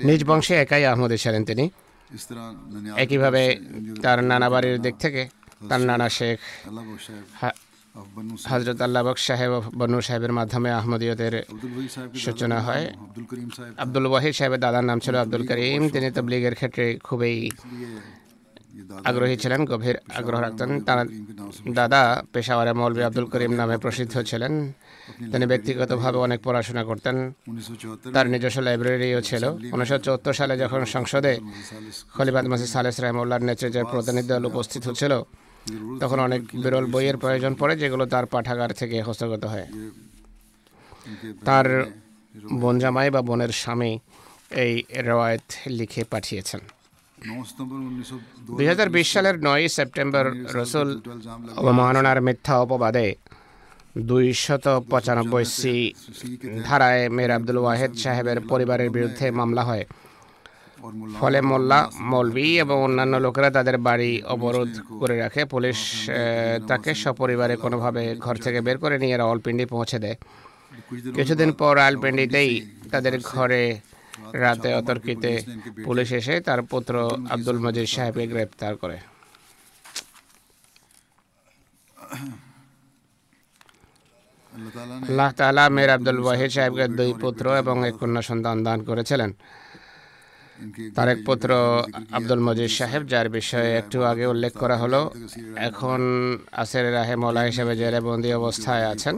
নিজ 0.03 0.25
বংশে 0.25 0.55
একাই 0.55 0.85
আহমদী 0.85 1.17
ছিলেন 1.17 1.45
তিনি। 1.45 1.69
একইভাবে 2.97 3.57
তার 4.01 4.23
নানা 4.23 4.49
বাড়ির 4.49 4.81
দিক 4.81 4.95
থেকে 4.95 5.27
তার 5.69 5.81
নানা 5.81 6.09
শেখ 6.09 6.39
হজরত 8.51 8.79
আল্লাহবাক 8.85 9.17
সাহেব 9.27 9.53
বনু 9.79 9.97
সাহেবের 10.07 10.33
মাধ্যমে 10.39 10.69
আহমদীয়তের 10.79 11.33
সূচনা 12.23 12.57
হয়। 12.67 12.85
আব্দুল 13.83 14.05
ওয়াহিদ 14.11 14.33
সাহেবের 14.39 14.61
দাদার 14.63 14.85
নাম 14.89 14.99
ছিল 15.05 15.15
আব্দুল 15.23 15.43
করিম। 15.49 15.81
তিনি 15.95 16.07
তবলিগের 16.17 16.55
ক্ষেত্রে 16.59 16.85
খুবই 17.07 17.35
আগ্রহী 19.09 19.35
ছিলেন 19.43 19.61
গভীর 19.71 19.97
আগ্রহ 20.19 20.39
রাখতেন। 20.45 20.69
তার 20.87 21.05
দাদা 21.79 22.01
পেশাওয়ারে 22.33 22.73
মৌলবী 22.79 23.01
আব্দুল 23.07 23.25
করিম 23.33 23.51
নামে 23.59 23.77
প্রসিদ্ধ 23.83 24.15
ছিলেন। 24.29 24.53
তিনি 25.31 25.45
ব্যক্তিগতভাবে 25.51 26.17
অনেক 26.27 26.39
পড়াশোনা 26.45 26.83
করতেন। 26.89 27.15
তার 28.15 28.25
নিজস্ব 28.33 28.59
লাইব্রেরিও 28.67 29.21
ছিল। 29.29 29.43
উনিশশো 29.75 30.31
সালে 30.39 30.53
যখন 30.63 30.81
সংসদে 30.95 31.33
খলিবাদ 32.15 32.45
মাসিদ 32.51 32.69
সালেস 32.75 32.95
রহমুল্লার 33.03 33.41
নেতৃত্বে 33.47 33.81
প্রতিনিধি 33.91 34.27
দল 34.31 34.43
উপস্থিত 34.51 34.81
হচ্ছিল 34.87 35.13
তখন 36.01 36.19
অনেক 36.27 36.41
বিরল 36.63 36.85
বইয়ের 36.93 37.17
প্রয়োজন 37.23 37.53
পড়ে, 37.59 37.73
যেগুলো 37.81 38.03
তার 38.13 38.25
পাঠাগার 38.33 38.71
থেকে 38.79 38.97
হস্তগত 39.07 39.43
হয়। 39.53 39.67
তার 41.47 41.67
বনজামাই 42.61 43.09
বা 43.15 43.21
বোনের 43.27 43.51
স্বামী 43.61 43.91
এই 44.63 44.73
রেওয়ায়ত 45.07 45.47
লিখে 45.77 46.01
পাঠিয়েছেন। 46.13 46.61
দুই 48.57 48.65
হাজার 48.71 48.89
বিশ 48.95 49.07
সালের 49.13 49.35
নয় 49.47 49.65
সেপ্টেম্বর 49.77 50.25
রসুল 50.59 50.89
অবমাননার 51.59 52.19
মিথ্যা 52.27 52.53
অপবাদে 52.63 53.07
দুই 54.09 54.25
শত 54.43 54.65
পঁচানব্বই 54.91 55.45
সি 55.57 55.75
ধারায় 56.67 57.03
মেয়ের 57.15 57.31
আব্দুল 57.37 57.57
ওয়াহেদ 57.63 57.91
সাহেবের 58.03 58.39
পরিবারের 58.51 58.89
বিরুদ্ধে 58.95 59.25
মামলা 59.39 59.63
হয়। 59.69 59.85
ফলে 61.19 61.39
মোল্লা 61.49 61.79
মলবি 62.11 62.47
এবং 62.63 62.77
অন্যান্য 62.87 63.15
লোকেরা 63.25 63.49
তাদের 63.57 63.77
বাড়ি 63.87 64.11
অবরোধ 64.35 64.71
করে 65.01 65.15
রাখে। 65.23 65.41
পুলিশ 65.53 65.79
তাকে 66.69 66.91
সপরিবারে 67.03 67.55
কোনোভাবে 67.63 68.03
ঘর 68.25 68.35
থেকে 68.45 68.59
বের 68.67 68.77
করে 68.83 68.95
নিয়ে 69.01 69.15
এরা 69.17 69.25
অলপিন্ডি 69.31 69.65
পৌঁছে 69.73 69.97
দেয়। 70.03 70.17
কিছুদিন 71.17 71.49
পর 71.61 71.73
আলপিন্ডিতেই 71.87 72.51
তাদের 72.91 73.15
ঘরে 73.31 73.63
রাতে 74.43 74.69
অতর্কিতে 74.81 75.31
পুলিশ 75.85 76.09
এসে 76.19 76.35
তার 76.47 76.59
পুত্র 76.71 76.93
আব্দুল 77.33 77.57
মজিদ 77.65 77.87
সাহেবকে 77.95 78.25
গ্রেপ্তার 78.33 78.73
করে। 78.83 78.97
আল্লাহ 85.09 85.29
তালা 85.39 85.65
মের 85.75 85.89
আব্দুল 85.95 86.19
ওয়াহিদ 86.23 86.51
সাহেবকে 86.55 86.85
দুই 86.99 87.11
পুত্র 87.23 87.45
এবং 87.61 87.75
এক 87.89 87.95
কন্যা 88.01 88.21
সন্তান 88.29 88.57
দান 88.67 88.79
করেছিলেন। 88.89 89.31
তার 90.95 91.07
এক 91.13 91.19
পুত্র 91.27 91.49
আব্দুল 92.17 92.41
মজিদ 92.47 92.71
সাহেব, 92.79 93.01
যার 93.11 93.27
বিষয়ে 93.37 93.69
একটু 93.81 93.97
আগে 94.11 94.25
উল্লেখ 94.33 94.53
করা 94.61 94.77
হলো, 94.83 95.01
এখন 95.69 96.01
আসের 96.61 96.85
রাহে 96.95 97.15
মোলা 97.23 97.41
হিসেবে 97.49 97.73
জেলে 97.81 97.99
বন্দী 98.07 98.29
অবস্থায় 98.41 98.85
আছেন। 98.93 99.15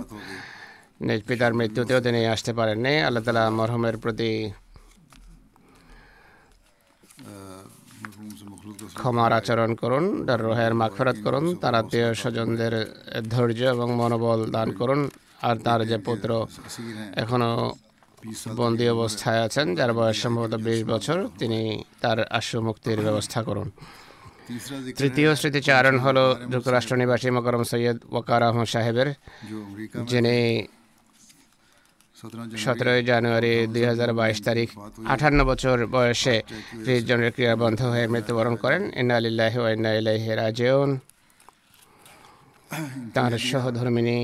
নিজ 1.08 1.22
পিতার 1.28 1.54
মৃত্যুতেও 1.60 2.00
তিনি 2.06 2.20
আসতে 2.34 2.52
পারেননি। 2.60 2.94
আল্লাহ 3.08 3.24
তালা 3.28 3.44
মরহমের 3.60 3.96
প্রতি 4.04 4.32
ক্ষমার 9.00 9.32
আচরণ 9.40 9.72
করুন 9.82 10.06
তার 10.28 10.40
রোহের 10.48 10.74
মাখফেরাত 10.82 11.18
করুন, 11.26 11.46
তার 11.62 11.74
আত্মীয় 11.82 12.08
স্বজনদের 12.22 12.74
ধৈর্য 13.34 13.62
এবং 13.76 13.88
মনোবল 14.00 14.40
দান 14.56 14.70
করুন। 14.80 15.02
আর 15.48 15.56
তার 15.66 15.82
যে 15.92 15.98
পুত্র 16.08 16.30
এখনও 17.22 17.54
বন্দী 18.60 18.86
অবস্থায় 18.96 19.42
আছেন, 19.46 19.68
যার 19.78 19.92
বয়স 19.98 20.18
সম্ভবত 20.24 20.54
বিশ 20.68 20.80
বছর। 20.94 21.18
তিনি 21.40 21.60
তার 22.02 22.20
আশ্রু 22.38 22.60
মুক্তির 22.68 23.00
ব্যবস্থা 23.08 23.40
করুন। 23.48 23.68
তৃতীয় 25.00 25.30
স্মৃতিচারণ 25.40 25.96
হল 26.06 26.18
যুক্তরাষ্ট্র 26.52 26.94
নিবাসী 27.02 27.30
মকরম 27.36 27.64
সৈয়দ 27.72 27.98
ওয়াকার 28.12 28.42
আহমদ 28.48 28.70
সাহেবের, 28.74 29.10
যিনি 30.12 30.38
সতেরোই 32.64 33.02
জানুয়ারি 33.10 33.54
দুই 33.74 33.86
হাজার 33.92 34.10
বাইশ 34.20 34.38
তারিখ 34.48 34.68
আঠান্ন 35.14 35.40
বছর 35.50 35.78
বয়সে 35.94 36.36
ত্রিশ 36.84 37.02
জনের 37.10 37.32
ক্রিয়াবন্ধ 37.36 37.80
হয়ে 37.94 38.06
মৃত্যুবরণ 38.14 38.56
করেন। 38.64 38.82
ইন্নালিল্লাহ 39.02 39.54
ইন্নাইলাহ 39.76 40.24
রাজেউন। 40.42 40.90
তাঁর 43.16 43.34
সহধর্মিনী 43.52 44.20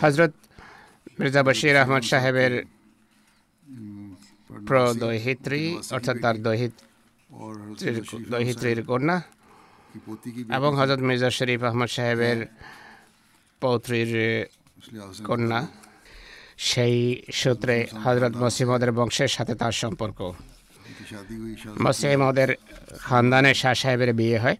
হজরত 0.00 0.32
মির্জা 1.18 1.42
বশির 1.48 1.76
আহমদ 1.82 2.04
সাহেবের 2.10 2.52
প্রদৈহিত্রী, 4.68 5.62
অর্থাৎ 5.96 6.16
তার 6.24 6.36
দৈহিত্রীর 8.32 8.80
কন্যা, 8.90 9.16
এবং 10.58 10.70
হজরত 10.80 11.00
মির্জা 11.08 11.30
শরীফ 11.38 11.60
আহমদ 11.70 11.90
সাহেবের 11.96 12.38
পৌত্রীর 13.62 14.10
কন্যা, 15.28 15.60
সেই 16.70 16.96
সূত্রে 17.40 17.76
হজরত 18.04 18.32
মসিমদের 18.42 18.90
বংশের 18.98 19.30
সাথে 19.36 19.54
তার 19.62 19.74
সম্পর্ক। 19.82 20.18
মসিমদের 21.84 22.50
খানদানের 23.06 23.56
শাহ 23.60 23.74
সাহেবের 23.82 24.10
বিয়ে 24.20 24.38
হয়। 24.44 24.58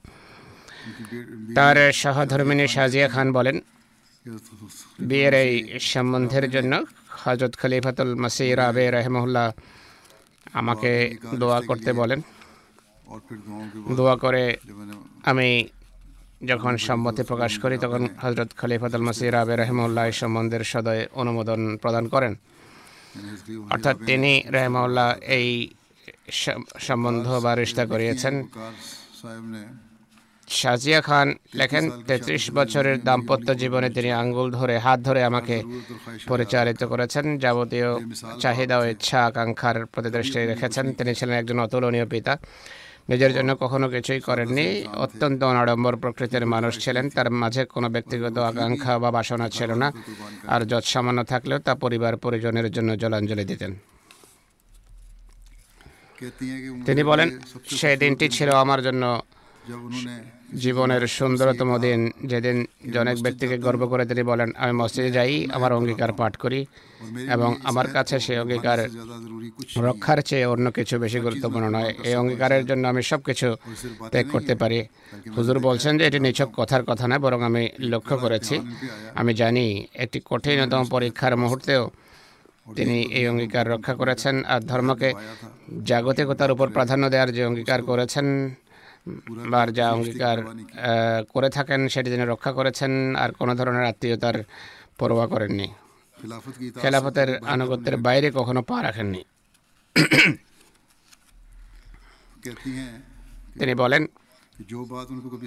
তার 1.57 1.77
সহধর্মিনী 2.03 2.67
সাজিয়া 2.77 3.09
খান 3.15 3.29
বলেন, 3.39 3.57
বিয়ের 5.09 5.35
এই 5.45 5.53
সম্বন্ধের 5.93 6.47
জন্য 6.55 6.73
হজরত 7.23 7.53
খলিফাতুল 7.61 8.11
মাসির 8.23 8.59
আবে 8.69 8.85
রহমুল্লাহ 8.97 9.49
আমাকে 10.61 10.93
দোয়া 11.41 11.59
করতে 11.69 11.91
বলেন। 12.01 12.21
দোয়া 13.99 14.17
করে 14.25 14.45
আমি 15.31 15.49
যখন 16.51 16.75
সম্মতি 16.87 17.23
প্রকাশ 17.31 17.53
করি 17.63 17.77
তখন 17.85 18.03
হজরত 18.23 18.51
খলিফাতুল 18.61 19.05
মাসির 19.09 19.35
আবে 19.43 19.55
রহমুল্লাহ 19.57 20.07
সম্বন্ধের 20.21 20.65
সদয় 20.73 21.03
অনুমোদন 21.21 21.61
প্রদান 21.83 22.05
করেন। 22.15 22.33
অর্থাৎ 23.75 23.97
তিনি 24.09 24.33
রহমউল্লাহ 24.57 25.09
এই 25.39 25.49
সম্বন্ধ 26.89 27.27
বা 27.45 27.53
রিস্তা 27.55 27.85
করিয়েছেন। 27.93 28.35
শাজিয়া 30.49 31.01
খান 31.01 31.35
লেখেন 31.55 31.91
তেত্রিশ 31.91 32.51
বছরের 32.51 33.05
দাম্পত্য 33.05 33.55
জীবনে 33.55 33.91
তিনি 33.91 34.13
আঙ্গুল 34.13 34.51
ধরে 34.51 34.79
হাত 34.79 35.01
ধরে 35.01 35.25
আমাকে 35.25 35.63
পরিচালিত 36.29 36.85
করেছেন। 36.85 37.39
যাবতীয় 37.39 37.99
চাহিদা 38.41 38.79
ও 38.79 38.85
ইচ্ছা 38.85 39.27
আকাঙ্ক্ষার 39.27 39.87
প্রতি 39.87 40.11
দৃষ্টি 40.11 40.47
রেখেছেন। 40.47 40.93
তিনি 40.93 41.15
ছিলেন 41.15 41.35
একজন 41.35 41.59
অতুলনীয় 41.59 42.07
পিতা। 42.07 42.39
নিজের 43.09 43.35
জন্য 43.35 43.57
কখনো 43.57 43.89
কিছুই 43.89 44.21
করেননি। 44.21 44.87
অত্যন্ত 44.95 45.43
অনাড়ম্বর 45.43 45.97
প্রকৃতির 45.97 46.47
মানুষ 46.47 46.85
ছিলেন। 46.85 47.11
তার 47.11 47.31
মাঝে 47.31 47.65
কোনো 47.65 47.89
ব্যক্তিগত 47.89 48.39
আকাঙ্ক্ষা 48.39 48.99
বা 48.99 49.11
বাসনা 49.11 49.49
ছিল 49.49 49.75
না। 49.75 49.93
আর 50.47 50.65
যৎ 50.65 50.85
সামান্য 50.85 51.25
থাকলেও 51.25 51.59
তা 51.59 51.75
পরিবার 51.75 52.17
পরিজনের 52.17 52.71
জন্য 52.71 52.99
জলাঞ্জলি 52.99 53.45
দিতেন। 53.45 53.75
তিনি 56.87 57.03
বলেন 57.03 57.39
সেই 57.67 57.97
দিনটি 57.97 58.29
ছিল 58.29 58.51
আমার 58.51 58.83
জন্য 58.83 59.23
জীবনের 60.55 61.07
সুন্দরতম 61.07 61.79
দিন 61.79 62.13
যেদিন 62.25 62.67
অনেক 62.99 63.17
ব্যক্তিকে 63.23 63.59
গর্ব 63.59 63.87
করে 63.87 64.07
তিনি 64.07 64.23
বলেন, 64.23 64.53
আমি 64.57 64.73
মসজিদে 64.73 65.11
যাই, 65.11 65.47
আমার 65.53 65.73
অঙ্গীকার 65.73 66.13
পাঠ 66.13 66.37
করি 66.37 66.67
এবং 67.33 67.57
আমার 67.65 67.89
কাছে 67.89 68.21
সেই 68.21 68.39
অঙ্গীকার 68.39 68.79
রক্ষার 69.79 70.23
চেয়ে 70.23 70.47
অন্য 70.47 70.71
কিছু 70.71 70.99
বেশি 70.99 71.19
গুরুত্বপূর্ণ 71.21 71.67
নয়। 71.77 71.95
এই 72.05 72.15
অঙ্গীকারের 72.15 72.67
জন্য 72.67 72.89
আমি 72.89 73.03
সব 73.03 73.21
কিছু 73.23 73.57
ত্যাগ 74.13 74.27
করতে 74.33 74.55
পারি। 74.55 74.89
হুজুর 75.37 75.59
বলছেন 75.59 75.99
যে, 75.99 76.07
এটি 76.07 76.19
নিছক 76.21 76.51
কথার 76.57 76.83
কথা 76.85 77.07
না 77.09 77.19
বরং 77.19 77.43
আমি 77.43 77.69
লক্ষ্য 77.81 78.17
করেছি। 78.19 78.61
আমি 79.15 79.35
জানি 79.35 79.87
একটি 79.95 80.21
কঠিনতম 80.25 80.85
পরীক্ষার 80.91 81.37
মুহূর্তেও 81.37 81.91
তিনি 82.77 83.03
এই 83.19 83.29
অঙ্গীকার 83.29 83.71
রক্ষা 83.71 83.95
করেছেন 83.95 84.45
আর 84.45 84.61
ধর্মকে 84.61 85.13
জাগতিকতার 85.85 86.51
উপর 86.51 86.69
প্রাধান্য 86.69 87.11
দেওয়ার 87.11 87.33
যে 87.33 87.45
অঙ্গীকার 87.45 87.83
করেছেন 87.83 88.55
বার 89.53 89.69
যা 89.79 89.87
অঙ্গীকার 89.97 90.39
করে 91.35 91.49
থাকেন, 91.57 91.81
সেটি 91.93 92.09
তিনি 92.13 92.25
রক্ষা 92.33 92.53
করেছেন, 92.59 92.93
আর 93.23 93.31
কোনো 93.41 93.53
ধরনের 93.59 93.85
আত্মীয়তার 93.91 94.37
পরোয়া 94.99 95.27
করেননি। 95.33 95.69
খেলাফতের 96.83 97.29
আনুগত্যের 97.55 97.97
বাইরে 98.07 98.29
কখনো 98.39 98.61
পা 98.69 98.77
রাখেননি। 98.87 99.23
তিনি 103.59 103.75
বলেন, 103.83 104.03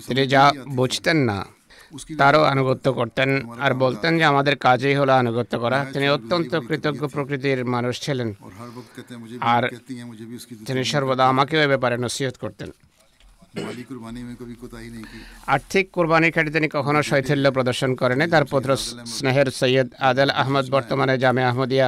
তিনি 0.09 0.23
যা 0.33 0.43
বুঝতেন 0.79 1.17
না, 1.29 1.37
তারও 2.21 2.41
আনুগত্য 2.53 2.87
করতেন, 2.99 3.29
আর 3.65 3.71
বলতেন 3.83 4.11
যে 4.19 4.25
আমাদের 4.31 4.55
কাজেই 4.65 4.95
হলো 4.99 5.13
আনুগত্য 5.21 5.53
করা। 5.63 5.79
তিনি 5.93 6.05
অত্যন্ত 6.15 6.51
কৃতজ্ঞ 6.67 7.03
প্রকৃতির 7.15 7.59
মানুষ 7.75 7.93
ছিলেন, 8.05 8.29
আর 9.53 9.63
তিনি 10.67 10.81
সর্বদা 10.91 11.23
আমাকেও 11.33 11.59
এ 11.65 11.67
ব্যাপারে 11.73 11.95
নসিহত 12.05 12.35
করতেন। 12.43 12.69
আর্থিক 15.53 15.85
কোরবানির 15.95 16.31
খাটিতে 16.35 16.55
তিনি 16.57 16.67
কখনো 16.77 16.99
শৈথিল্য 17.09 17.45
প্রদর্শন 17.57 17.91
করেনি 18.01 18.25
তার 18.33 18.45
পুত্র 18.51 18.69
স্নেহের 19.15 19.47
সৈয়দ 19.59 19.87
আদেল 20.09 20.29
আহমদ 20.41 20.65
বর্তমানে 20.75 21.15
জামে 21.23 21.43
আহমদিয়া, 21.51 21.87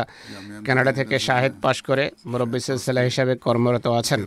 কানাডা 0.65 0.91
থেকে 0.99 1.15
শাহেদ 1.27 1.53
পাশ 1.61 1.77
করে 1.81 2.03
মুরব্বী 2.31 2.59
সিলসিলা 2.65 3.01
হিসাবে 3.09 3.33
কর্মরত 3.45 3.85
আছেন। 4.01 4.21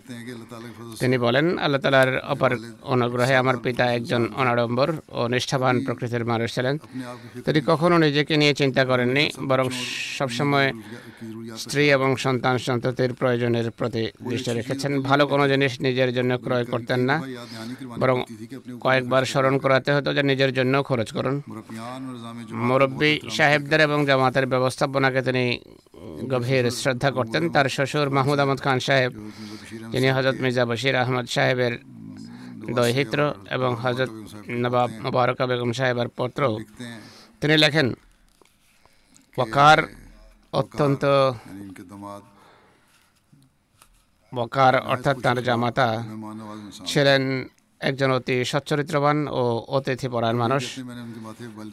তিনি 1.00 1.16
বলেন, 1.18 1.46
আল্লাহ 1.64 1.80
তালার 1.80 2.10
অপার 2.32 2.52
অনুগ্রহে 2.94 3.34
আমার 3.42 3.56
পিতা 3.64 3.84
একজন 3.98 4.22
অনাড়ম্বর 4.40 4.88
ও 5.18 5.20
নিষ্ঠাবান 5.28 5.74
প্রকৃতির 5.86 6.24
মানুষ 6.32 6.48
ছিলেন। 6.54 6.74
তিনি 7.44 7.60
কখনো 7.70 7.96
নিজেকে 7.98 8.34
নিয়ে 8.36 8.54
চিন্তা 8.54 8.82
করেননি, 8.84 9.24
বরং 9.50 9.66
সবসময় 10.18 10.68
স্ত্রী 11.62 11.84
এবং 11.96 12.08
সন্তান 12.24 12.56
সন্ততির 12.66 13.12
প্রয়োজনের 13.20 13.66
প্রতি 13.78 14.04
দৃষ্টি 14.30 14.50
রেখেছেন। 14.58 14.92
ভালো 15.08 15.24
কোনো 15.32 15.44
জিনিস 15.48 15.72
নিজের 15.86 16.10
জন্য 16.16 16.32
ক্রয় 16.44 16.66
করতেন 16.72 17.00
না। 17.10 17.16
বরং 18.00 18.16
কয়েকবার 18.80 19.22
স্মরণ 19.24 19.54
করাতে 19.58 19.90
হতো 19.92 20.08
যে 20.16 20.22
নিজের 20.22 20.50
জন্য 20.52 20.74
খরচ 20.82 21.08
করুন 21.16 21.36
মুরব্বী 22.68 23.12
সাহেবদের 23.30 23.80
এবং 23.80 23.98
জামাতের 24.06 24.46
ব্যবস্থাপনাকে 24.46 25.20
তিনি 25.22 25.44
গভীর 26.32 26.64
শ্রদ্ধা 26.80 27.10
করতেন 27.10 27.42
তার 27.48 27.66
শ্বশুর 27.68 28.08
মাহমুদ 28.10 28.38
আহমদ 28.40 28.58
খান 28.60 28.78
সাহেব 28.78 29.12
যিনি 29.92 30.08
হজরত 30.16 30.36
মির্জা 30.42 30.64
বশির 30.64 30.94
আহমদ 30.96 31.26
সাহেবের 31.26 31.74
দৈহিত্র 32.76 33.20
এবং 33.50 33.70
হজরত 33.82 34.12
নবাব 34.54 34.90
মুবারকা 35.04 35.44
বেগম 35.46 35.70
সাহেবের 35.72 36.08
পত্র 36.18 36.42
তিনি 37.42 37.54
লেখেন 37.56 37.88
ওয়াকার 39.38 39.78
অত্যন্ত 40.52 41.02
বকার 44.32 44.74
অর্থাৎ 44.92 45.16
তার 45.24 45.38
জামাতা 45.44 45.88
ছিলেন 46.86 47.22
একজন 47.80 48.10
অতি 48.10 48.36
সচ্চরিত্রবান 48.44 49.18
ও 49.40 49.42
অতিথি 49.76 50.08
পরায়ণ 50.08 50.36
মানুষ। 50.44 50.62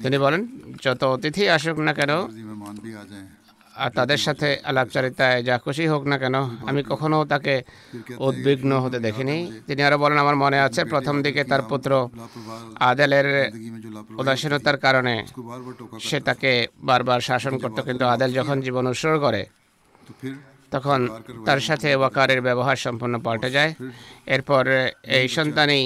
তিনি 0.04 0.18
বলেন 0.18 0.42
যত 0.84 1.02
অতিথি 1.16 1.44
আসুক 1.56 1.78
না 1.88 1.94
কেন 1.94 2.12
আর 3.76 3.92
তাদের 3.92 4.18
সাথে 4.18 4.48
আলাপচারিতায় 4.64 5.38
যা 5.44 5.56
খুশি 5.58 5.86
হোক 5.88 6.04
না 6.12 6.18
কেন 6.18 6.36
আমি 6.70 6.82
কখনো 6.92 7.18
তাকে 7.26 7.56
উদ্বিগ্ন 8.28 8.72
হতে 8.84 9.00
দেখিনি। 9.00 9.38
তিনি 9.68 9.82
আরও 9.88 9.98
বলেন 9.98 10.18
আমার 10.18 10.38
মনে 10.44 10.58
আছে 10.60 10.82
প্রথম 10.86 11.16
দিকে 11.26 11.42
তার 11.52 11.62
পুত্র 11.72 11.92
আদেলের 12.90 13.28
উদাসীনতার 14.20 14.78
কারণে 14.78 15.16
সে 16.08 16.18
তাকে 16.20 16.52
বারবার 16.90 17.20
শাসন 17.30 17.54
করত 17.58 17.78
কিন্তু 17.88 18.04
আদেল 18.06 18.32
যখন 18.40 18.58
জীবন 18.66 18.86
উৎসর্গ 18.88 19.18
করে 19.26 19.42
তখন 20.74 21.00
তার 21.48 21.60
সাথে 21.68 21.90
ওয়াকারের 22.00 22.42
ব্যবহার 22.48 22.78
সম্পূর্ণ 22.86 23.16
পাল্টে 23.26 23.50
যায়। 23.58 23.72
এরপর 24.36 24.64
এই 25.18 25.26
সন্তানই 25.38 25.84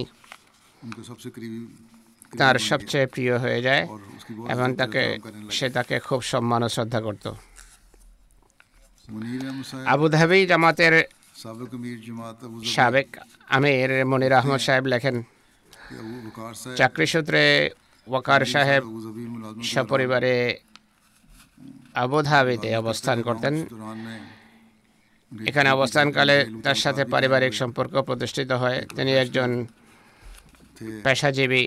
তার 2.39 2.55
সবচেয়ে 2.69 3.07
প্রিয় 3.13 3.35
হয়ে 3.43 3.59
যায় 3.67 3.83
এবং 4.53 4.67
তাকে, 4.81 5.03
সে 5.57 5.67
তাকে 5.77 5.95
খুব 6.07 6.19
সম্মান 6.31 6.61
ও 6.65 6.69
শ্রদ্ধা 6.75 6.99
করত। 7.07 7.25
আবুধাবি 9.93 10.39
জামাতের 10.51 10.93
সাবেক 12.75 13.09
আমির 13.57 13.89
মনির 14.11 14.33
আহমদ 14.39 14.61
সাহেব 14.67 14.85
লেখেন, 14.93 15.15
চাকরি 16.79 17.07
সূত্রে 17.13 17.43
ওয়াকার 18.07 18.41
সাহেব 18.53 18.83
সপরিবারে 19.71 20.35
আবুধাবিতে 22.03 22.69
অবস্থান 22.81 23.17
করতেন। 23.27 23.53
এখানে 25.31 25.69
অবস্থানকালে 25.69 26.35
তার 26.63 26.75
সাথে 26.75 27.05
পারিবারিক 27.05 27.53
সম্পর্ক 27.53 27.93
প্রতিষ্ঠিত 28.01 28.51
হয়। 28.51 28.85
তিনি 28.95 29.11
একজন 29.23 29.49
পেশাজীবী 31.03 31.63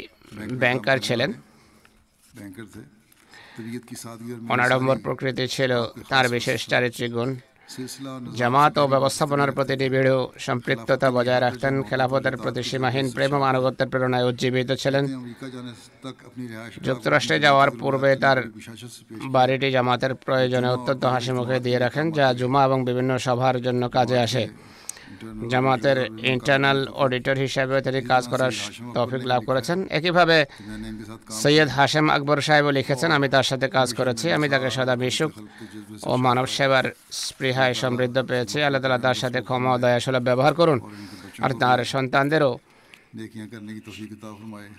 ব্যাংকার 0.62 0.98
ছিলেন। 0.98 1.32
অনাডম্বর 4.48 4.96
প্রকৃতি 4.98 5.44
ছিল 5.48 5.72
তার 6.08 6.26
বিশেষ 6.28 6.58
চারিত্রিক 6.68 7.12
গুণ। 7.12 7.30
জামাত 8.38 8.74
ও 8.82 8.84
ব্যবস্থাপনার 8.94 9.50
প্রতি 9.56 9.74
নিবিড় 9.80 10.14
সম্পৃক্ততা 10.46 11.08
বজায় 11.16 11.40
রাখতেন। 11.46 11.74
খেলাফতের 11.88 12.36
প্রতি 12.42 12.62
সীমাহীন 12.70 13.06
প্রেম 13.14 13.32
ও 13.36 13.38
মানবত্বের 13.46 13.88
প্রেরণায় 13.92 14.26
উজ্জীবিত 14.28 14.70
ছিলেন। 14.82 15.04
যুক্তরাষ্ট্রে 16.86 17.36
যাওয়ার 17.46 17.70
পূর্বে 17.80 18.10
তার 18.24 18.38
বাড়িটি 19.36 19.68
জামাতের 19.76 20.12
প্রয়োজনে 20.24 20.68
অত্যন্ত 20.74 21.04
হাসিমুখে 21.14 21.58
দিয়ে 21.66 21.78
রাখেন, 21.78 22.06
যা 22.18 22.26
জুমা 22.40 22.60
এবং 22.64 22.78
বিভিন্ন 22.88 23.12
সভার 23.26 23.56
জন্য 23.66 23.82
কাজে 23.96 24.18
আসে। 24.26 24.44
জামাতের 25.52 25.98
ইন্টারনাল 26.32 26.78
অডিটর 27.04 27.36
হিসাবে 27.44 27.76
তিনি 27.86 28.00
কাজ 28.12 28.22
করার 28.32 28.52
তৌফিক 28.96 29.22
লাভ 29.30 29.40
করেছেন। 29.48 29.78
একইভাবে 29.98 30.36
সৈয়দ 31.42 31.68
হাশেম 31.76 32.06
আকবর 32.16 32.38
সাহেবও 32.46 32.72
লিখেছেন, 32.78 33.10
আমি 33.18 33.28
তার 33.34 33.46
সাথে 33.50 33.66
কাজ 33.78 33.88
করেছি, 33.98 34.26
আমি 34.36 34.46
তাকে 34.52 34.68
সদা 34.76 34.94
বিশুক 35.02 35.30
ও 36.10 36.12
মানব 36.26 36.46
সেবার 36.56 36.86
স্পৃহায় 37.24 37.74
সমৃদ্ধ 37.82 38.16
পেয়েছি। 38.30 38.58
আল্লাহ 38.66 38.80
তালা 38.82 38.98
তার 39.06 39.18
সাথে 39.22 39.38
ক্ষমা 39.48 39.72
দয়াশলা 39.84 40.20
ব্যবহার 40.28 40.54
করুন 40.60 40.78
আর 41.44 41.50
তার 41.62 41.78
সন্তানদেরও 41.94 42.52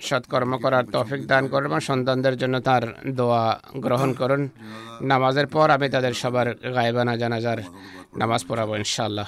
সৎকর্ম 0.07 0.51
করার 0.63 0.85
তফিক 0.95 1.21
দান 1.31 1.43
করুন 1.51 1.65
এবং 1.69 1.81
সন্তানদের 1.89 2.35
জন্য 2.41 2.55
তার 2.67 2.83
দোয়া 3.19 3.43
গ্রহণ 3.85 4.09
করুন। 4.21 4.41
নামাজের 5.11 5.47
পর 5.55 5.67
আমি 5.75 5.87
তাদের 5.95 6.13
সবার 6.21 6.47
গায়েবানা 6.75 7.13
জানাজার 7.21 7.59
নামাজ 8.21 8.41
পড়াবো 8.49 8.73
ইনশাল্লাহ 8.81 9.27